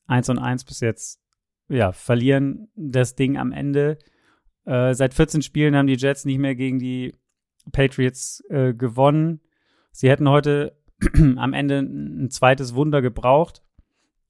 1 0.06 0.28
und 0.28 0.38
1 0.38 0.64
bis 0.64 0.80
jetzt, 0.80 1.20
ja, 1.68 1.92
verlieren 1.92 2.68
das 2.76 3.14
Ding 3.14 3.36
am 3.38 3.52
Ende. 3.52 3.98
Äh, 4.64 4.94
seit 4.94 5.14
14 5.14 5.42
Spielen 5.42 5.76
haben 5.76 5.86
die 5.86 5.96
Jets 5.96 6.24
nicht 6.24 6.38
mehr 6.38 6.54
gegen 6.54 6.78
die 6.78 7.14
Patriots 7.72 8.42
äh, 8.48 8.74
gewonnen. 8.74 9.40
Sie 9.92 10.08
hätten 10.08 10.28
heute 10.28 10.76
am 11.36 11.52
Ende 11.52 11.80
ein 11.80 12.30
zweites 12.30 12.74
Wunder 12.74 13.02
gebraucht, 13.02 13.62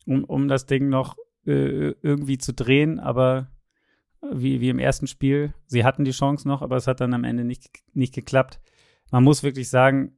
um, 0.07 0.25
um 0.25 0.49
das 0.49 0.66
Ding 0.66 0.88
noch 0.88 1.16
äh, 1.47 1.95
irgendwie 2.03 2.38
zu 2.38 2.53
drehen, 2.53 2.99
aber 3.01 3.51
wie, 4.33 4.61
wie 4.61 4.69
im 4.69 4.79
ersten 4.79 5.07
Spiel, 5.07 5.55
sie 5.66 5.85
hatten 5.85 6.05
die 6.05 6.11
Chance 6.11 6.47
noch, 6.47 6.62
aber 6.62 6.77
es 6.77 6.87
hat 6.87 7.01
dann 7.01 7.14
am 7.14 7.25
Ende 7.25 7.45
nicht, 7.45 7.71
nicht 7.95 8.14
geklappt. 8.14 8.61
Man 9.11 9.25
muss 9.25 9.43
wirklich 9.43 9.71
sagen, 9.71 10.16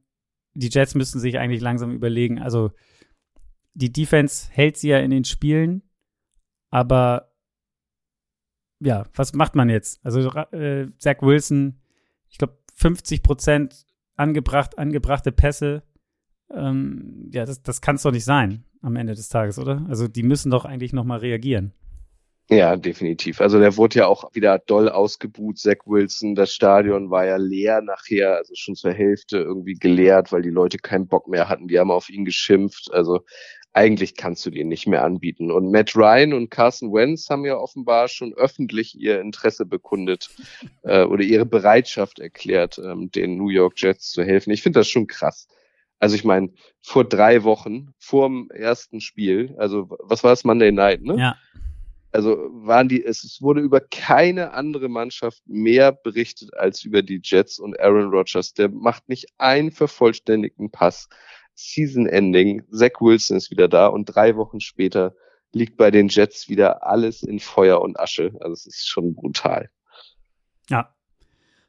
die 0.53 0.69
Jets 0.69 0.95
müssen 0.95 1.19
sich 1.19 1.39
eigentlich 1.39 1.61
langsam 1.61 1.91
überlegen. 1.91 2.39
Also 2.39 2.71
die 3.73 3.91
Defense 3.91 4.49
hält 4.51 4.77
sie 4.77 4.89
ja 4.89 4.99
in 4.99 5.09
den 5.09 5.23
Spielen, 5.23 5.83
aber 6.69 7.32
ja, 8.83 9.05
was 9.15 9.33
macht 9.33 9.55
man 9.55 9.69
jetzt? 9.69 9.99
Also 10.05 10.29
äh, 10.51 10.87
Zach 10.97 11.21
Wilson, 11.21 11.79
ich 12.29 12.37
glaube 12.37 12.57
50 12.75 13.23
Prozent 13.23 13.85
angebracht, 14.15 14.77
angebrachte 14.77 15.31
Pässe. 15.31 15.83
Ähm, 16.51 17.29
ja, 17.31 17.45
das, 17.45 17.63
das 17.63 17.81
kann 17.81 17.95
es 17.95 18.03
doch 18.03 18.11
nicht 18.11 18.25
sein 18.25 18.65
am 18.81 18.95
Ende 18.95 19.15
des 19.15 19.29
Tages, 19.29 19.57
oder? 19.57 19.85
Also 19.87 20.07
die 20.07 20.23
müssen 20.23 20.51
doch 20.51 20.65
eigentlich 20.65 20.93
noch 20.93 21.05
mal 21.05 21.19
reagieren. 21.19 21.73
Ja, 22.49 22.75
definitiv. 22.75 23.39
Also 23.39 23.57
der 23.57 23.77
wurde 23.77 23.99
ja 23.99 24.07
auch 24.07 24.35
wieder 24.35 24.59
doll 24.59 24.89
ausgebuht, 24.89 25.57
Zach 25.57 25.77
Wilson. 25.85 26.35
Das 26.35 26.53
Stadion 26.53 27.09
war 27.09 27.25
ja 27.25 27.37
leer 27.37 27.81
nachher, 27.81 28.35
also 28.35 28.53
schon 28.55 28.75
zur 28.75 28.91
Hälfte 28.91 29.37
irgendwie 29.37 29.75
geleert, 29.75 30.33
weil 30.33 30.41
die 30.41 30.49
Leute 30.49 30.77
keinen 30.77 31.07
Bock 31.07 31.29
mehr 31.29 31.47
hatten. 31.47 31.69
Die 31.69 31.79
haben 31.79 31.89
auf 31.89 32.09
ihn 32.09 32.25
geschimpft. 32.25 32.89
Also 32.91 33.21
eigentlich 33.73 34.15
kannst 34.15 34.45
du 34.45 34.51
den 34.51 34.67
nicht 34.69 34.87
mehr 34.87 35.03
anbieten. 35.03 35.51
Und 35.51 35.71
Matt 35.71 35.95
Ryan 35.95 36.33
und 36.33 36.49
Carson 36.49 36.93
Wentz 36.93 37.29
haben 37.29 37.43
ja 37.43 37.57
offenbar 37.57 38.07
schon 38.07 38.33
öffentlich 38.33 38.97
ihr 38.99 39.19
Interesse 39.19 39.65
bekundet 39.65 40.29
äh, 40.83 41.03
oder 41.03 41.23
ihre 41.23 41.45
Bereitschaft 41.45 42.19
erklärt, 42.19 42.79
ähm, 42.79 43.11
den 43.11 43.37
New 43.37 43.49
York 43.49 43.73
Jets 43.77 44.11
zu 44.11 44.23
helfen. 44.23 44.51
Ich 44.51 44.61
finde 44.61 44.79
das 44.79 44.89
schon 44.89 45.07
krass. 45.07 45.47
Also 45.99 46.15
ich 46.15 46.23
meine, 46.23 46.51
vor 46.81 47.05
drei 47.05 47.43
Wochen, 47.43 47.93
vor 47.97 48.27
dem 48.27 48.51
ersten 48.51 49.01
Spiel, 49.01 49.55
also 49.57 49.89
was 49.99 50.23
war 50.23 50.33
es, 50.33 50.43
Monday 50.43 50.71
Night, 50.71 51.01
ne? 51.01 51.17
Ja, 51.17 51.37
Also 52.11 52.49
waren 52.51 52.89
die, 52.89 53.03
es 53.03 53.23
es 53.23 53.41
wurde 53.41 53.61
über 53.61 53.79
keine 53.79 54.51
andere 54.51 54.89
Mannschaft 54.89 55.41
mehr 55.47 55.93
berichtet 55.93 56.53
als 56.55 56.83
über 56.83 57.01
die 57.01 57.21
Jets 57.23 57.57
und 57.57 57.79
Aaron 57.79 58.09
Rodgers. 58.09 58.53
Der 58.53 58.69
macht 58.69 59.07
nicht 59.07 59.27
einen 59.37 59.71
vervollständigten 59.71 60.69
Pass. 60.69 61.07
Season 61.55 62.07
Ending, 62.07 62.63
Zach 62.71 62.99
Wilson 62.99 63.37
ist 63.37 63.51
wieder 63.51 63.67
da 63.67 63.87
und 63.87 64.05
drei 64.05 64.35
Wochen 64.35 64.59
später 64.59 65.15
liegt 65.51 65.77
bei 65.77 65.91
den 65.91 66.07
Jets 66.07 66.49
wieder 66.49 66.85
alles 66.85 67.21
in 67.23 67.39
Feuer 67.39 67.81
und 67.81 67.99
Asche. 67.99 68.31
Also 68.39 68.53
es 68.53 68.65
ist 68.65 68.87
schon 68.87 69.13
brutal. 69.13 69.69
ja. 70.69 70.89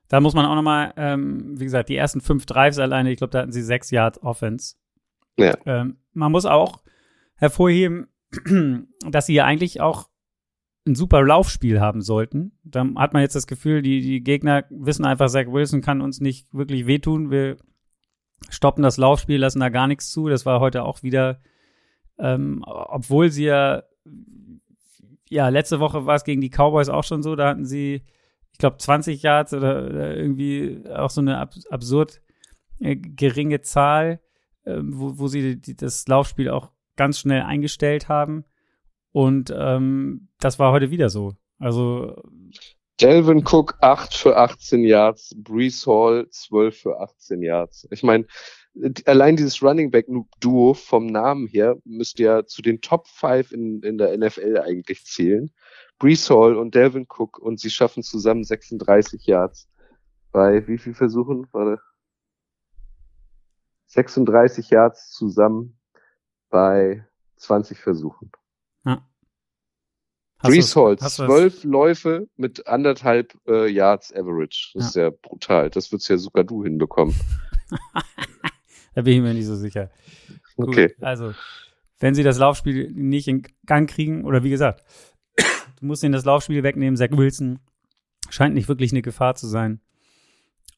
Da 0.09 0.21
muss 0.21 0.35
man 0.35 0.45
auch 0.45 0.55
nochmal, 0.55 0.93
ähm, 0.97 1.59
wie 1.59 1.65
gesagt, 1.65 1.89
die 1.89 1.97
ersten 1.97 2.21
fünf 2.21 2.45
Drives 2.45 2.79
alleine, 2.79 3.11
ich 3.11 3.17
glaube, 3.17 3.31
da 3.31 3.41
hatten 3.41 3.53
sie 3.53 3.63
sechs 3.63 3.91
Yards 3.91 4.23
Offense. 4.23 4.77
Ja. 5.39 5.55
Ähm, 5.65 5.97
man 6.13 6.31
muss 6.31 6.45
auch 6.45 6.83
hervorheben, 7.37 8.09
dass 9.11 9.27
sie 9.27 9.35
ja 9.35 9.45
eigentlich 9.45 9.81
auch 9.81 10.11
ein 10.87 10.95
super 10.95 11.23
Laufspiel 11.23 11.81
haben 11.81 12.03
sollten. 12.03 12.53
Da 12.63 12.87
hat 12.97 13.15
man 13.15 13.23
jetzt 13.23 13.35
das 13.35 13.47
Gefühl, 13.47 13.81
die, 13.81 14.03
die 14.03 14.23
Gegner 14.23 14.65
wissen 14.69 15.07
einfach, 15.07 15.29
Zach 15.29 15.47
Wilson 15.49 15.81
kann 15.81 16.03
uns 16.03 16.21
nicht 16.21 16.53
wirklich 16.53 16.87
wehtun. 16.87 17.31
Wir 17.31 17.57
stoppen 18.51 18.83
das 18.83 18.97
Laufspiel, 18.97 19.39
lassen 19.39 19.61
da 19.61 19.69
gar 19.69 19.87
nichts 19.87 20.11
zu. 20.11 20.29
Das 20.29 20.47
war 20.47 20.61
heute 20.61 20.85
auch 20.85 21.03
wieder, 21.03 21.41
ähm, 22.19 22.65
obwohl 22.67 23.31
sie 23.31 23.45
ja, 23.45 23.83
ja, 25.29 25.49
letzte 25.49 25.81
Woche 25.81 26.07
war 26.07 26.17
es 26.17 26.25
gegen 26.25 26.41
die 26.41 26.51
Cowboys 26.51 26.89
auch 26.89 27.05
schon 27.05 27.23
so, 27.23 27.35
da 27.37 27.49
hatten 27.49 27.65
sie, 27.65 28.03
ich 28.53 28.59
glaube, 28.59 28.77
20 28.79 29.23
Yards 29.23 29.53
oder, 29.53 29.87
oder, 29.87 30.17
irgendwie 30.17 30.85
auch 30.95 31.11
so 31.11 31.21
eine 31.21 31.39
ab, 31.39 31.55
absurd 31.71 32.21
äh, 32.79 32.97
geringe 32.97 33.61
Zahl, 33.61 34.21
äh, 34.65 34.79
wo, 34.83 35.19
wo 35.19 35.27
sie 35.29 35.61
die, 35.61 35.77
das 35.77 36.07
Laufspiel 36.07 36.51
auch 36.51 36.71
ganz 36.97 37.19
schnell 37.19 37.43
eingestellt 37.43 38.09
haben. 38.09 38.45
Und 39.13 39.53
ähm, 39.57 40.29
das 40.39 40.59
war 40.59 40.73
heute 40.73 40.91
wieder 40.91 41.09
so. 41.09 41.35
Also 41.59 42.23
Delvin 43.01 43.45
Cook 43.45 43.77
8 43.81 44.15
für 44.15 44.37
18 44.37 44.85
Yards, 44.85 45.35
Brees 45.37 45.87
Hall 45.87 46.29
12 46.31 46.79
für 46.79 47.01
18 47.01 47.43
Yards. 47.43 47.89
Ich 47.91 48.05
meine, 48.05 48.27
allein 49.07 49.37
dieses 49.37 49.63
Running 49.63 49.91
Back 49.91 50.07
Duo 50.41 50.75
vom 50.75 51.07
Namen 51.07 51.49
her 51.49 51.77
müsste 51.85 52.23
ja 52.23 52.47
zu 52.47 52.63
den 52.63 52.81
Top 52.81 53.09
5 53.09 53.53
in, 53.53 53.83
in 53.83 53.99
der 53.99 54.17
NFL 54.17 54.59
eigentlich 54.59 55.05
zählen. 55.05 55.51
Brees 55.99 56.29
Hall 56.31 56.57
und 56.57 56.75
Delvin 56.75 57.07
Cook 57.09 57.39
und 57.39 57.59
sie 57.59 57.71
schaffen 57.71 58.03
zusammen 58.03 58.45
36 58.45 59.27
Yards. 59.27 59.69
Bei 60.31 60.67
wie 60.67 60.79
viel 60.79 60.95
Versuchen? 60.95 61.47
Warte. 61.53 61.81
36 63.87 64.71
Yards 64.71 65.11
zusammen 65.11 65.79
bei 66.49 67.07
20 67.37 67.79
Versuchen. 67.79 68.31
Brees 70.49 70.77
Hall, 70.77 70.99
zwölf 70.99 71.65
Läufe 71.65 72.29
mit 72.37 72.67
anderthalb 72.67 73.35
äh, 73.47 73.71
Yards 73.71 74.13
Average. 74.15 74.73
Das 74.75 74.83
ja. 74.83 74.89
ist 74.89 74.95
ja 74.97 75.11
brutal. 75.23 75.71
Das 75.71 75.91
würdest 75.91 76.09
ja 76.09 76.17
sogar 76.17 76.45
du 76.45 76.63
hinbekommen. 76.65 77.15
da 78.95 79.03
bin 79.03 79.15
ich 79.15 79.23
mir 79.23 79.35
nicht 79.35 79.47
so 79.47 79.57
sicher. 79.57 79.91
Okay. 80.57 80.89
Gut, 80.89 81.03
also, 81.03 81.35
wenn 81.99 82.15
sie 82.15 82.23
das 82.23 82.39
Laufspiel 82.39 82.91
nicht 82.93 83.29
in 83.29 83.43
Gang 83.67 83.89
kriegen, 83.89 84.25
oder 84.25 84.45
wie 84.45 84.51
gesagt, 84.51 84.85
du 85.37 85.87
musst 85.87 86.03
ihnen 86.03 86.13
das 86.13 86.25
Laufspiel 86.25 86.63
wegnehmen, 86.63 86.97
Zach 86.97 87.11
Wilson 87.11 87.59
scheint 88.31 88.55
nicht 88.55 88.69
wirklich 88.69 88.93
eine 88.93 89.03
Gefahr 89.03 89.35
zu 89.35 89.47
sein. 89.47 89.81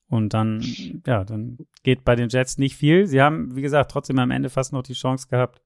Und 0.08 0.34
dann, 0.34 0.62
ja, 1.04 1.24
dann 1.24 1.58
geht 1.82 2.04
bei 2.04 2.14
den 2.14 2.28
Jets 2.28 2.58
nicht 2.58 2.76
viel. 2.76 3.06
Sie 3.06 3.20
haben, 3.20 3.56
wie 3.56 3.62
gesagt, 3.62 3.90
trotzdem 3.90 4.18
am 4.18 4.30
Ende 4.30 4.50
fast 4.50 4.72
noch 4.72 4.82
die 4.82 4.92
Chance 4.92 5.26
gehabt, 5.28 5.62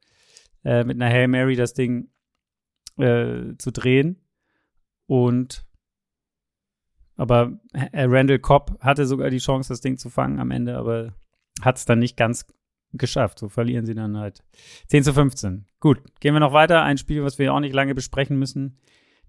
äh, 0.65 0.85
mit 0.85 1.01
einer 1.01 1.13
Hail 1.13 1.29
Mary 1.29 1.57
das 1.57 1.75
Ding 1.75 2.09
äh, 3.03 3.57
zu 3.59 3.71
drehen. 3.73 4.21
Und 5.07 5.67
aber 7.17 7.59
äh, 7.73 8.05
Randall 8.05 8.39
Cobb 8.39 8.79
hatte 8.81 9.05
sogar 9.05 9.29
die 9.29 9.39
Chance, 9.39 9.69
das 9.69 9.83
Ding 9.83 9.99
zu 9.99 10.09
fangen 10.09 10.41
am 10.41 10.51
Ende, 10.51 10.79
aber 10.79 11.13
hat 11.61 11.77
es 11.77 11.85
dann 11.85 11.99
nicht 11.99 12.17
ganz 12.17 12.47
geschafft. 12.93 13.39
So 13.39 13.49
verlieren 13.49 13.85
sie 13.85 13.95
dann 13.95 14.17
halt 14.17 14.43
10 14.87 15.05
zu 15.05 15.13
15. 15.13 15.67
Gut, 15.81 16.03
gehen 16.21 16.35
wir 16.35 16.41
noch 16.41 16.53
weiter. 16.53 16.83
Ein 16.83 16.99
Spiel, 16.99 17.23
was 17.23 17.39
wir 17.39 17.53
auch 17.53 17.61
nicht 17.61 17.75
lange 17.75 17.95
besprechen 17.95 18.39
müssen. 18.39 18.79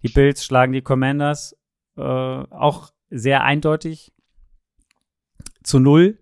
Die 0.04 0.08
Bills 0.08 0.46
schlagen 0.46 0.74
die 0.74 0.82
Commanders 0.82 1.58
äh, 1.98 2.02
auch 2.02 2.92
sehr 3.10 3.44
eindeutig 3.44 4.14
zu 5.64 5.80
null 5.80 6.18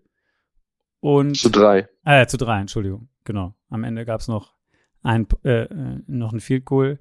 und 1.00 1.38
zu 1.38 1.50
drei. 1.50 1.88
Äh, 2.04 2.26
zu 2.28 2.38
drei, 2.38 2.60
Entschuldigung. 2.60 3.10
Genau. 3.24 3.54
Am 3.70 3.84
Ende 3.84 4.06
gab 4.06 4.22
es 4.22 4.28
noch 4.28 4.56
ein, 5.02 5.28
äh, 5.44 5.64
äh, 5.64 6.02
noch 6.08 6.34
ein 6.34 6.40
Field 6.40 6.66
Goal. 6.66 7.00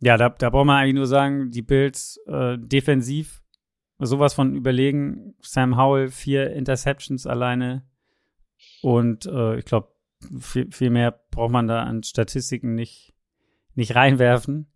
ja, 0.00 0.16
da, 0.16 0.28
da 0.28 0.50
braucht 0.50 0.66
man 0.66 0.78
eigentlich 0.78 0.94
nur 0.94 1.06
sagen, 1.06 1.50
die 1.50 1.62
Bills 1.62 2.20
äh, 2.26 2.56
defensiv 2.58 3.42
sowas 3.98 4.34
von 4.34 4.54
überlegen. 4.54 5.34
Sam 5.40 5.76
Howell, 5.76 6.08
vier 6.08 6.52
Interceptions 6.52 7.26
alleine. 7.26 7.84
Und 8.82 9.26
äh, 9.26 9.58
ich 9.58 9.64
glaube, 9.64 9.88
viel, 10.38 10.70
viel 10.70 10.90
mehr 10.90 11.18
braucht 11.30 11.52
man 11.52 11.66
da 11.66 11.82
an 11.82 12.02
Statistiken 12.02 12.74
nicht, 12.74 13.14
nicht 13.74 13.94
reinwerfen. 13.94 14.66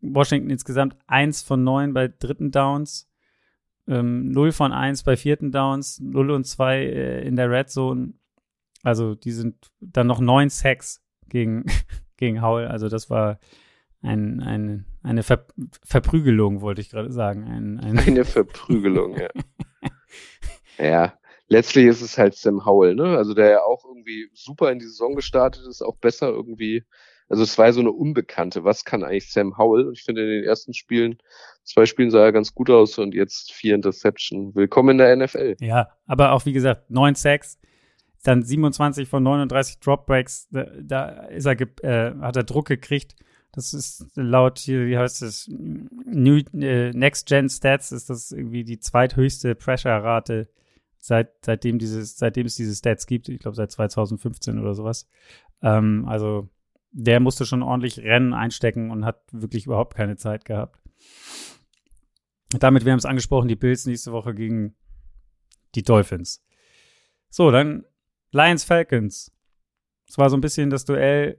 Washington 0.00 0.50
insgesamt 0.50 0.96
eins 1.06 1.42
von 1.42 1.64
neun 1.64 1.94
bei 1.94 2.08
dritten 2.08 2.50
Downs, 2.50 3.10
ähm, 3.86 4.30
0 4.30 4.52
von 4.52 4.72
eins 4.72 5.02
bei 5.02 5.16
vierten 5.16 5.50
Downs, 5.50 6.00
0 6.00 6.30
und 6.30 6.44
zwei 6.44 6.78
äh, 6.78 7.26
in 7.26 7.36
der 7.36 7.50
Red 7.50 7.70
Zone. 7.70 8.14
Also 8.84 9.14
die 9.14 9.32
sind 9.32 9.72
dann 9.80 10.06
noch 10.06 10.20
neun 10.20 10.50
Sacks 10.50 11.02
gegen, 11.28 11.64
gegen 12.16 12.42
Howell. 12.42 12.68
Also 12.68 12.88
das 12.88 13.10
war 13.10 13.40
ein, 14.02 14.40
ein, 14.40 14.84
eine 15.02 15.22
Ver 15.22 15.46
Verprügelung, 15.82 16.60
wollte 16.60 16.82
ich 16.82 16.90
gerade 16.90 17.10
sagen. 17.10 17.44
Ein, 17.44 17.80
ein 17.80 17.98
eine 17.98 18.24
Verprügelung, 18.24 19.16
ja. 19.16 19.30
ja, 20.78 21.18
letztlich 21.48 21.86
ist 21.86 22.02
es 22.02 22.18
halt 22.18 22.34
Sam 22.34 22.66
Howell, 22.66 22.94
ne? 22.94 23.16
Also 23.16 23.32
der 23.32 23.50
ja 23.50 23.62
auch 23.62 23.84
irgendwie 23.86 24.28
super 24.34 24.70
in 24.70 24.78
die 24.78 24.86
Saison 24.86 25.14
gestartet 25.14 25.66
ist, 25.66 25.82
auch 25.82 25.96
besser 25.96 26.28
irgendwie. 26.28 26.84
Also 27.30 27.42
es 27.42 27.56
war 27.56 27.72
so 27.72 27.80
eine 27.80 27.90
Unbekannte. 27.90 28.64
Was 28.64 28.84
kann 28.84 29.02
eigentlich 29.02 29.32
Sam 29.32 29.56
Howell? 29.56 29.88
Und 29.88 29.98
ich 29.98 30.04
finde 30.04 30.22
in 30.22 30.28
den 30.28 30.44
ersten 30.44 30.74
Spielen, 30.74 31.16
zwei 31.62 31.86
Spielen 31.86 32.10
sah 32.10 32.24
er 32.24 32.32
ganz 32.32 32.54
gut 32.54 32.68
aus 32.68 32.98
und 32.98 33.14
jetzt 33.14 33.50
vier 33.50 33.74
Interception. 33.74 34.54
Willkommen 34.54 34.90
in 34.90 34.98
der 34.98 35.16
NFL. 35.16 35.56
Ja, 35.60 35.88
aber 36.06 36.32
auch 36.32 36.44
wie 36.44 36.52
gesagt, 36.52 36.90
neun 36.90 37.14
Sacks 37.14 37.58
dann 38.24 38.42
27 38.42 39.08
von 39.08 39.22
39 39.22 39.78
Dropbreaks, 39.80 40.48
da, 40.50 40.64
da 40.80 41.08
ist 41.26 41.46
er, 41.46 41.60
äh, 41.84 42.14
hat 42.20 42.36
er 42.36 42.44
Druck 42.44 42.66
gekriegt. 42.66 43.14
Das 43.52 43.72
ist 43.72 44.06
laut 44.16 44.58
hier, 44.58 44.86
wie 44.86 44.98
heißt 44.98 45.22
es, 45.22 45.48
New, 45.48 46.40
äh, 46.54 46.90
Next 46.90 47.28
Gen 47.28 47.48
Stats 47.48 47.92
ist 47.92 48.10
das 48.10 48.32
irgendwie 48.32 48.64
die 48.64 48.80
zweithöchste 48.80 49.54
Pressure-Rate 49.54 50.48
seit, 50.98 51.44
seitdem 51.44 51.78
dieses, 51.78 52.16
seitdem 52.16 52.46
es 52.46 52.56
diese 52.56 52.74
Stats 52.74 53.06
gibt. 53.06 53.28
Ich 53.28 53.38
glaube 53.38 53.56
seit 53.56 53.70
2015 53.70 54.58
oder 54.58 54.74
sowas. 54.74 55.08
Ähm, 55.62 56.04
also 56.08 56.48
der 56.90 57.20
musste 57.20 57.44
schon 57.44 57.62
ordentlich 57.62 57.98
Rennen 57.98 58.32
einstecken 58.32 58.90
und 58.90 59.04
hat 59.04 59.22
wirklich 59.30 59.66
überhaupt 59.66 59.94
keine 59.94 60.16
Zeit 60.16 60.44
gehabt. 60.44 60.80
Damit, 62.58 62.84
wir 62.84 62.92
haben 62.92 62.98
es 62.98 63.04
angesprochen, 63.04 63.48
die 63.48 63.56
Bills 63.56 63.84
nächste 63.84 64.12
Woche 64.12 64.34
gegen 64.34 64.74
die 65.74 65.82
Dolphins. 65.82 66.44
So, 67.30 67.50
dann 67.50 67.84
Lions 68.34 68.64
Falcons. 68.64 69.32
Es 70.08 70.18
war 70.18 70.28
so 70.28 70.36
ein 70.36 70.40
bisschen 70.40 70.68
das 70.68 70.84
Duell 70.84 71.38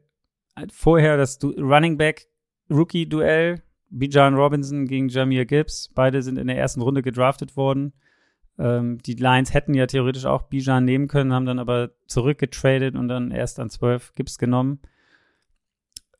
vorher, 0.72 1.18
das 1.18 1.38
du 1.38 1.50
Running 1.52 1.98
Back 1.98 2.28
Rookie 2.70 3.08
Duell. 3.08 3.62
Bijan 3.90 4.34
Robinson 4.34 4.88
gegen 4.88 5.10
Jamir 5.10 5.46
Gibbs. 5.46 5.90
Beide 5.94 6.22
sind 6.22 6.38
in 6.38 6.48
der 6.48 6.58
ersten 6.58 6.82
Runde 6.82 7.02
gedraftet 7.02 7.56
worden. 7.56 7.94
Ähm, 8.58 8.98
die 9.06 9.14
Lions 9.14 9.54
hätten 9.54 9.74
ja 9.74 9.86
theoretisch 9.86 10.26
auch 10.26 10.44
Bijan 10.44 10.86
nehmen 10.86 11.08
können, 11.08 11.34
haben 11.34 11.46
dann 11.46 11.60
aber 11.60 11.92
zurückgetradet 12.08 12.96
und 12.96 13.08
dann 13.08 13.32
erst 13.32 13.60
an 13.60 13.70
12 13.70 14.16
Gibbs 14.16 14.38
genommen. 14.38 14.80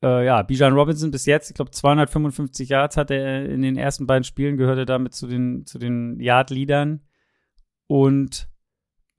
Äh, 0.02 0.26
ja, 0.26 0.42
Bijan 0.42 0.74
Robinson 0.74 1.10
bis 1.10 1.26
jetzt, 1.26 1.50
ich 1.50 1.56
glaube 1.56 1.70
255 1.70 2.68
Yards 2.68 2.96
hat 2.96 3.10
er 3.10 3.46
in 3.46 3.62
den 3.62 3.76
ersten 3.76 4.06
beiden 4.06 4.24
Spielen, 4.24 4.56
gehörte 4.56 4.86
damit 4.86 5.14
zu 5.14 5.26
den, 5.26 5.66
zu 5.66 5.78
den 5.78 6.20
Yard-Leadern. 6.20 7.00
Und 7.88 8.48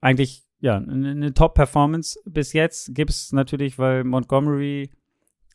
eigentlich 0.00 0.47
ja, 0.60 0.76
eine 0.76 1.32
Top-Performance 1.34 2.18
bis 2.24 2.52
jetzt 2.52 2.94
gibt 2.94 3.10
es 3.10 3.32
natürlich, 3.32 3.78
weil 3.78 4.04
Montgomery 4.04 4.90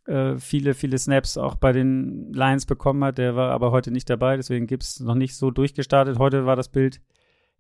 äh, 0.06 0.38
viele, 0.38 0.74
viele 0.74 0.98
Snaps 0.98 1.38
auch 1.38 1.56
bei 1.56 1.72
den 1.72 2.32
Lions 2.34 2.66
bekommen 2.66 3.04
hat. 3.04 3.18
Der 3.18 3.36
war 3.36 3.52
aber 3.52 3.72
heute 3.72 3.92
nicht 3.92 4.10
dabei, 4.10 4.38
deswegen 4.38 4.68
gibt 4.68 4.84
es 4.84 5.00
noch 5.00 5.16
nicht 5.16 5.36
so 5.36 5.52
durchgestartet. 5.52 6.20
Heute 6.20 6.46
war 6.46 6.56
das 6.56 6.70
Bild 6.70 7.02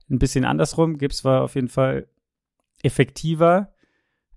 ein 0.09 0.19
bisschen 0.19 0.45
andersrum. 0.45 0.97
Gibbs 0.97 1.23
war 1.23 1.41
auf 1.41 1.55
jeden 1.55 1.69
Fall 1.69 2.07
effektiver. 2.81 3.73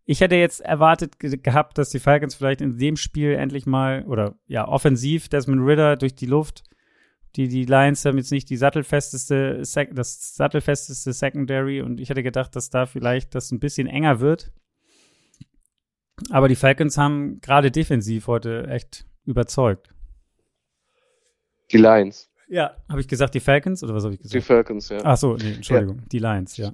Ich 0.05 0.21
hätte 0.21 0.37
jetzt 0.37 0.61
erwartet 0.61 1.19
ge 1.19 1.37
gehabt, 1.37 1.79
dass 1.79 1.91
die 1.91 1.99
Falcons 1.99 2.37
vielleicht 2.37 2.61
in 2.61 2.79
dem 2.79 2.97
Spiel 2.97 3.33
endlich 3.33 3.67
mal 3.67 4.05
oder 4.07 4.37
ja 4.47 4.67
offensiv 4.69 5.29
Desmond 5.29 5.67
Ritter 5.67 5.97
durch 5.97 6.15
die 6.15 6.27
Luft 6.27 6.63
die, 7.37 7.49
die 7.49 7.65
Lions 7.65 8.05
haben 8.05 8.17
jetzt 8.19 8.33
nicht 8.33 8.49
die 8.49 8.57
sattelfesteste, 8.57 9.63
das 9.93 10.37
sattelfesteste 10.37 11.13
Secondary 11.13 11.83
und 11.83 12.01
ich 12.01 12.09
hätte 12.09 12.23
gedacht, 12.23 12.57
dass 12.57 12.71
da 12.71 12.87
vielleicht 12.87 13.35
das 13.35 13.51
ein 13.53 13.61
bisschen 13.61 13.87
enger 13.87 14.21
wird. 14.21 14.53
Aber 16.31 16.49
die 16.49 16.57
Falcons 16.57 16.97
haben 16.97 17.41
gerade 17.41 17.71
defensiv 17.71 18.27
heute 18.27 18.67
echt 18.69 19.07
überzeugt. 19.27 19.91
Die 21.73 21.77
Lions. 21.77 22.31
Ja. 22.49 22.77
Habe 22.89 23.01
ich 23.01 23.09
gesagt, 23.09 23.35
die 23.35 23.41
Falcons 23.41 23.83
oder 23.83 23.95
was 23.95 24.05
habe 24.05 24.15
ich 24.15 24.21
gesagt? 24.21 24.35
Die 24.35 24.47
Falcons, 24.47 24.89
ja. 24.89 25.01
Ach 25.05 25.17
so, 25.17 25.37
nee, 25.37 25.55
Entschuldigung. 25.55 25.99
Ja. 25.99 26.05
Die 26.13 26.19
Lions, 26.19 26.57
ja. 26.57 26.73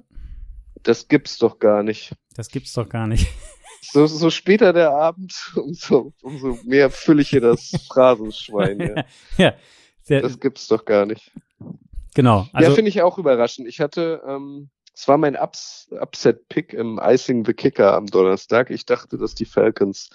Das 0.83 1.07
gibt's 1.07 1.37
doch 1.37 1.59
gar 1.59 1.83
nicht. 1.83 2.13
Das 2.35 2.49
gibt's 2.49 2.73
doch 2.73 2.87
gar 2.87 3.07
nicht. 3.07 3.27
So, 3.85 4.07
so 4.07 4.29
später 4.29 4.71
der 4.71 4.91
Abend, 4.91 5.35
umso, 5.55 6.13
umso 6.21 6.57
mehr 6.63 6.89
fülle 6.89 7.21
ich 7.21 7.29
hier 7.29 7.41
das 7.41 7.69
Phrasenschwein. 7.89 8.79
Ja. 8.79 9.05
ja, 9.37 9.53
der, 10.09 10.21
das 10.21 10.39
gibt's 10.39 10.67
doch 10.67 10.85
gar 10.85 11.05
nicht. 11.05 11.31
Genau. 12.15 12.47
Also, 12.53 12.69
ja, 12.69 12.75
finde 12.75 12.89
ich 12.89 13.01
auch 13.01 13.17
überraschend. 13.17 13.67
Ich 13.67 13.79
hatte, 13.79 14.21
ähm, 14.27 14.69
es 14.93 15.07
war 15.07 15.17
mein 15.17 15.35
Ups 15.35 15.89
Upset-Pick 15.91 16.73
im 16.73 16.99
Icing 17.01 17.45
the 17.45 17.53
Kicker 17.53 17.95
am 17.95 18.07
Donnerstag. 18.07 18.69
Ich 18.69 18.85
dachte, 18.85 19.17
dass 19.17 19.33
die 19.33 19.45
Falcons 19.45 20.09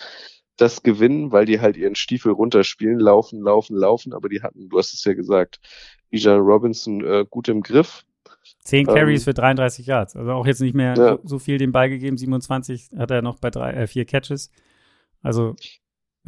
das 0.56 0.82
gewinnen, 0.82 1.32
weil 1.32 1.46
die 1.46 1.60
halt 1.60 1.76
ihren 1.76 1.94
Stiefel 1.94 2.32
runterspielen, 2.32 2.98
laufen, 2.98 3.40
laufen, 3.40 3.76
laufen, 3.76 4.12
aber 4.12 4.28
die 4.28 4.42
hatten, 4.42 4.68
du 4.68 4.78
hast 4.78 4.92
es 4.92 5.04
ja 5.04 5.14
gesagt, 5.14 5.60
Bijan 6.10 6.40
Robinson 6.40 7.04
äh, 7.04 7.24
gut 7.28 7.48
im 7.48 7.62
Griff. 7.62 8.04
Zehn 8.64 8.86
Carries 8.86 9.22
ähm, 9.22 9.24
für 9.24 9.34
33 9.34 9.86
Yards. 9.86 10.16
Also 10.16 10.32
auch 10.32 10.46
jetzt 10.46 10.60
nicht 10.60 10.74
mehr 10.74 10.94
ja. 10.96 11.18
so 11.22 11.38
viel 11.38 11.58
den 11.58 11.72
Ball 11.72 11.88
gegeben. 11.88 12.16
27 12.16 12.90
hat 12.96 13.10
er 13.10 13.22
noch 13.22 13.38
bei 13.38 13.50
drei, 13.50 13.72
äh, 13.72 13.86
vier 13.86 14.04
Catches. 14.04 14.50
Also, 15.22 15.54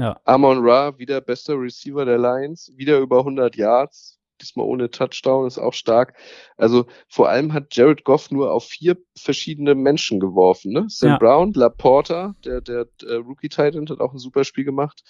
ja. 0.01 0.21
Amon 0.25 0.59
Ra, 0.67 0.99
wieder 0.99 1.21
bester 1.21 1.61
Receiver 1.61 2.05
der 2.05 2.19
Lions, 2.19 2.73
wieder 2.77 2.99
über 2.99 3.19
100 3.19 3.57
Yards. 3.57 4.19
Diesmal 4.41 4.65
ohne 4.67 4.91
Touchdown, 4.91 5.47
ist 5.47 5.59
auch 5.59 5.75
stark. 5.75 6.17
Also 6.57 6.87
vor 7.09 7.29
allem 7.29 7.53
hat 7.53 7.77
Jared 7.77 8.05
Goff 8.05 8.31
nur 8.31 8.51
auf 8.53 8.65
vier 8.65 8.97
verschiedene 9.15 9.75
Menschen 9.75 10.19
geworfen. 10.19 10.73
Ne? 10.73 10.87
Sam 10.89 11.11
ja. 11.11 11.19
Brown, 11.19 11.53
Laporta, 11.53 12.35
der, 12.43 12.63
der, 12.63 12.87
der 13.03 13.19
Rookie 13.19 13.51
Titan, 13.51 13.87
hat 13.91 14.01
auch 14.01 14.15
ein 14.15 14.19
super 14.19 14.45
Spiel 14.45 14.65
gemacht. 14.65 15.05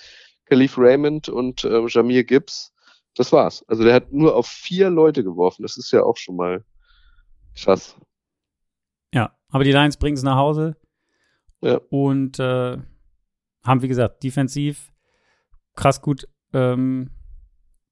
Khalif 0.46 0.76
Raymond 0.76 1.28
und 1.28 1.62
äh, 1.64 1.86
Jamir 1.86 2.24
Gibbs. 2.24 2.74
Das 3.14 3.32
war's. 3.32 3.64
Also 3.68 3.84
der 3.84 3.94
hat 3.94 4.12
nur 4.12 4.34
auf 4.34 4.48
vier 4.48 4.90
Leute 4.90 5.22
geworfen. 5.22 5.62
Das 5.62 5.76
ist 5.76 5.92
ja 5.92 6.02
auch 6.02 6.16
schon 6.16 6.34
mal 6.34 6.64
krass. 7.54 7.96
Ja, 9.14 9.36
aber 9.48 9.64
die 9.64 9.72
Lions 9.72 9.96
bringen 9.96 10.16
es 10.16 10.22
nach 10.22 10.36
Hause. 10.36 10.76
Ja. 11.60 11.80
Und 11.90 12.38
äh, 12.38 12.78
haben, 13.62 13.82
wie 13.82 13.88
gesagt, 13.88 14.22
defensiv 14.22 14.92
krass 15.76 16.02
gut 16.02 16.28
ähm, 16.52 17.10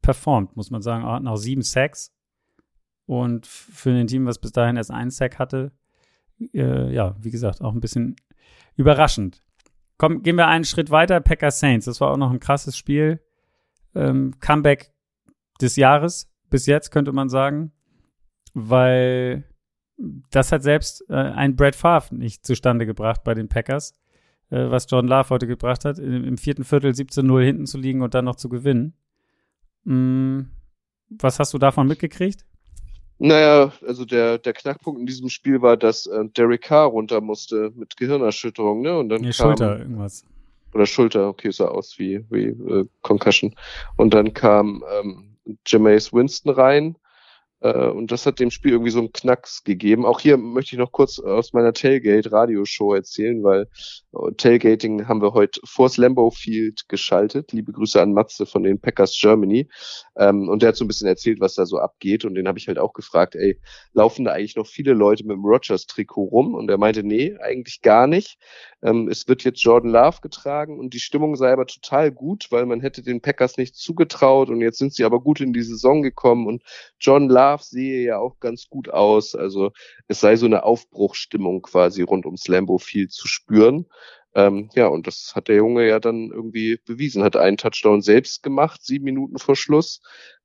performt, 0.02 0.56
muss 0.56 0.70
man 0.70 0.82
sagen. 0.82 1.04
Hatten 1.04 1.28
auch 1.28 1.36
sieben 1.36 1.62
Sacks. 1.62 2.14
Und 3.06 3.46
für 3.46 3.90
ein 3.90 4.06
Team, 4.06 4.26
was 4.26 4.38
bis 4.38 4.52
dahin 4.52 4.76
erst 4.76 4.90
einen 4.90 5.10
Sack 5.10 5.38
hatte, 5.38 5.72
äh, 6.52 6.92
ja, 6.92 7.16
wie 7.20 7.30
gesagt, 7.30 7.62
auch 7.62 7.72
ein 7.72 7.80
bisschen 7.80 8.16
überraschend. 8.76 9.42
Komm, 9.96 10.22
gehen 10.22 10.36
wir 10.36 10.46
einen 10.46 10.64
Schritt 10.64 10.90
weiter. 10.90 11.20
Packers 11.20 11.58
Saints. 11.60 11.86
Das 11.86 12.00
war 12.00 12.10
auch 12.10 12.16
noch 12.16 12.30
ein 12.30 12.40
krasses 12.40 12.76
Spiel. 12.76 13.20
Ähm, 13.94 14.34
Comeback 14.40 14.92
des 15.60 15.76
Jahres 15.76 16.30
bis 16.50 16.66
jetzt, 16.66 16.90
könnte 16.90 17.12
man 17.12 17.28
sagen. 17.28 17.72
Weil 18.54 19.44
das 20.30 20.52
hat 20.52 20.62
selbst 20.62 21.04
äh, 21.08 21.14
ein 21.14 21.56
Brad 21.56 21.74
Favre 21.74 22.14
nicht 22.14 22.46
zustande 22.46 22.86
gebracht 22.86 23.24
bei 23.24 23.34
den 23.34 23.48
Packers, 23.48 23.98
äh, 24.50 24.70
was 24.70 24.86
John 24.88 25.06
Love 25.06 25.30
heute 25.30 25.46
gebracht 25.46 25.84
hat, 25.84 25.98
im, 25.98 26.24
im 26.24 26.38
vierten 26.38 26.64
Viertel 26.64 26.92
17-0 26.92 27.44
hinten 27.44 27.66
zu 27.66 27.78
liegen 27.78 28.02
und 28.02 28.14
dann 28.14 28.24
noch 28.24 28.36
zu 28.36 28.48
gewinnen. 28.48 28.94
Mm, 29.84 30.42
was 31.10 31.38
hast 31.38 31.54
du 31.54 31.58
davon 31.58 31.86
mitgekriegt? 31.86 32.44
Naja, 33.18 33.72
also 33.84 34.04
der, 34.04 34.38
der 34.38 34.52
Knackpunkt 34.52 35.00
in 35.00 35.06
diesem 35.06 35.28
Spiel 35.28 35.60
war, 35.60 35.76
dass 35.76 36.06
äh, 36.06 36.24
Derek 36.36 36.62
Carr 36.62 36.86
runter 36.86 37.20
musste 37.20 37.72
mit 37.74 37.96
Gehirnerschütterung, 37.96 38.82
ne? 38.82 38.96
Und 38.96 39.08
dann 39.08 39.22
nee, 39.22 39.30
kam, 39.30 39.48
Schulter, 39.48 39.78
irgendwas. 39.80 40.24
Oder 40.72 40.86
Schulter, 40.86 41.28
okay, 41.28 41.50
sah 41.50 41.66
aus 41.66 41.98
wie, 41.98 42.24
wie 42.30 42.46
äh, 42.46 42.86
Concussion. 43.02 43.54
Und 43.96 44.14
dann 44.14 44.34
kam 44.34 44.84
ähm, 45.00 45.36
Jameis 45.66 46.12
Winston 46.12 46.52
rein 46.52 46.96
und 47.60 48.12
das 48.12 48.24
hat 48.24 48.38
dem 48.38 48.50
Spiel 48.50 48.72
irgendwie 48.72 48.92
so 48.92 49.00
einen 49.00 49.12
Knacks 49.12 49.64
gegeben. 49.64 50.06
Auch 50.06 50.20
hier 50.20 50.36
möchte 50.36 50.76
ich 50.76 50.78
noch 50.78 50.92
kurz 50.92 51.18
aus 51.18 51.52
meiner 51.52 51.72
Tailgate-Radioshow 51.72 52.94
erzählen, 52.94 53.42
weil 53.42 53.68
äh, 54.14 54.32
Tailgating 54.36 55.08
haben 55.08 55.20
wir 55.20 55.34
heute 55.34 55.60
vors 55.64 55.96
Lambeau 55.96 56.30
Field 56.30 56.88
geschaltet. 56.88 57.52
Liebe 57.52 57.72
Grüße 57.72 58.00
an 58.00 58.12
Matze 58.12 58.46
von 58.46 58.62
den 58.62 58.80
Packers 58.80 59.18
Germany. 59.20 59.68
Ähm, 60.16 60.48
und 60.48 60.62
der 60.62 60.68
hat 60.68 60.76
so 60.76 60.84
ein 60.84 60.88
bisschen 60.88 61.08
erzählt, 61.08 61.40
was 61.40 61.54
da 61.54 61.66
so 61.66 61.78
abgeht. 61.78 62.24
Und 62.24 62.36
den 62.36 62.46
habe 62.46 62.58
ich 62.58 62.68
halt 62.68 62.78
auch 62.78 62.92
gefragt, 62.92 63.34
ey, 63.34 63.58
laufen 63.92 64.24
da 64.24 64.32
eigentlich 64.32 64.56
noch 64.56 64.66
viele 64.66 64.92
Leute 64.94 65.24
mit 65.24 65.34
dem 65.34 65.44
Rogers-Trikot 65.44 66.24
rum? 66.24 66.54
Und 66.54 66.70
er 66.70 66.78
meinte, 66.78 67.02
nee, 67.02 67.36
eigentlich 67.38 67.82
gar 67.82 68.06
nicht. 68.06 68.38
Ähm, 68.82 69.08
es 69.08 69.26
wird 69.26 69.42
jetzt 69.42 69.62
Jordan 69.62 69.90
Love 69.90 70.18
getragen 70.22 70.78
und 70.78 70.94
die 70.94 71.00
Stimmung 71.00 71.34
sei 71.34 71.52
aber 71.52 71.66
total 71.66 72.12
gut, 72.12 72.46
weil 72.50 72.66
man 72.66 72.80
hätte 72.80 73.02
den 73.02 73.20
Packers 73.20 73.56
nicht 73.56 73.74
zugetraut 73.74 74.48
und 74.48 74.60
jetzt 74.60 74.78
sind 74.78 74.94
sie 74.94 75.04
aber 75.04 75.20
gut 75.20 75.40
in 75.40 75.52
die 75.52 75.62
Saison 75.62 76.02
gekommen 76.02 76.46
und 76.46 76.62
Jordan 77.00 77.28
Love 77.28 77.47
sehe 77.56 78.04
ja 78.04 78.18
auch 78.18 78.38
ganz 78.40 78.68
gut 78.68 78.90
aus. 78.90 79.34
Also 79.34 79.72
es 80.06 80.20
sei 80.20 80.36
so 80.36 80.46
eine 80.46 80.64
Aufbruchstimmung 80.64 81.62
quasi 81.62 82.02
rund 82.02 82.26
ums 82.26 82.48
Lambo 82.48 82.78
viel 82.78 83.08
zu 83.08 83.26
spüren. 83.26 83.86
Ähm, 84.34 84.68
ja, 84.74 84.88
und 84.88 85.06
das 85.06 85.32
hat 85.34 85.48
der 85.48 85.56
Junge 85.56 85.88
ja 85.88 86.00
dann 86.00 86.30
irgendwie 86.30 86.78
bewiesen, 86.84 87.24
hat 87.24 87.36
einen 87.36 87.56
Touchdown 87.56 88.02
selbst 88.02 88.42
gemacht, 88.42 88.84
sieben 88.84 89.04
Minuten 89.04 89.38
vor 89.38 89.56
Schluss, 89.56 90.00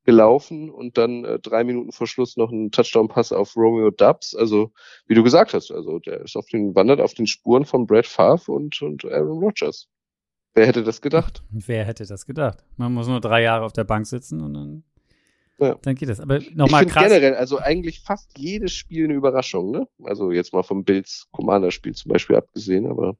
gelaufen 0.05 0.69
und 0.69 0.97
dann 0.97 1.25
äh, 1.25 1.39
drei 1.39 1.63
Minuten 1.63 1.91
vor 1.91 2.07
Schluss 2.07 2.37
noch 2.37 2.51
ein 2.51 2.71
Touchdown-Pass 2.71 3.31
auf 3.31 3.55
Romeo 3.55 3.89
Dubs. 3.89 4.35
Also, 4.35 4.71
wie 5.07 5.15
du 5.15 5.23
gesagt 5.23 5.53
hast, 5.53 5.71
also 5.71 5.99
der 5.99 6.21
ist 6.21 6.35
auf 6.35 6.47
den, 6.47 6.75
wandert 6.75 7.01
auf 7.01 7.13
den 7.13 7.27
Spuren 7.27 7.65
von 7.65 7.85
Brad 7.87 8.05
Favre 8.05 8.51
und, 8.51 8.81
und 8.81 9.05
Aaron 9.05 9.39
Rodgers. 9.39 9.87
Wer 10.53 10.67
hätte 10.67 10.83
das 10.83 11.01
gedacht? 11.01 11.43
Wer 11.49 11.85
hätte 11.85 12.05
das 12.05 12.25
gedacht? 12.25 12.63
Man 12.77 12.93
muss 12.93 13.07
nur 13.07 13.21
drei 13.21 13.41
Jahre 13.41 13.65
auf 13.65 13.73
der 13.73 13.85
Bank 13.85 14.05
sitzen 14.05 14.41
und 14.41 14.53
dann, 14.53 14.83
ja. 15.59 15.75
dann 15.81 15.95
geht 15.95 16.09
das. 16.09 16.19
Aber 16.19 16.39
nochmal 16.53 16.85
krass. 16.85 17.03
generell, 17.03 17.35
also 17.35 17.57
eigentlich 17.59 18.01
fast 18.01 18.37
jedes 18.37 18.73
Spiel 18.73 19.05
eine 19.05 19.13
Überraschung, 19.13 19.71
ne? 19.71 19.87
Also 20.03 20.31
jetzt 20.31 20.53
mal 20.53 20.63
vom 20.63 20.83
Bills 20.83 21.27
Commander-Spiel 21.31 21.93
zum 21.93 22.11
Beispiel 22.11 22.35
abgesehen, 22.35 22.87
aber. 22.87 23.15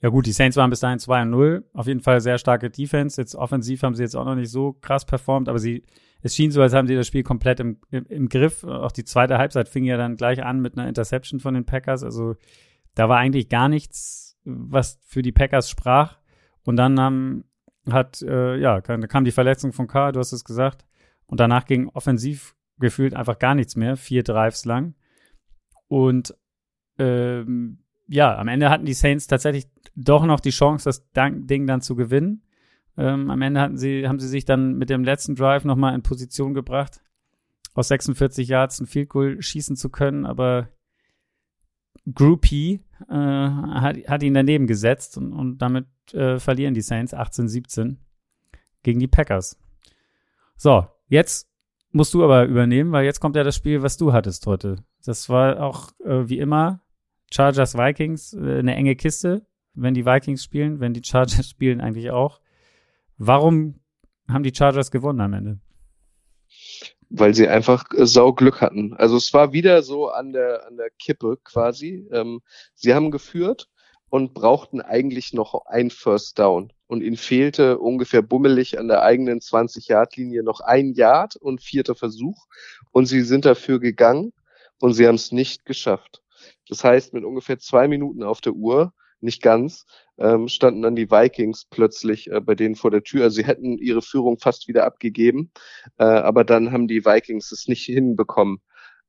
Ja 0.00 0.10
gut, 0.10 0.26
die 0.26 0.32
Saints 0.32 0.56
waren 0.56 0.70
bis 0.70 0.80
dahin 0.80 0.98
2 0.98 1.24
0. 1.24 1.64
Auf 1.72 1.86
jeden 1.86 2.00
Fall 2.00 2.20
sehr 2.20 2.38
starke 2.38 2.70
Defense. 2.70 3.20
Jetzt 3.20 3.34
offensiv 3.34 3.82
haben 3.82 3.94
sie 3.94 4.02
jetzt 4.02 4.14
auch 4.14 4.24
noch 4.24 4.36
nicht 4.36 4.50
so 4.50 4.74
krass 4.74 5.04
performt, 5.04 5.48
aber 5.48 5.58
sie 5.58 5.84
es 6.22 6.34
schien 6.34 6.50
so, 6.50 6.62
als 6.62 6.74
haben 6.74 6.88
sie 6.88 6.96
das 6.96 7.06
Spiel 7.06 7.22
komplett 7.22 7.60
im, 7.60 7.78
im, 7.90 8.06
im, 8.06 8.28
Griff. 8.28 8.64
Auch 8.64 8.92
die 8.92 9.04
zweite 9.04 9.38
Halbzeit 9.38 9.68
fing 9.68 9.84
ja 9.84 9.96
dann 9.96 10.16
gleich 10.16 10.42
an 10.42 10.60
mit 10.60 10.76
einer 10.76 10.88
Interception 10.88 11.40
von 11.40 11.54
den 11.54 11.64
Packers. 11.64 12.02
Also 12.02 12.34
da 12.94 13.08
war 13.08 13.18
eigentlich 13.18 13.48
gar 13.48 13.68
nichts, 13.68 14.36
was 14.44 14.98
für 15.06 15.22
die 15.22 15.32
Packers 15.32 15.70
sprach. 15.70 16.18
Und 16.64 16.76
dann 16.76 16.98
haben, 16.98 17.44
hat, 17.88 18.20
äh, 18.22 18.56
ja, 18.56 18.80
kam 18.80 19.24
die 19.24 19.30
Verletzung 19.30 19.72
von 19.72 19.86
Carr, 19.86 20.12
du 20.12 20.18
hast 20.18 20.32
es 20.32 20.44
gesagt. 20.44 20.84
Und 21.28 21.40
danach 21.40 21.66
ging 21.66 21.88
offensiv 21.90 22.56
gefühlt 22.78 23.14
einfach 23.14 23.38
gar 23.38 23.54
nichts 23.54 23.76
mehr, 23.76 23.96
vier 23.96 24.22
Drives 24.22 24.64
lang. 24.64 24.94
Und 25.86 26.34
ähm, 26.98 27.84
ja, 28.08 28.36
am 28.36 28.48
Ende 28.48 28.70
hatten 28.70 28.86
die 28.86 28.94
Saints 28.94 29.26
tatsächlich 29.26 29.66
doch 29.94 30.24
noch 30.24 30.40
die 30.40 30.50
Chance, 30.50 30.84
das 30.84 31.06
Ding 31.12 31.66
dann 31.66 31.82
zu 31.82 31.94
gewinnen. 31.94 32.42
Ähm, 32.96 33.30
am 33.30 33.42
Ende 33.42 33.60
hatten 33.60 33.76
sie, 33.76 34.08
haben 34.08 34.18
sie 34.18 34.28
sich 34.28 34.44
dann 34.44 34.74
mit 34.74 34.90
dem 34.90 35.04
letzten 35.04 35.34
Drive 35.34 35.64
nochmal 35.64 35.94
in 35.94 36.02
Position 36.02 36.54
gebracht, 36.54 37.00
aus 37.74 37.88
46 37.88 38.48
Yards 38.48 38.80
ein 38.80 38.86
Field 38.86 39.10
Goal 39.10 39.40
schießen 39.40 39.76
zu 39.76 39.90
können, 39.90 40.26
aber 40.26 40.68
Groupie 42.12 42.80
äh, 43.08 43.14
hat, 43.14 43.96
hat 44.08 44.22
ihn 44.22 44.34
daneben 44.34 44.66
gesetzt 44.66 45.18
und, 45.18 45.32
und 45.32 45.58
damit 45.58 45.86
äh, 46.12 46.38
verlieren 46.38 46.74
die 46.74 46.80
Saints 46.80 47.14
18-17 47.14 47.96
gegen 48.82 48.98
die 48.98 49.08
Packers. 49.08 49.60
So, 50.56 50.88
jetzt 51.08 51.48
musst 51.90 52.14
du 52.14 52.22
aber 52.22 52.44
übernehmen, 52.44 52.92
weil 52.92 53.04
jetzt 53.04 53.20
kommt 53.20 53.36
ja 53.36 53.44
das 53.44 53.56
Spiel, 53.56 53.82
was 53.82 53.96
du 53.96 54.12
hattest 54.12 54.46
heute. 54.46 54.76
Das 55.04 55.28
war 55.28 55.60
auch 55.62 55.90
äh, 56.04 56.28
wie 56.28 56.38
immer 56.38 56.80
Chargers 57.32 57.74
Vikings, 57.76 58.34
äh, 58.34 58.58
eine 58.58 58.74
enge 58.74 58.96
Kiste, 58.96 59.46
wenn 59.74 59.94
die 59.94 60.06
Vikings 60.06 60.42
spielen, 60.42 60.80
wenn 60.80 60.94
die 60.94 61.04
Chargers 61.04 61.48
spielen 61.50 61.80
eigentlich 61.80 62.10
auch. 62.10 62.40
Warum 63.16 63.80
haben 64.28 64.42
die 64.42 64.54
Chargers 64.54 64.90
gewonnen 64.90 65.20
am 65.20 65.32
Ende? 65.32 65.60
Weil 67.10 67.34
sie 67.34 67.48
einfach 67.48 67.86
äh, 67.94 68.06
sau 68.06 68.32
Glück 68.32 68.60
hatten. 68.60 68.94
Also 68.94 69.16
es 69.16 69.32
war 69.32 69.52
wieder 69.52 69.82
so 69.82 70.08
an 70.08 70.32
der, 70.32 70.66
an 70.66 70.76
der 70.76 70.90
Kippe 70.90 71.38
quasi. 71.42 72.06
Ähm, 72.12 72.40
sie 72.74 72.94
haben 72.94 73.10
geführt 73.10 73.68
und 74.10 74.34
brauchten 74.34 74.80
eigentlich 74.80 75.32
noch 75.32 75.66
ein 75.66 75.90
First 75.90 76.38
Down. 76.38 76.72
Und 76.88 77.02
ihnen 77.02 77.16
fehlte 77.16 77.78
ungefähr 77.78 78.22
bummelig 78.22 78.78
an 78.78 78.88
der 78.88 79.02
eigenen 79.02 79.40
20-Yard-Linie 79.40 80.42
noch 80.42 80.60
ein 80.60 80.94
Yard 80.94 81.36
und 81.36 81.62
vierter 81.62 81.94
Versuch. 81.94 82.46
Und 82.90 83.06
sie 83.06 83.20
sind 83.20 83.44
dafür 83.44 83.78
gegangen 83.78 84.32
und 84.80 84.94
sie 84.94 85.06
haben 85.06 85.14
es 85.14 85.30
nicht 85.30 85.64
geschafft. 85.64 86.22
Das 86.68 86.82
heißt, 86.84 87.12
mit 87.12 87.24
ungefähr 87.24 87.58
zwei 87.58 87.88
Minuten 87.88 88.22
auf 88.22 88.40
der 88.40 88.54
Uhr 88.54 88.92
nicht 89.20 89.42
ganz, 89.42 89.84
ähm, 90.18 90.48
standen 90.48 90.82
dann 90.82 90.96
die 90.96 91.10
Vikings 91.10 91.66
plötzlich 91.68 92.30
äh, 92.30 92.40
bei 92.40 92.54
denen 92.54 92.76
vor 92.76 92.90
der 92.90 93.02
Tür. 93.02 93.24
Also 93.24 93.36
sie 93.36 93.46
hätten 93.46 93.78
ihre 93.78 94.02
Führung 94.02 94.38
fast 94.38 94.68
wieder 94.68 94.84
abgegeben, 94.84 95.50
äh, 95.98 96.04
aber 96.04 96.44
dann 96.44 96.72
haben 96.72 96.88
die 96.88 97.04
Vikings 97.04 97.52
es 97.52 97.68
nicht 97.68 97.84
hinbekommen, 97.84 98.60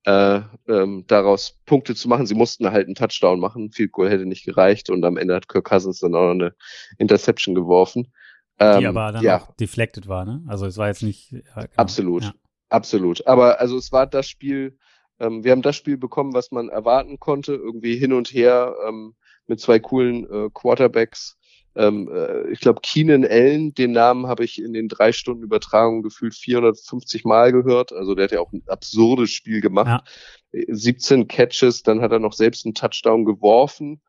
äh, 0.05 0.41
ähm, 0.67 1.03
daraus 1.07 1.59
Punkte 1.65 1.95
zu 1.95 2.07
machen. 2.07 2.25
Sie 2.25 2.35
mussten 2.35 2.71
halt 2.71 2.87
einen 2.87 2.95
Touchdown 2.95 3.39
machen. 3.39 3.71
Field 3.71 3.91
Goal 3.91 4.09
hätte 4.09 4.25
nicht 4.25 4.45
gereicht 4.45 4.89
und 4.89 5.03
am 5.03 5.17
Ende 5.17 5.35
hat 5.35 5.47
Kirk 5.47 5.65
Cousins 5.65 5.99
dann 5.99 6.15
auch 6.15 6.33
noch 6.33 6.45
eine 6.45 6.55
Interception 6.97 7.55
geworfen. 7.55 8.11
Ähm, 8.59 8.79
die 8.79 8.87
aber 8.87 9.11
dann 9.11 9.23
ja. 9.23 9.41
auch 9.41 9.55
deflected 9.55 10.07
war, 10.07 10.25
ne? 10.25 10.43
Also 10.47 10.65
es 10.65 10.77
war 10.77 10.87
jetzt 10.87 11.03
nicht. 11.03 11.31
Ja, 11.31 11.39
genau. 11.55 11.67
Absolut. 11.75 12.23
Ja. 12.23 12.33
Absolut. 12.69 13.25
Aber 13.25 13.59
also 13.59 13.77
es 13.77 13.91
war 13.91 14.05
das 14.05 14.27
Spiel, 14.27 14.77
ähm, 15.19 15.43
wir 15.43 15.51
haben 15.51 15.61
das 15.61 15.75
Spiel 15.75 15.97
bekommen, 15.97 16.33
was 16.33 16.51
man 16.51 16.69
erwarten 16.69 17.19
konnte, 17.19 17.53
irgendwie 17.53 17.95
hin 17.95 18.13
und 18.13 18.31
her. 18.31 18.75
Ähm, 18.87 19.15
mit 19.49 19.59
zwei 19.59 19.79
coolen 19.79 20.29
äh, 20.31 20.49
Quarterbacks. 20.53 21.37
Ähm, 21.79 22.09
äh, 22.13 22.49
ich 22.51 22.59
glaube, 22.59 22.81
Keenan 22.83 23.23
Allen, 23.23 23.73
den 23.73 23.93
Namen 23.93 24.27
habe 24.27 24.43
ich 24.43 24.61
in 24.61 24.73
den 24.73 24.89
drei 24.89 25.13
Stunden 25.13 25.43
Übertragung 25.43 26.03
gefühlt 26.03 26.35
450 26.35 27.23
Mal 27.23 27.53
gehört. 27.53 27.93
Also 27.93 28.15
der 28.15 28.25
hat 28.25 28.31
ja 28.33 28.41
auch 28.41 28.51
ein 28.51 28.63
absurdes 28.67 29.31
Spiel 29.31 29.61
gemacht. 29.61 30.03
Ja. 30.51 30.65
17 30.67 31.29
Catches, 31.29 31.83
dann 31.83 32.01
hat 32.01 32.11
er 32.11 32.19
noch 32.19 32.33
selbst 32.33 32.65
einen 32.65 32.73
Touchdown 32.75 33.23
geworfen. 33.23 34.01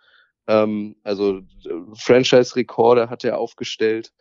Ähm, 0.49 0.97
also 1.05 1.39
äh, 1.39 1.43
Franchise-Rekorde 1.95 3.09
hat 3.09 3.23
er 3.23 3.39
aufgestellt. 3.39 4.13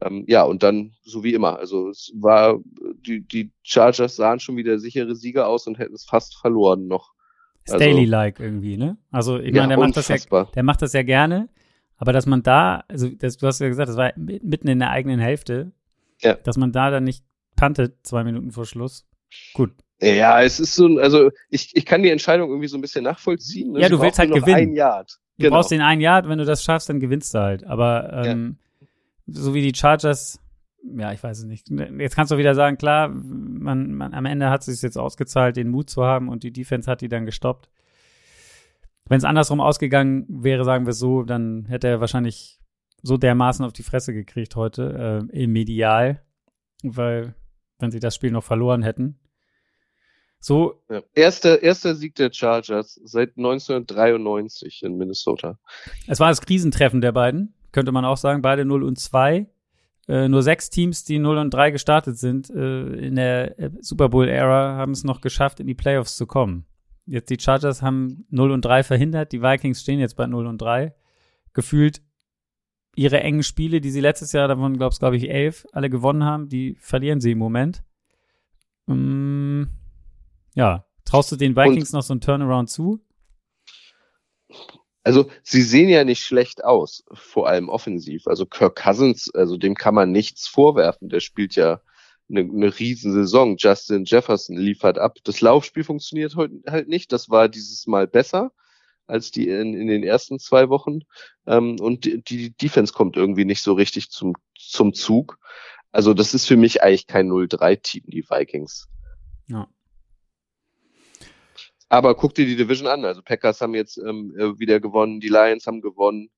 Ähm, 0.00 0.24
ja, 0.28 0.44
und 0.44 0.62
dann 0.62 0.92
so 1.02 1.24
wie 1.24 1.34
immer. 1.34 1.58
Also 1.58 1.88
es 1.88 2.12
war, 2.14 2.60
die, 3.04 3.26
die 3.26 3.50
Chargers 3.64 4.14
sahen 4.14 4.38
schon 4.38 4.56
wie 4.56 4.62
der 4.62 4.78
sichere 4.78 5.16
Sieger 5.16 5.48
aus 5.48 5.66
und 5.66 5.76
hätten 5.76 5.94
es 5.94 6.04
fast 6.04 6.36
verloren 6.36 6.86
noch. 6.86 7.10
Also, 7.66 7.78
Staley-like 7.78 8.38
irgendwie, 8.38 8.76
ne? 8.76 8.96
Also 9.10 9.40
ich 9.40 9.52
Ja, 9.54 9.62
meine, 9.62 9.74
der 9.74 9.78
macht 9.78 9.96
das 9.96 10.08
ja, 10.08 10.44
der 10.44 10.62
macht 10.62 10.82
das 10.82 10.92
ja 10.92 11.02
gerne, 11.02 11.48
aber 12.02 12.12
dass 12.12 12.26
man 12.26 12.42
da, 12.42 12.82
also 12.88 13.08
das, 13.08 13.36
du 13.36 13.46
hast 13.46 13.60
ja 13.60 13.68
gesagt, 13.68 13.88
das 13.88 13.96
war 13.96 14.12
mitten 14.16 14.66
in 14.66 14.80
der 14.80 14.90
eigenen 14.90 15.20
Hälfte, 15.20 15.70
Ja. 16.20 16.34
dass 16.34 16.56
man 16.56 16.72
da 16.72 16.90
dann 16.90 17.04
nicht 17.04 17.24
pantet, 17.54 17.94
zwei 18.02 18.24
Minuten 18.24 18.50
vor 18.50 18.66
Schluss. 18.66 19.06
Gut. 19.54 19.70
Ja, 20.00 20.42
es 20.42 20.58
ist 20.58 20.74
so, 20.74 20.86
ein- 20.88 20.98
also 20.98 21.30
ich, 21.48 21.70
ich 21.76 21.86
kann 21.86 22.02
die 22.02 22.10
Entscheidung 22.10 22.48
irgendwie 22.50 22.66
so 22.66 22.76
ein 22.76 22.80
bisschen 22.80 23.04
nachvollziehen. 23.04 23.70
ne? 23.74 23.82
Ja, 23.82 23.88
du 23.88 24.00
willst 24.00 24.18
halt 24.18 24.32
gewinnen. 24.32 24.56
Ein 24.70 24.74
Yard. 24.74 25.20
Du 25.38 25.44
Genau. 25.44 25.54
brauchst 25.58 25.70
den 25.70 25.80
einen 25.80 26.00
Yard, 26.00 26.28
wenn 26.28 26.38
du 26.38 26.44
das 26.44 26.64
schaffst, 26.64 26.88
dann 26.88 26.98
gewinnst 26.98 27.32
du 27.34 27.38
halt. 27.38 27.62
Aber 27.64 28.24
ähm, 28.26 28.56
so 29.28 29.54
wie 29.54 29.62
die 29.62 29.78
Chargers, 29.78 30.40
ja, 30.82 31.12
ich 31.12 31.22
weiß 31.22 31.38
es 31.38 31.44
nicht. 31.44 31.68
Jetzt 31.70 32.16
kannst 32.16 32.32
du 32.32 32.36
wieder 32.36 32.56
sagen, 32.56 32.78
klar, 32.78 33.10
man, 33.10 33.94
man 33.94 34.12
am 34.12 34.24
Ende 34.26 34.50
hat 34.50 34.62
es 34.62 34.66
sich 34.66 34.82
jetzt 34.82 34.98
ausgezahlt, 34.98 35.56
den 35.56 35.68
Mut 35.68 35.88
zu 35.88 36.02
haben 36.04 36.28
und 36.28 36.42
die 36.42 36.52
Defense 36.52 36.90
hat 36.90 37.00
die 37.00 37.08
dann 37.08 37.26
gestoppt. 37.26 37.68
Wenn 39.12 39.18
es 39.18 39.24
andersrum 39.24 39.60
ausgegangen 39.60 40.24
wäre, 40.26 40.64
sagen 40.64 40.86
wir 40.86 40.92
es 40.92 40.98
so, 40.98 41.22
dann 41.22 41.66
hätte 41.66 41.86
er 41.86 42.00
wahrscheinlich 42.00 42.58
so 43.02 43.18
dermaßen 43.18 43.62
auf 43.62 43.74
die 43.74 43.82
Fresse 43.82 44.14
gekriegt 44.14 44.56
heute, 44.56 45.28
äh, 45.30 45.42
im 45.42 45.52
Medial, 45.52 46.22
weil 46.82 47.34
wenn 47.78 47.90
sie 47.90 48.00
das 48.00 48.14
Spiel 48.14 48.30
noch 48.30 48.42
verloren 48.42 48.82
hätten. 48.82 49.20
So, 50.40 50.82
Ja. 50.88 51.02
Erster, 51.12 51.62
erster 51.62 51.94
Sieg 51.94 52.14
der 52.14 52.32
Chargers 52.32 52.98
seit 53.04 53.36
1993 53.36 54.82
in 54.82 54.96
Minnesota. 54.96 55.58
Es 56.06 56.18
war 56.18 56.30
das 56.30 56.40
Krisentreffen 56.40 57.02
der 57.02 57.12
beiden, 57.12 57.52
könnte 57.70 57.92
man 57.92 58.06
auch 58.06 58.16
sagen. 58.16 58.40
Beide 58.40 58.64
0 58.64 58.82
und 58.82 58.98
2. 58.98 59.46
Äh, 60.08 60.28
nur 60.28 60.42
sechs 60.42 60.70
Teams, 60.70 61.04
die 61.04 61.18
0 61.18 61.36
und 61.36 61.52
3 61.52 61.70
gestartet 61.70 62.16
sind 62.16 62.48
äh, 62.48 62.84
in 62.94 63.16
der 63.16 63.72
Super 63.82 64.08
Bowl-Ära, 64.08 64.78
haben 64.78 64.92
es 64.92 65.04
noch 65.04 65.20
geschafft, 65.20 65.60
in 65.60 65.66
die 65.66 65.74
Playoffs 65.74 66.16
zu 66.16 66.24
kommen. 66.24 66.64
Jetzt 67.06 67.30
die 67.30 67.38
Chargers 67.38 67.82
haben 67.82 68.26
0 68.30 68.52
und 68.52 68.64
3 68.64 68.82
verhindert. 68.84 69.32
Die 69.32 69.42
Vikings 69.42 69.82
stehen 69.82 69.98
jetzt 69.98 70.16
bei 70.16 70.26
0 70.26 70.46
und 70.46 70.58
3. 70.60 70.94
Gefühlt 71.52 72.02
ihre 72.94 73.20
engen 73.20 73.42
Spiele, 73.42 73.80
die 73.80 73.90
sie 73.90 74.00
letztes 74.00 74.32
Jahr, 74.32 74.48
davon 74.48 74.76
glaubst 74.76 75.00
glaube 75.00 75.16
ich 75.16 75.30
elf, 75.30 75.66
alle 75.72 75.90
gewonnen 75.90 76.24
haben, 76.24 76.48
die 76.48 76.76
verlieren 76.78 77.20
sie 77.20 77.32
im 77.32 77.38
Moment. 77.38 77.82
Mm, 78.86 79.64
ja, 80.54 80.84
traust 81.04 81.32
du 81.32 81.36
den 81.36 81.56
Vikings 81.56 81.92
noch 81.92 82.02
so 82.02 82.12
einen 82.12 82.20
Turnaround 82.20 82.70
zu? 82.70 83.00
Also 85.04 85.28
sie 85.42 85.62
sehen 85.62 85.88
ja 85.88 86.04
nicht 86.04 86.22
schlecht 86.22 86.64
aus, 86.64 87.04
vor 87.12 87.48
allem 87.48 87.68
offensiv. 87.68 88.26
Also 88.26 88.46
Kirk 88.46 88.76
Cousins, 88.76 89.30
also 89.34 89.56
dem 89.56 89.74
kann 89.74 89.94
man 89.94 90.12
nichts 90.12 90.46
vorwerfen. 90.46 91.08
Der 91.08 91.20
spielt 91.20 91.56
ja 91.56 91.80
eine, 92.28 92.40
eine 92.40 92.78
Riesensaison. 92.78 93.56
Justin 93.58 94.04
Jefferson 94.04 94.56
liefert 94.56 94.98
ab. 94.98 95.18
Das 95.24 95.40
Laufspiel 95.40 95.84
funktioniert 95.84 96.36
heute 96.36 96.62
halt 96.66 96.88
nicht. 96.88 97.12
Das 97.12 97.30
war 97.30 97.48
dieses 97.48 97.86
Mal 97.86 98.06
besser 98.06 98.52
als 99.06 99.30
die 99.30 99.48
in, 99.48 99.74
in 99.74 99.88
den 99.88 100.02
ersten 100.02 100.38
zwei 100.38 100.68
Wochen. 100.68 101.00
Ähm, 101.46 101.76
und 101.80 102.04
die, 102.04 102.22
die 102.22 102.56
Defense 102.56 102.92
kommt 102.92 103.16
irgendwie 103.16 103.44
nicht 103.44 103.62
so 103.62 103.74
richtig 103.74 104.10
zum, 104.10 104.34
zum 104.56 104.94
Zug. 104.94 105.38
Also 105.90 106.14
das 106.14 106.34
ist 106.34 106.46
für 106.46 106.56
mich 106.56 106.82
eigentlich 106.82 107.06
kein 107.06 107.28
0-3-Team, 107.28 108.04
die 108.06 108.24
Vikings. 108.28 108.88
Ja. 109.48 109.68
Aber 111.88 112.14
guck 112.14 112.34
dir 112.34 112.46
die 112.46 112.56
Division 112.56 112.88
an. 112.88 113.04
Also 113.04 113.20
Packers 113.22 113.60
haben 113.60 113.74
jetzt 113.74 113.98
ähm, 113.98 114.34
äh, 114.38 114.58
wieder 114.58 114.80
gewonnen, 114.80 115.20
die 115.20 115.28
Lions 115.28 115.66
haben 115.66 115.82
gewonnen. 115.82 116.30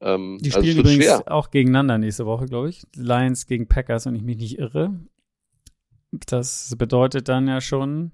Ähm, 0.00 0.38
Die 0.40 0.48
also 0.52 0.60
spielen 0.60 0.76
wird 0.78 0.86
übrigens 0.86 1.04
schwer. 1.04 1.32
auch 1.32 1.50
gegeneinander 1.50 1.98
nächste 1.98 2.26
Woche, 2.26 2.46
glaube 2.46 2.70
ich. 2.70 2.84
Lions 2.96 3.46
gegen 3.46 3.68
Packers, 3.68 4.06
wenn 4.06 4.16
ich 4.16 4.22
mich 4.22 4.36
nicht 4.36 4.58
irre. 4.58 4.98
Das 6.12 6.74
bedeutet 6.78 7.28
dann 7.28 7.46
ja 7.48 7.60
schon, 7.60 8.12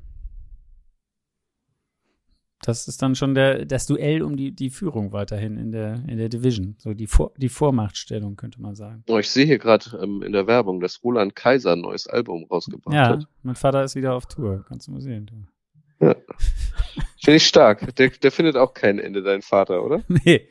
das 2.62 2.88
ist 2.88 3.02
dann 3.02 3.14
schon 3.14 3.34
der, 3.34 3.66
das 3.66 3.86
Duell 3.86 4.22
um 4.22 4.36
die, 4.36 4.52
die 4.52 4.70
Führung 4.70 5.12
weiterhin 5.12 5.58
in 5.58 5.70
der, 5.70 6.02
in 6.08 6.16
der 6.16 6.28
Division. 6.28 6.76
So 6.78 6.94
die, 6.94 7.06
Vor, 7.06 7.32
die 7.36 7.48
Vormachtstellung, 7.50 8.36
könnte 8.36 8.60
man 8.60 8.74
sagen. 8.74 9.04
Oh, 9.08 9.18
ich 9.18 9.30
sehe 9.30 9.44
hier 9.44 9.58
gerade 9.58 9.98
ähm, 10.02 10.22
in 10.22 10.32
der 10.32 10.46
Werbung, 10.46 10.80
dass 10.80 11.04
Roland 11.04 11.36
Kaiser 11.36 11.72
ein 11.72 11.82
neues 11.82 12.06
Album 12.06 12.44
rausgebracht 12.50 12.94
Ja, 12.94 13.08
hat. 13.10 13.26
mein 13.42 13.54
Vater 13.54 13.84
ist 13.84 13.96
wieder 13.96 14.14
auf 14.14 14.26
Tour. 14.26 14.64
Kannst 14.66 14.88
du 14.88 14.92
mal 14.92 15.00
sehen. 15.02 15.26
Du. 15.26 16.14
Finde 17.22 17.36
ich 17.36 17.46
stark. 17.46 17.94
Der, 17.96 18.08
der 18.08 18.32
findet 18.32 18.56
auch 18.56 18.72
kein 18.74 18.98
Ende, 18.98 19.22
dein 19.22 19.42
Vater, 19.42 19.84
oder? 19.84 20.02
Nee, 20.08 20.48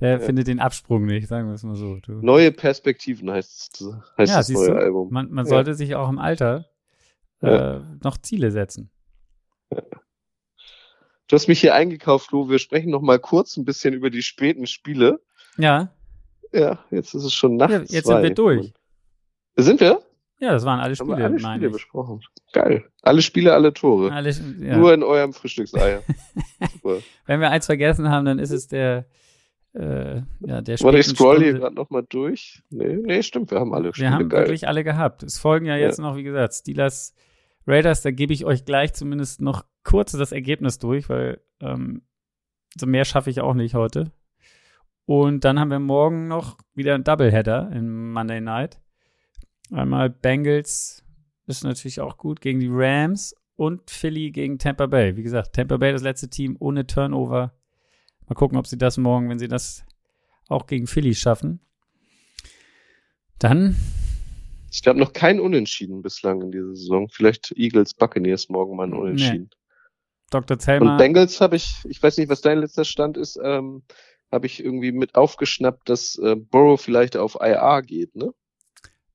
der 0.00 0.12
Ja. 0.12 0.18
findet 0.18 0.46
den 0.46 0.60
Absprung 0.60 1.04
nicht, 1.04 1.28
sagen 1.28 1.46
wir 1.48 1.54
es 1.54 1.62
mal 1.62 1.76
so. 1.76 1.98
Du. 2.00 2.12
Neue 2.22 2.52
Perspektiven 2.52 3.30
heißt, 3.30 3.84
heißt 4.16 4.32
ja, 4.32 4.38
das 4.38 4.48
neue 4.48 4.68
du, 4.70 4.76
Album. 4.76 5.08
man, 5.10 5.30
man 5.30 5.44
Ja. 5.44 5.50
sollte 5.50 5.74
sich 5.74 5.94
auch 5.94 6.08
im 6.08 6.18
Alter 6.18 6.69
äh, 7.40 7.80
noch 8.02 8.18
Ziele 8.18 8.50
setzen. 8.50 8.90
Du 11.28 11.36
hast 11.36 11.46
mich 11.48 11.60
hier 11.60 11.74
eingekauft, 11.74 12.32
Lou. 12.32 12.48
Wir 12.48 12.58
sprechen 12.58 12.90
noch 12.90 13.02
mal 13.02 13.18
kurz 13.18 13.56
ein 13.56 13.64
bisschen 13.64 13.94
über 13.94 14.10
die 14.10 14.22
späten 14.22 14.66
Spiele. 14.66 15.20
Ja, 15.56 15.92
Ja, 16.52 16.84
jetzt 16.90 17.14
ist 17.14 17.24
es 17.24 17.32
schon 17.34 17.56
Nacht 17.56 17.70
ja 17.70 17.78
jetzt 17.80 18.06
zwei. 18.06 18.14
sind 18.14 18.22
wir 18.22 18.34
durch. 18.34 18.72
Sind 19.56 19.80
wir? 19.80 20.02
Ja, 20.40 20.52
das 20.52 20.64
waren 20.64 20.80
alle 20.80 20.94
Haben 20.96 21.06
wir 21.08 21.14
Spiele, 21.14 21.24
alle 21.26 21.38
meine 21.40 21.54
Spiele 21.54 21.66
ich. 21.68 21.72
besprochen. 21.74 22.20
Geil. 22.52 22.84
Alle 23.02 23.20
Spiele, 23.22 23.52
alle 23.52 23.72
Tore. 23.74 24.10
Alle, 24.10 24.30
ja. 24.30 24.76
Nur 24.78 24.94
in 24.94 25.02
eurem 25.02 25.32
Frühstückseier. 25.34 26.02
Super. 26.72 26.98
Wenn 27.26 27.40
wir 27.40 27.50
eins 27.50 27.66
vergessen 27.66 28.08
haben, 28.10 28.24
dann 28.24 28.38
ist 28.38 28.50
es 28.50 28.66
der, 28.66 29.06
äh, 29.74 30.22
ja, 30.40 30.62
der 30.62 30.80
Warte, 30.80 30.98
ich 30.98 31.06
scroll 31.06 31.36
hier 31.38 31.46
Stunde. 31.48 31.60
gerade 31.60 31.74
noch 31.76 31.90
mal 31.90 32.02
durch. 32.08 32.62
Nee, 32.70 32.96
nee, 32.96 33.22
stimmt, 33.22 33.50
wir 33.50 33.60
haben 33.60 33.74
alle 33.74 33.92
Spiele. 33.92 34.08
Wir 34.08 34.12
haben 34.14 34.28
Geil. 34.30 34.40
wirklich 34.46 34.66
alle 34.66 34.82
gehabt. 34.82 35.22
Es 35.22 35.38
folgen 35.38 35.66
ja 35.66 35.76
jetzt 35.76 35.98
noch, 35.98 36.16
wie 36.16 36.22
gesagt, 36.22 36.54
Steelers, 36.54 37.14
Raiders, 37.70 38.02
da 38.02 38.10
gebe 38.10 38.32
ich 38.32 38.44
euch 38.44 38.64
gleich 38.64 38.92
zumindest 38.94 39.40
noch 39.40 39.64
kurz 39.84 40.12
das 40.12 40.32
Ergebnis 40.32 40.78
durch, 40.78 41.08
weil 41.08 41.40
ähm, 41.60 42.02
so 42.78 42.86
mehr 42.86 43.04
schaffe 43.04 43.30
ich 43.30 43.40
auch 43.40 43.54
nicht 43.54 43.74
heute. 43.74 44.12
Und 45.06 45.44
dann 45.44 45.58
haben 45.58 45.70
wir 45.70 45.78
morgen 45.78 46.28
noch 46.28 46.58
wieder 46.74 46.94
einen 46.94 47.04
Doubleheader 47.04 47.70
in 47.72 48.12
Monday 48.12 48.40
Night. 48.40 48.80
Einmal 49.72 50.10
Bengals 50.10 51.04
ist 51.46 51.64
natürlich 51.64 52.00
auch 52.00 52.16
gut 52.16 52.40
gegen 52.40 52.60
die 52.60 52.70
Rams 52.70 53.34
und 53.56 53.90
Philly 53.90 54.30
gegen 54.30 54.58
Tampa 54.58 54.86
Bay. 54.86 55.16
Wie 55.16 55.22
gesagt, 55.22 55.54
Tampa 55.54 55.76
Bay 55.76 55.92
das 55.92 56.02
letzte 56.02 56.28
Team 56.28 56.56
ohne 56.60 56.86
Turnover. 56.86 57.54
Mal 58.26 58.34
gucken, 58.34 58.58
ob 58.58 58.66
sie 58.66 58.78
das 58.78 58.98
morgen, 58.98 59.28
wenn 59.28 59.38
sie 59.38 59.48
das 59.48 59.84
auch 60.48 60.66
gegen 60.66 60.86
Philly 60.86 61.14
schaffen. 61.14 61.60
Dann 63.38 63.76
Ich 64.70 64.86
habe 64.86 64.98
noch 64.98 65.12
kein 65.12 65.40
Unentschieden 65.40 66.02
bislang 66.02 66.40
in 66.42 66.52
dieser 66.52 66.74
Saison. 66.74 67.08
Vielleicht 67.08 67.52
Eagles 67.56 67.94
Buccaneers 67.94 68.48
morgen 68.48 68.76
mal 68.76 68.86
ein 68.86 68.94
Unentschieden. 68.94 69.50
Dr. 70.30 70.58
Zellmer. 70.58 70.92
Und 70.92 70.98
Bengals 70.98 71.40
habe 71.40 71.56
ich, 71.56 71.74
ich 71.88 72.00
weiß 72.02 72.18
nicht, 72.18 72.28
was 72.28 72.40
dein 72.40 72.58
letzter 72.58 72.84
Stand 72.84 73.16
ist, 73.16 73.38
ähm, 73.42 73.82
habe 74.30 74.46
ich 74.46 74.64
irgendwie 74.64 74.92
mit 74.92 75.16
aufgeschnappt, 75.16 75.88
dass 75.88 76.16
äh, 76.18 76.36
Burrow 76.36 76.80
vielleicht 76.80 77.16
auf 77.16 77.36
IR 77.40 77.82
geht, 77.82 78.14
ne? 78.14 78.32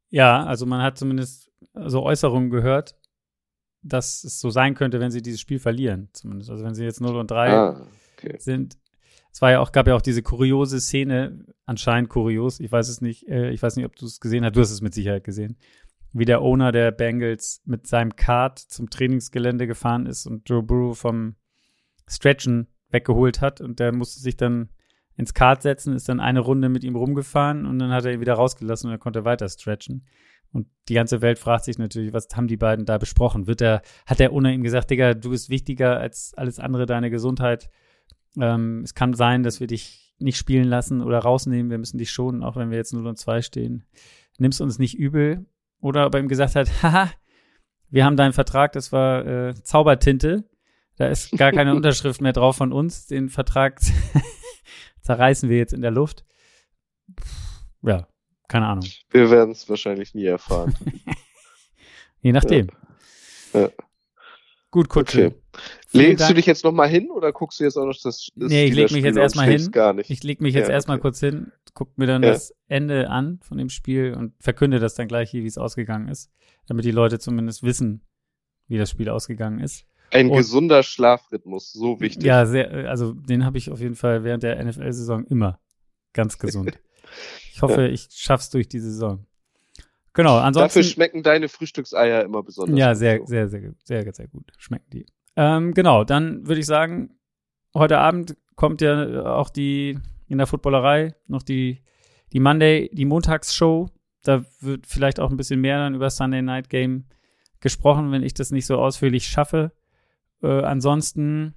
Ja, 0.10 0.44
also 0.46 0.66
man 0.66 0.82
hat 0.82 0.98
zumindest 0.98 1.52
so 1.74 2.04
Äußerungen 2.04 2.50
gehört, 2.50 2.96
dass 3.82 4.24
es 4.24 4.40
so 4.40 4.50
sein 4.50 4.76
könnte, 4.76 5.00
wenn 5.00 5.12
sie 5.12 5.22
dieses 5.22 5.40
Spiel 5.40 5.60
verlieren. 5.60 6.10
Zumindest. 6.14 6.50
Also 6.50 6.66
wenn 6.66 6.76
sie 6.76 6.84
jetzt 6.84 7.02
0 7.02 7.16
und 7.16 7.32
3 7.32 7.50
Ah, 7.50 7.88
okay. 8.18 8.36
sind. 8.40 8.78
Es 9.36 9.42
war 9.42 9.52
ja 9.52 9.60
auch, 9.60 9.74
gab 9.74 9.86
ja 9.86 9.96
auch 9.96 10.02
diese 10.02 10.24
kuriose 10.24 10.80
Szene, 10.80 11.44
anscheinend 11.66 12.10
kurios, 12.10 12.62
ich 12.62 12.72
weiß 12.72 12.88
es 12.88 13.02
nicht, 13.02 13.28
äh, 13.28 13.50
ich 13.52 13.62
weiß 13.62 13.76
nicht, 13.76 13.84
ob 13.86 13.94
du 13.98 14.06
es 14.06 14.22
gesehen 14.22 14.46
hast, 14.46 14.56
du 14.56 14.62
hast 14.62 14.72
es 14.72 14.80
mit 14.80 14.94
Sicherheit 14.94 15.26
gesehen, 15.26 15.58
wie 16.14 16.24
der 16.24 16.42
Owner 16.42 16.72
der 16.72 16.92
Bengals 16.92 17.62
mit 17.66 17.86
seinem 17.86 18.16
Kart 18.16 18.60
zum 18.60 18.90
Trainingsgelände 18.90 19.68
gefahren 19.68 20.06
ist 20.06 20.26
und 20.26 20.50
Joe 20.50 20.64
Burrow 20.64 20.98
vom 20.98 21.36
Stretchen 22.08 22.68
weggeholt 22.92 23.42
hat 23.42 23.60
und 23.60 23.82
der 23.82 23.94
musste 23.94 24.22
sich 24.22 24.38
dann 24.38 24.70
ins 25.18 25.34
Kart 25.34 25.64
setzen, 25.64 25.94
ist 25.94 26.08
dann 26.08 26.22
eine 26.22 26.40
Runde 26.40 26.70
mit 26.70 26.86
ihm 26.86 26.96
rumgefahren 26.96 27.66
und 27.66 27.78
dann 27.78 27.92
hat 27.92 28.06
er 28.06 28.14
ihn 28.14 28.22
wieder 28.22 28.36
rausgelassen 28.36 28.88
und 28.88 28.96
er 28.96 29.00
konnte 29.00 29.26
weiter 29.26 29.50
stretchen. 29.50 30.06
Und 30.54 30.68
die 30.88 30.94
ganze 30.94 31.22
Welt 31.22 31.40
fragt 31.40 31.66
sich 31.66 31.78
natürlich, 31.78 32.14
was 32.14 32.30
haben 32.36 32.48
die 32.48 32.56
beiden 32.56 32.86
da 32.86 32.98
besprochen? 32.98 33.48
Wird 33.48 33.60
er, 33.60 33.82
hat 34.06 34.20
der 34.20 34.32
Owner 34.32 34.54
ihm 34.54 34.64
gesagt, 34.64 34.92
Digga, 34.92 35.14
du 35.14 35.32
bist 35.32 35.50
wichtiger 35.50 36.00
als 36.00 36.34
alles 36.38 36.58
andere, 36.58 36.86
deine 36.86 37.10
Gesundheit. 37.10 37.70
Ähm, 38.40 38.82
es 38.84 38.94
kann 38.94 39.14
sein, 39.14 39.44
dass 39.44 39.60
wir 39.60 39.68
dich 39.68 40.14
nicht 40.20 40.38
spielen 40.38 40.68
lassen 40.68 41.02
oder 41.02 41.20
rausnehmen. 41.20 41.70
Wir 41.70 41.78
müssen 41.78 41.98
dich 41.98 42.12
schonen, 42.12 42.44
auch 42.44 42.56
wenn 42.56 42.70
wir 42.70 42.78
jetzt 42.78 42.94
0 42.94 43.06
und 43.06 43.18
2 43.18 43.42
stehen. 43.42 43.86
Nimm's 44.38 44.62
uns 44.62 44.80
nicht 44.80 44.98
übel. 44.98 45.46
Oder 45.80 46.06
ob 46.06 46.16
er 46.16 46.22
ihm 46.22 46.28
gesagt 46.28 46.56
hat, 46.56 46.70
haha, 46.84 47.12
wir 47.90 48.06
haben 48.06 48.18
deinen 48.18 48.34
Vertrag, 48.34 48.72
das 48.74 48.92
war 48.92 49.26
äh, 49.26 49.54
Zaubertinte. 49.56 50.44
Da 50.98 51.08
ist 51.08 51.32
gar 51.38 51.52
keine 51.52 51.76
Unterschrift 51.76 52.22
mehr 52.22 52.34
drauf 52.34 52.58
von 52.58 52.72
uns. 52.72 53.08
Den 53.08 53.30
Vertrag 53.30 53.80
zerreißen 55.02 55.50
wir 55.50 55.58
jetzt 55.58 55.74
in 55.74 55.82
der 55.82 55.92
Luft. 55.92 56.26
ja, 57.82 58.08
keine 58.48 58.68
Ahnung. 58.68 58.86
Wir 59.10 59.30
werden 59.30 59.52
es 59.52 59.68
wahrscheinlich 59.70 60.14
nie 60.14 60.26
erfahren. 60.26 60.74
Je 62.22 62.32
nachdem. 62.32 62.68
Ja. 63.54 63.70
Gut, 64.72 64.90
Kutsche. 64.90 65.28
Okay. 65.28 65.36
Legst 65.98 66.20
du 66.22 66.24
Dank. 66.26 66.36
dich 66.38 66.46
jetzt 66.46 66.64
nochmal 66.64 66.88
hin 66.90 67.10
oder 67.12 67.32
guckst 67.32 67.60
du 67.60 67.64
jetzt 67.64 67.78
auch 67.78 67.86
noch 67.86 67.94
das, 67.94 68.04
das 68.36 68.50
Nee, 68.50 68.66
ich 68.66 68.74
leg 68.76 68.92
mich 68.92 69.04
jetzt 69.04 69.18
erstmal 69.18 69.48
hin. 69.50 69.72
Gar 69.72 69.94
nicht. 69.94 70.10
Ich 70.10 70.24
leg 70.24 70.42
mich 70.42 70.54
jetzt 70.54 70.68
Ja, 70.68 70.74
erstmal 70.74 70.98
okay. 70.98 71.02
kurz 71.04 71.20
hin, 71.20 71.52
guck 71.74 71.98
mir 71.98 72.08
dann 72.08 72.24
Ja. 72.24 72.30
das 72.32 72.54
Ende 72.68 73.10
an 73.10 73.40
von 73.42 73.58
dem 73.58 73.70
Spiel 73.70 74.14
und 74.14 74.34
verkünde 74.40 74.80
das 74.80 74.96
dann 74.96 75.08
gleich 75.08 75.30
hier, 75.32 75.44
wie 75.44 75.48
es 75.48 75.58
ausgegangen 75.58 76.08
ist, 76.08 76.32
damit 76.68 76.86
die 76.86 76.92
Leute 76.92 77.20
zumindest 77.20 77.64
wissen, 77.64 78.02
wie 78.68 78.78
das 78.78 78.90
Spiel 78.90 79.10
ausgegangen 79.10 79.60
ist. 79.60 79.86
Ein 80.12 80.30
Und- 80.30 80.38
gesunder 80.38 80.84
Schlafrhythmus, 80.84 81.74
so 81.74 82.00
wichtig. 82.00 82.24
Ja, 82.24 82.46
sehr, 82.46 82.90
also 82.90 83.14
den 83.14 83.44
habe 83.46 83.58
ich 83.58 83.72
auf 83.72 83.80
jeden 83.80 83.96
Fall 83.96 84.24
während 84.24 84.44
der 84.44 84.60
NFL-Saison 84.64 85.26
immer 85.26 85.60
ganz 86.14 86.38
gesund. 86.38 86.80
Ich 87.54 87.62
hoffe, 87.62 87.88
ich 87.88 88.08
schaff's 88.12 88.50
durch 88.50 88.68
die 88.68 88.80
Saison. 88.82 89.26
Genau, 90.12 90.38
ansonsten. 90.38 90.80
Dafür 90.80 90.84
schmecken 90.84 91.24
deine 91.24 91.48
Frühstückseier 91.48 92.24
immer 92.24 92.44
besonders. 92.44 92.78
Ja, 92.78 92.90
gut 92.90 92.98
sehr, 92.98 93.20
so. 93.20 93.26
sehr, 93.28 93.48
sehr, 93.48 93.62
gut. 93.62 93.76
sehr, 93.86 94.14
sehr 94.14 94.28
gut. 94.28 94.52
Schmecken 94.58 94.90
die. 94.92 95.06
Ähm, 95.36 95.74
genau, 95.74 96.04
dann 96.04 96.48
würde 96.48 96.60
ich 96.62 96.66
sagen, 96.66 97.18
heute 97.74 98.00
Abend 98.00 98.38
kommt 98.56 98.82
ja 98.82 99.36
auch 99.36 99.50
die 99.50 100.00
in 100.28 100.38
der 100.38 100.48
Footballerei 100.48 101.16
noch 101.28 101.44
die, 101.44 101.84
die 102.34 102.40
Monday, 102.40 102.90
die 102.94 103.06
Montagsshow. 103.06 103.90
Da 104.24 104.44
wird 104.60 104.88
vielleicht 104.88 105.20
auch 105.20 105.30
ein 105.30 105.38
bisschen 105.38 105.62
mehr 105.62 105.78
dann 105.78 105.94
über 105.94 106.10
Sunday 106.10 106.42
Night 106.42 106.70
Game 106.70 107.06
gesprochen, 107.60 108.12
wenn 108.12 108.24
ich 108.24 108.34
das 108.34 108.52
nicht 108.52 108.66
so 108.66 108.78
ausführlich 108.78 109.28
schaffe. 109.28 109.72
Äh, 110.42 110.62
ansonsten, 110.64 111.56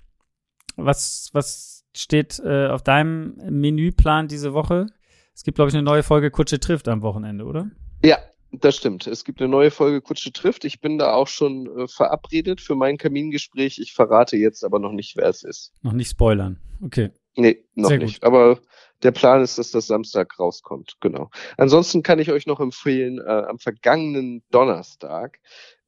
was, 0.76 1.30
was 1.32 1.86
steht 1.94 2.40
äh, 2.44 2.68
auf 2.68 2.82
deinem 2.82 3.36
Menüplan 3.48 4.28
diese 4.28 4.52
Woche? 4.52 4.86
Es 5.34 5.44
gibt, 5.44 5.56
glaube 5.56 5.70
ich, 5.70 5.74
eine 5.74 5.84
neue 5.84 6.02
Folge 6.02 6.30
Kutsche 6.30 6.60
trifft 6.60 6.88
am 6.88 7.02
Wochenende, 7.02 7.44
oder? 7.44 7.70
Ja, 8.04 8.18
das 8.52 8.76
stimmt. 8.76 9.06
Es 9.06 9.24
gibt 9.24 9.40
eine 9.40 9.48
neue 9.48 9.70
Folge 9.70 10.00
Kutsche 10.00 10.32
trifft. 10.32 10.64
Ich 10.64 10.80
bin 10.80 10.98
da 10.98 11.12
auch 11.12 11.28
schon 11.28 11.66
äh, 11.78 11.88
verabredet 11.88 12.60
für 12.60 12.74
mein 12.74 12.96
Kamingespräch. 12.96 13.78
Ich 13.78 13.92
verrate 13.92 14.36
jetzt 14.36 14.64
aber 14.64 14.78
noch 14.78 14.92
nicht, 14.92 15.16
wer 15.16 15.28
es 15.28 15.42
ist. 15.42 15.72
Noch 15.82 15.92
nicht 15.92 16.10
spoilern. 16.10 16.58
Okay. 16.82 17.10
Nee, 17.36 17.64
noch 17.74 17.90
Sehr 17.90 17.98
nicht. 17.98 18.24
Aber 18.24 18.58
der 19.02 19.12
Plan 19.12 19.42
ist, 19.42 19.58
dass 19.58 19.70
das 19.70 19.86
Samstag 19.86 20.38
rauskommt. 20.38 20.96
Genau. 21.00 21.30
Ansonsten 21.56 22.02
kann 22.02 22.18
ich 22.18 22.32
euch 22.32 22.46
noch 22.46 22.60
empfehlen, 22.60 23.18
äh, 23.18 23.30
am 23.30 23.58
vergangenen 23.58 24.42
Donnerstag 24.50 25.38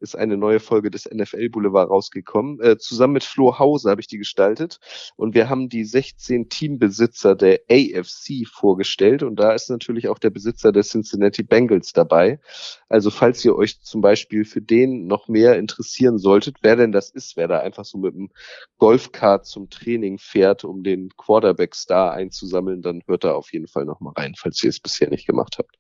ist 0.01 0.16
eine 0.16 0.36
neue 0.36 0.61
Folge 0.61 0.90
des 0.90 1.09
NFL 1.11 1.51
Boulevard 1.51 1.90
rausgekommen. 1.90 2.61
Äh, 2.61 2.78
zusammen 2.78 3.14
mit 3.14 3.24
Flo 3.24 3.59
Hause 3.59 3.90
habe 3.90 4.01
ich 4.01 4.07
die 4.07 4.18
gestaltet 4.18 4.78
und 5.16 5.34
wir 5.34 5.48
haben 5.48 5.68
die 5.68 5.84
16 5.84 6.48
Teambesitzer 6.48 7.34
der 7.34 7.61
AFC 7.70 8.46
vorgestellt 8.46 9.22
und 9.22 9.36
da 9.36 9.53
ist 9.53 9.70
natürlich 9.70 10.09
auch 10.09 10.18
der 10.18 10.30
Besitzer 10.30 10.72
der 10.72 10.82
Cincinnati 10.82 11.42
Bengals 11.42 11.92
dabei. 11.92 12.40
Also 12.88 13.11
falls 13.11 13.44
ihr 13.44 13.55
euch 13.55 13.80
zum 13.82 14.01
Beispiel 14.01 14.44
für 14.44 14.61
den 14.61 15.07
noch 15.07 15.28
mehr 15.28 15.59
interessieren 15.59 16.18
solltet, 16.18 16.57
wer 16.62 16.76
denn 16.76 16.92
das 16.92 17.11
ist, 17.11 17.36
wer 17.36 17.48
da 17.48 17.61
einfach 17.61 17.84
so 17.84 17.98
mit 17.98 18.14
dem 18.14 18.30
Golfkart 18.78 19.46
zum 19.46 19.70
Training 19.70 20.18
fährt, 20.18 20.64
um 20.64 20.82
den 20.82 21.11
Quarterback-Star 21.16 22.12
einzusammeln, 22.12 22.82
dann 22.82 23.03
hört 23.07 23.24
da 23.24 23.34
auf 23.34 23.53
jeden 23.53 23.66
Fall 23.66 23.84
noch 23.84 24.01
mal 24.01 24.12
rein, 24.16 24.34
falls 24.36 24.62
ihr 24.62 24.70
es 24.70 24.80
bisher 24.80 25.11
nicht 25.11 25.26
gemacht 25.26 25.57
habt. 25.59 25.76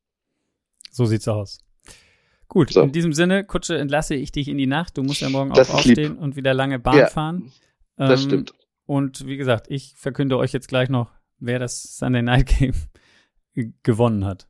So 0.90 1.06
sieht's 1.06 1.28
aus. 1.28 1.60
Gut, 2.50 2.72
So. 2.72 2.82
in 2.82 2.90
diesem 2.92 3.12
Sinne, 3.12 3.44
Kutsche, 3.44 3.78
entlasse 3.78 4.14
ich 4.16 4.32
dich 4.32 4.48
in 4.48 4.58
die 4.58 4.66
Nacht. 4.66 4.98
Du 4.98 5.02
musst 5.04 5.20
ja 5.20 5.28
morgen 5.30 5.52
Das 5.52 5.70
auch 5.70 5.78
ist 5.78 5.84
lieb. 5.86 5.98
aufstehen 5.98 6.18
und 6.18 6.34
wieder 6.36 6.52
lange 6.52 6.78
Bahn 6.80 6.98
Ja, 6.98 7.06
fahren. 7.06 7.52
Das 7.96 8.22
Ähm, 8.22 8.26
stimmt. 8.28 8.54
Und 8.86 9.24
wie 9.26 9.36
gesagt, 9.36 9.66
ich 9.70 9.94
verkünde 9.96 10.36
euch 10.36 10.52
jetzt 10.52 10.66
gleich 10.66 10.88
noch, 10.88 11.12
wer 11.38 11.60
das 11.60 11.96
Sunday 11.96 12.22
Night 12.22 12.46
Game 12.58 12.74
gewonnen 13.84 14.24
hat. 14.24 14.48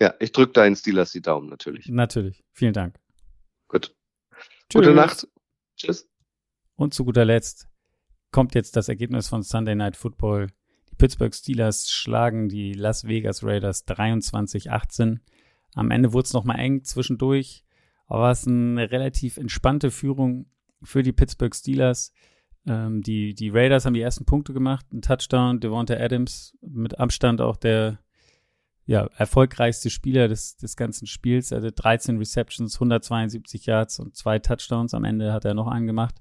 Ja, 0.00 0.14
ich 0.20 0.30
drücke 0.30 0.52
deinen 0.52 0.76
Steelers 0.76 1.10
die 1.10 1.20
Daumen 1.20 1.48
natürlich. 1.48 1.88
Natürlich. 1.88 2.44
Vielen 2.52 2.72
Dank. 2.72 2.94
Gut. 3.66 3.96
Tschüss. 4.70 4.72
Gute 4.82 4.94
Nacht. 4.94 5.26
Tschüss. 5.76 6.08
Und 6.76 6.94
zu 6.94 7.04
guter 7.04 7.24
Letzt 7.24 7.66
kommt 8.30 8.54
jetzt 8.54 8.76
das 8.76 8.88
Ergebnis 8.88 9.26
von 9.26 9.42
Sunday 9.42 9.74
Night 9.74 9.96
Football. 9.96 10.46
Die 10.92 10.94
Pittsburgh 10.94 11.34
Steelers 11.34 11.90
schlagen 11.90 12.48
die 12.48 12.72
Las 12.72 13.08
Vegas 13.08 13.42
Raiders 13.42 13.84
23-18. 13.88 15.18
Am 15.78 15.90
Ende 15.90 16.12
wurde 16.12 16.24
es 16.24 16.32
nochmal 16.32 16.58
eng 16.58 16.84
zwischendurch, 16.84 17.64
aber 18.06 18.30
es 18.30 18.40
ist 18.40 18.48
eine 18.48 18.90
relativ 18.90 19.36
entspannte 19.36 19.90
Führung 19.90 20.46
für 20.82 21.02
die 21.02 21.12
Pittsburgh 21.12 21.54
Steelers. 21.54 22.12
Ähm, 22.66 23.02
die, 23.02 23.34
die 23.34 23.50
Raiders 23.50 23.84
haben 23.84 23.94
die 23.94 24.00
ersten 24.00 24.24
Punkte 24.24 24.52
gemacht, 24.52 24.86
ein 24.92 25.02
Touchdown, 25.02 25.60
Devonta 25.60 25.94
Adams 25.94 26.56
mit 26.60 26.98
Abstand 26.98 27.40
auch 27.40 27.56
der 27.56 27.98
ja, 28.86 29.06
erfolgreichste 29.16 29.90
Spieler 29.90 30.28
des, 30.28 30.56
des 30.56 30.74
ganzen 30.74 31.06
Spiels. 31.06 31.52
Er 31.52 31.58
hatte 31.58 31.72
13 31.72 32.18
Receptions, 32.18 32.74
172 32.76 33.66
Yards 33.66 34.00
und 34.00 34.16
zwei 34.16 34.38
Touchdowns. 34.38 34.94
Am 34.94 35.04
Ende 35.04 35.32
hat 35.32 35.44
er 35.44 35.54
noch 35.54 35.68
einen 35.68 35.86
gemacht. 35.86 36.16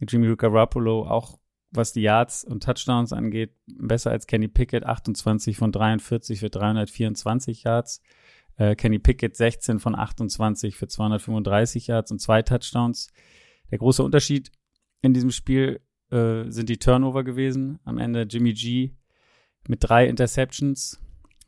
Jimmy 0.00 0.34
Garoppolo 0.34 1.06
auch 1.06 1.38
was 1.74 1.92
die 1.92 2.02
Yards 2.02 2.44
und 2.44 2.62
Touchdowns 2.62 3.12
angeht, 3.12 3.52
besser 3.66 4.10
als 4.10 4.26
Kenny 4.26 4.48
Pickett, 4.48 4.84
28 4.84 5.56
von 5.56 5.72
43 5.72 6.40
für 6.40 6.50
324 6.50 7.64
Yards. 7.64 8.00
Äh, 8.56 8.76
Kenny 8.76 8.98
Pickett 8.98 9.36
16 9.36 9.80
von 9.80 9.94
28 9.94 10.76
für 10.76 10.88
235 10.88 11.88
Yards 11.88 12.10
und 12.10 12.20
zwei 12.20 12.42
Touchdowns. 12.42 13.08
Der 13.70 13.78
große 13.78 14.02
Unterschied 14.02 14.52
in 15.02 15.14
diesem 15.14 15.30
Spiel 15.30 15.80
äh, 16.10 16.44
sind 16.48 16.68
die 16.68 16.78
Turnover 16.78 17.24
gewesen. 17.24 17.80
Am 17.84 17.98
Ende 17.98 18.22
Jimmy 18.22 18.52
G 18.52 18.92
mit 19.68 19.80
drei 19.82 20.06
Interceptions. 20.06 21.00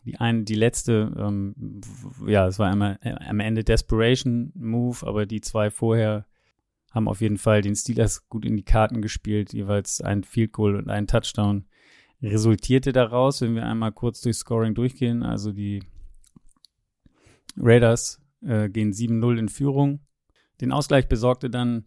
Die 0.04 0.16
eine, 0.16 0.44
die 0.44 0.54
letzte, 0.54 1.12
ähm, 1.18 1.80
ja, 2.26 2.46
es 2.46 2.58
war 2.58 2.70
einmal 2.70 2.98
äh, 3.02 3.12
am 3.28 3.40
Ende 3.40 3.64
Desperation 3.64 4.52
Move, 4.54 5.04
aber 5.06 5.26
die 5.26 5.40
zwei 5.40 5.70
vorher 5.70 6.26
haben 6.92 7.08
auf 7.08 7.20
jeden 7.20 7.38
Fall 7.38 7.60
den 7.60 7.74
Steelers 7.74 8.28
gut 8.28 8.44
in 8.44 8.56
die 8.56 8.64
Karten 8.64 9.02
gespielt, 9.02 9.52
jeweils 9.52 10.00
ein 10.00 10.22
Field 10.22 10.52
Goal 10.52 10.76
und 10.76 10.88
ein 10.88 11.06
Touchdown 11.06 11.66
resultierte 12.22 12.92
daraus, 12.92 13.40
wenn 13.42 13.54
wir 13.54 13.66
einmal 13.66 13.92
kurz 13.92 14.20
durch 14.20 14.36
Scoring 14.36 14.74
durchgehen. 14.74 15.22
Also 15.22 15.52
die 15.52 15.82
Raiders 17.56 18.20
äh, 18.42 18.68
gehen 18.68 18.92
7-0 18.92 19.38
in 19.38 19.48
Führung. 19.48 20.00
Den 20.60 20.72
Ausgleich 20.72 21.08
besorgte 21.08 21.50
dann 21.50 21.84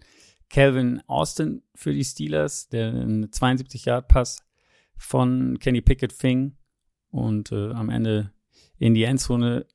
Calvin 0.49 1.01
Austin 1.07 1.61
für 1.75 1.93
die 1.93 2.03
Steelers, 2.03 2.69
der 2.69 2.89
einen 2.89 3.27
72-Yard-Pass 3.27 4.43
von 4.97 5.57
Kenny 5.59 5.81
Pickett 5.81 6.13
fing 6.13 6.57
und 7.11 7.51
äh, 7.51 7.71
am 7.71 7.89
Ende 7.89 8.31
in 8.77 8.93
die 8.93 9.03
Endzone 9.03 9.65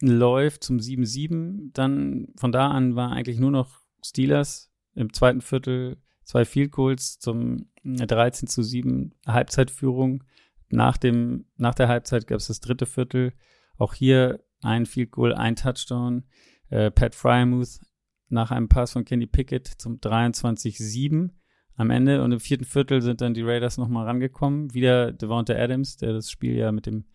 läuft 0.00 0.64
zum 0.64 0.78
7-7. 0.78 1.70
Dann 1.72 2.28
von 2.36 2.52
da 2.52 2.70
an 2.70 2.94
war 2.94 3.12
eigentlich 3.12 3.38
nur 3.38 3.50
noch 3.50 3.80
Steelers 4.02 4.70
im 4.94 5.12
zweiten 5.12 5.40
Viertel 5.40 5.96
zwei 6.24 6.44
Field 6.44 6.72
Goals 6.72 7.18
zum 7.18 7.70
13 7.84 8.48
zu 8.48 8.62
7 8.62 9.14
Halbzeitführung. 9.26 10.24
Nach, 10.68 10.98
dem, 10.98 11.46
nach 11.56 11.74
der 11.74 11.88
Halbzeit 11.88 12.26
gab 12.26 12.38
es 12.38 12.48
das 12.48 12.60
dritte 12.60 12.84
Viertel. 12.84 13.32
Auch 13.78 13.94
hier 13.94 14.44
ein 14.62 14.86
Field 14.86 15.10
Goal, 15.10 15.34
ein 15.34 15.56
Touchdown. 15.56 16.24
Äh, 16.70 16.90
Pat 16.90 17.14
Fryermuth 17.14 17.80
nach 18.28 18.50
einem 18.50 18.68
Pass 18.68 18.92
von 18.92 19.04
Kenny 19.04 19.26
Pickett 19.26 19.66
zum 19.66 19.98
23-7 20.00 21.30
am 21.76 21.90
Ende. 21.90 22.22
Und 22.22 22.32
im 22.32 22.40
vierten 22.40 22.64
Viertel 22.64 23.00
sind 23.00 23.20
dann 23.20 23.34
die 23.34 23.42
Raiders 23.42 23.78
nochmal 23.78 24.06
rangekommen. 24.06 24.74
Wieder 24.74 25.12
Devonta 25.12 25.54
Adams, 25.54 25.96
der 25.96 26.12
das 26.12 26.30
Spiel 26.30 26.56
ja 26.56 26.72
mit 26.72 26.86
dem 26.86 27.06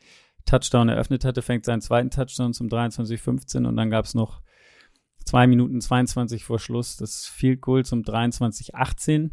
Touchdown 0.45 0.89
eröffnet 0.89 1.25
hatte, 1.25 1.41
fängt 1.41 1.65
seinen 1.65 1.81
zweiten 1.81 2.09
Touchdown 2.09 2.53
zum 2.53 2.67
23-15 2.67 3.65
und 3.65 3.77
dann 3.77 3.89
gab 3.89 4.05
es 4.05 4.13
noch 4.13 4.41
zwei 5.25 5.47
Minuten 5.47 5.79
22 5.79 6.43
vor 6.43 6.59
Schluss 6.59 6.97
das 6.97 7.25
Field 7.25 7.61
Goal 7.61 7.85
zum 7.85 8.01
23-18. 8.01 9.31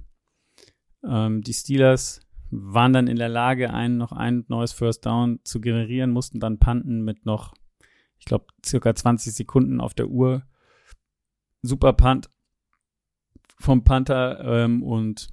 Ähm, 1.08 1.42
die 1.42 1.52
Steelers 1.52 2.20
waren 2.50 2.92
dann 2.92 3.06
in 3.06 3.16
der 3.16 3.28
Lage, 3.28 3.72
ein, 3.72 3.96
noch 3.96 4.12
ein 4.12 4.44
neues 4.48 4.72
First 4.72 5.06
Down 5.06 5.40
zu 5.44 5.60
generieren, 5.60 6.10
mussten 6.10 6.40
dann 6.40 6.58
panten 6.58 7.02
mit 7.02 7.24
noch, 7.24 7.54
ich 8.20 8.26
glaube, 8.26 8.46
circa 8.64 8.94
20 8.94 9.34
Sekunden 9.34 9.80
auf 9.80 9.94
der 9.94 10.08
Uhr. 10.08 10.44
Super 11.62 11.94
Punt 11.94 12.30
vom 13.58 13.82
Panther 13.84 14.40
ähm, 14.44 14.82
und 14.82 15.28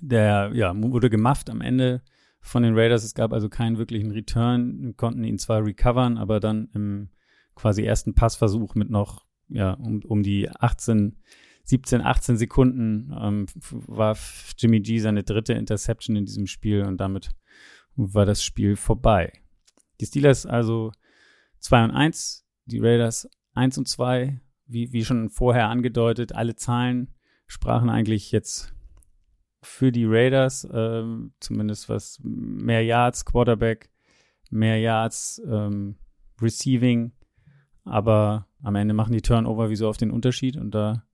der 0.00 0.52
ja, 0.54 0.72
wurde 0.74 1.10
gemafft 1.10 1.50
am 1.50 1.60
Ende 1.60 2.02
von 2.40 2.62
den 2.62 2.74
Raiders. 2.74 3.04
Es 3.04 3.14
gab 3.14 3.32
also 3.32 3.48
keinen 3.48 3.78
wirklichen 3.78 4.10
Return, 4.12 4.94
konnten 4.96 5.24
ihn 5.24 5.38
zwar 5.38 5.64
recovern, 5.64 6.16
aber 6.16 6.40
dann 6.40 6.68
im 6.74 7.10
quasi 7.54 7.82
ersten 7.82 8.14
Passversuch 8.14 8.74
mit 8.74 8.88
noch 8.88 9.26
ja, 9.48 9.72
um, 9.72 10.02
um 10.04 10.22
die 10.22 10.48
18, 10.48 11.18
17, 11.64 12.00
18 12.00 12.36
Sekunden 12.36 13.12
ähm, 13.20 13.46
war 13.70 14.16
Jimmy 14.56 14.80
G 14.80 14.98
seine 14.98 15.22
dritte 15.22 15.52
Interception 15.52 16.16
in 16.16 16.24
diesem 16.24 16.46
Spiel 16.46 16.84
und 16.84 16.98
damit 16.98 17.30
war 17.96 18.24
das 18.24 18.42
Spiel 18.42 18.76
vorbei. 18.76 19.32
Die 20.00 20.06
Steelers 20.06 20.46
also 20.46 20.92
2 21.60 21.84
und 21.84 21.90
1, 21.92 22.46
die 22.66 22.78
Raiders 22.78 23.28
1 23.54 23.78
und 23.78 23.88
2, 23.88 24.40
wie, 24.66 24.92
wie 24.92 25.04
schon 25.04 25.30
vorher 25.30 25.68
angedeutet, 25.68 26.32
alle 26.34 26.56
Zahlen 26.56 27.14
sprachen 27.46 27.90
eigentlich 27.90 28.32
jetzt 28.32 28.72
für 29.62 29.92
die 29.92 30.06
Raiders, 30.06 30.66
ähm, 30.72 31.32
zumindest 31.40 31.88
was 31.88 32.18
mehr 32.22 32.84
Yards, 32.84 33.24
Quarterback, 33.24 33.90
mehr 34.50 34.78
Yards, 34.78 35.42
ähm, 35.46 35.96
Receiving, 36.40 37.12
aber 37.84 38.46
am 38.62 38.76
Ende 38.76 38.94
machen 38.94 39.12
die 39.12 39.22
Turnover 39.22 39.70
wie 39.70 39.76
so 39.76 39.88
auf 39.88 39.96
den 39.96 40.10
Unterschied 40.10 40.56
und 40.56 40.70
da 40.74 41.04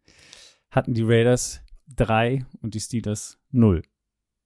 hatten 0.71 0.95
die 0.95 1.03
Raiders 1.03 1.63
drei 1.89 2.45
und 2.61 2.75
die 2.75 2.81
Steelers 2.81 3.39
null. 3.51 3.83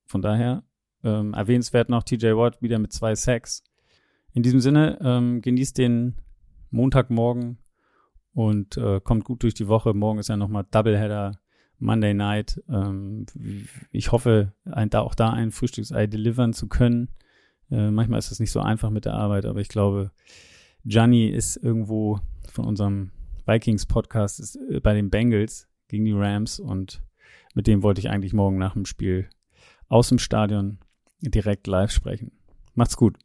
Von 0.06 0.22
daher 0.22 0.64
ähm, 1.02 1.34
erwähnenswert 1.34 1.88
noch 1.88 2.02
TJ 2.02 2.28
Watt 2.36 2.62
wieder 2.62 2.78
mit 2.78 2.92
zwei 2.92 3.14
Sacks. 3.14 3.62
In 4.32 4.42
diesem 4.42 4.60
Sinne, 4.60 4.98
ähm, 5.02 5.42
genießt 5.42 5.76
den 5.78 6.14
Montagmorgen 6.70 7.58
und 8.32 8.76
äh, 8.76 9.00
kommt 9.00 9.24
gut 9.24 9.42
durch 9.42 9.54
die 9.54 9.68
Woche. 9.68 9.92
Morgen 9.94 10.18
ist 10.18 10.28
ja 10.28 10.36
nochmal 10.36 10.66
Doubleheader, 10.70 11.40
Monday 11.78 12.14
Night. 12.14 12.62
Ähm, 12.68 13.26
ich 13.90 14.12
hoffe, 14.12 14.52
ein, 14.64 14.90
da 14.90 15.00
auch 15.00 15.14
da 15.14 15.30
ein 15.30 15.50
Frühstücksei 15.50 16.06
delivern 16.06 16.52
zu 16.52 16.68
können. 16.68 17.08
Äh, 17.70 17.90
manchmal 17.90 18.18
ist 18.18 18.30
es 18.30 18.40
nicht 18.40 18.52
so 18.52 18.60
einfach 18.60 18.90
mit 18.90 19.04
der 19.04 19.14
Arbeit, 19.14 19.46
aber 19.46 19.60
ich 19.60 19.68
glaube, 19.68 20.12
Gianni 20.84 21.28
ist 21.28 21.56
irgendwo 21.56 22.20
von 22.48 22.64
unserem 22.64 23.10
Vikings-Podcast 23.46 24.58
äh, 24.70 24.80
bei 24.80 24.94
den 24.94 25.10
Bengals 25.10 25.68
gegen 25.88 26.04
die 26.04 26.12
Rams 26.12 26.60
und 26.60 27.02
mit 27.54 27.66
dem 27.66 27.82
wollte 27.82 28.00
ich 28.00 28.10
eigentlich 28.10 28.32
morgen 28.32 28.58
nach 28.58 28.74
dem 28.74 28.84
Spiel 28.84 29.28
aus 29.88 30.08
dem 30.08 30.18
Stadion 30.18 30.78
direkt 31.20 31.66
live 31.66 31.90
sprechen. 31.90 32.32
Macht's 32.74 32.96
gut. 32.96 33.18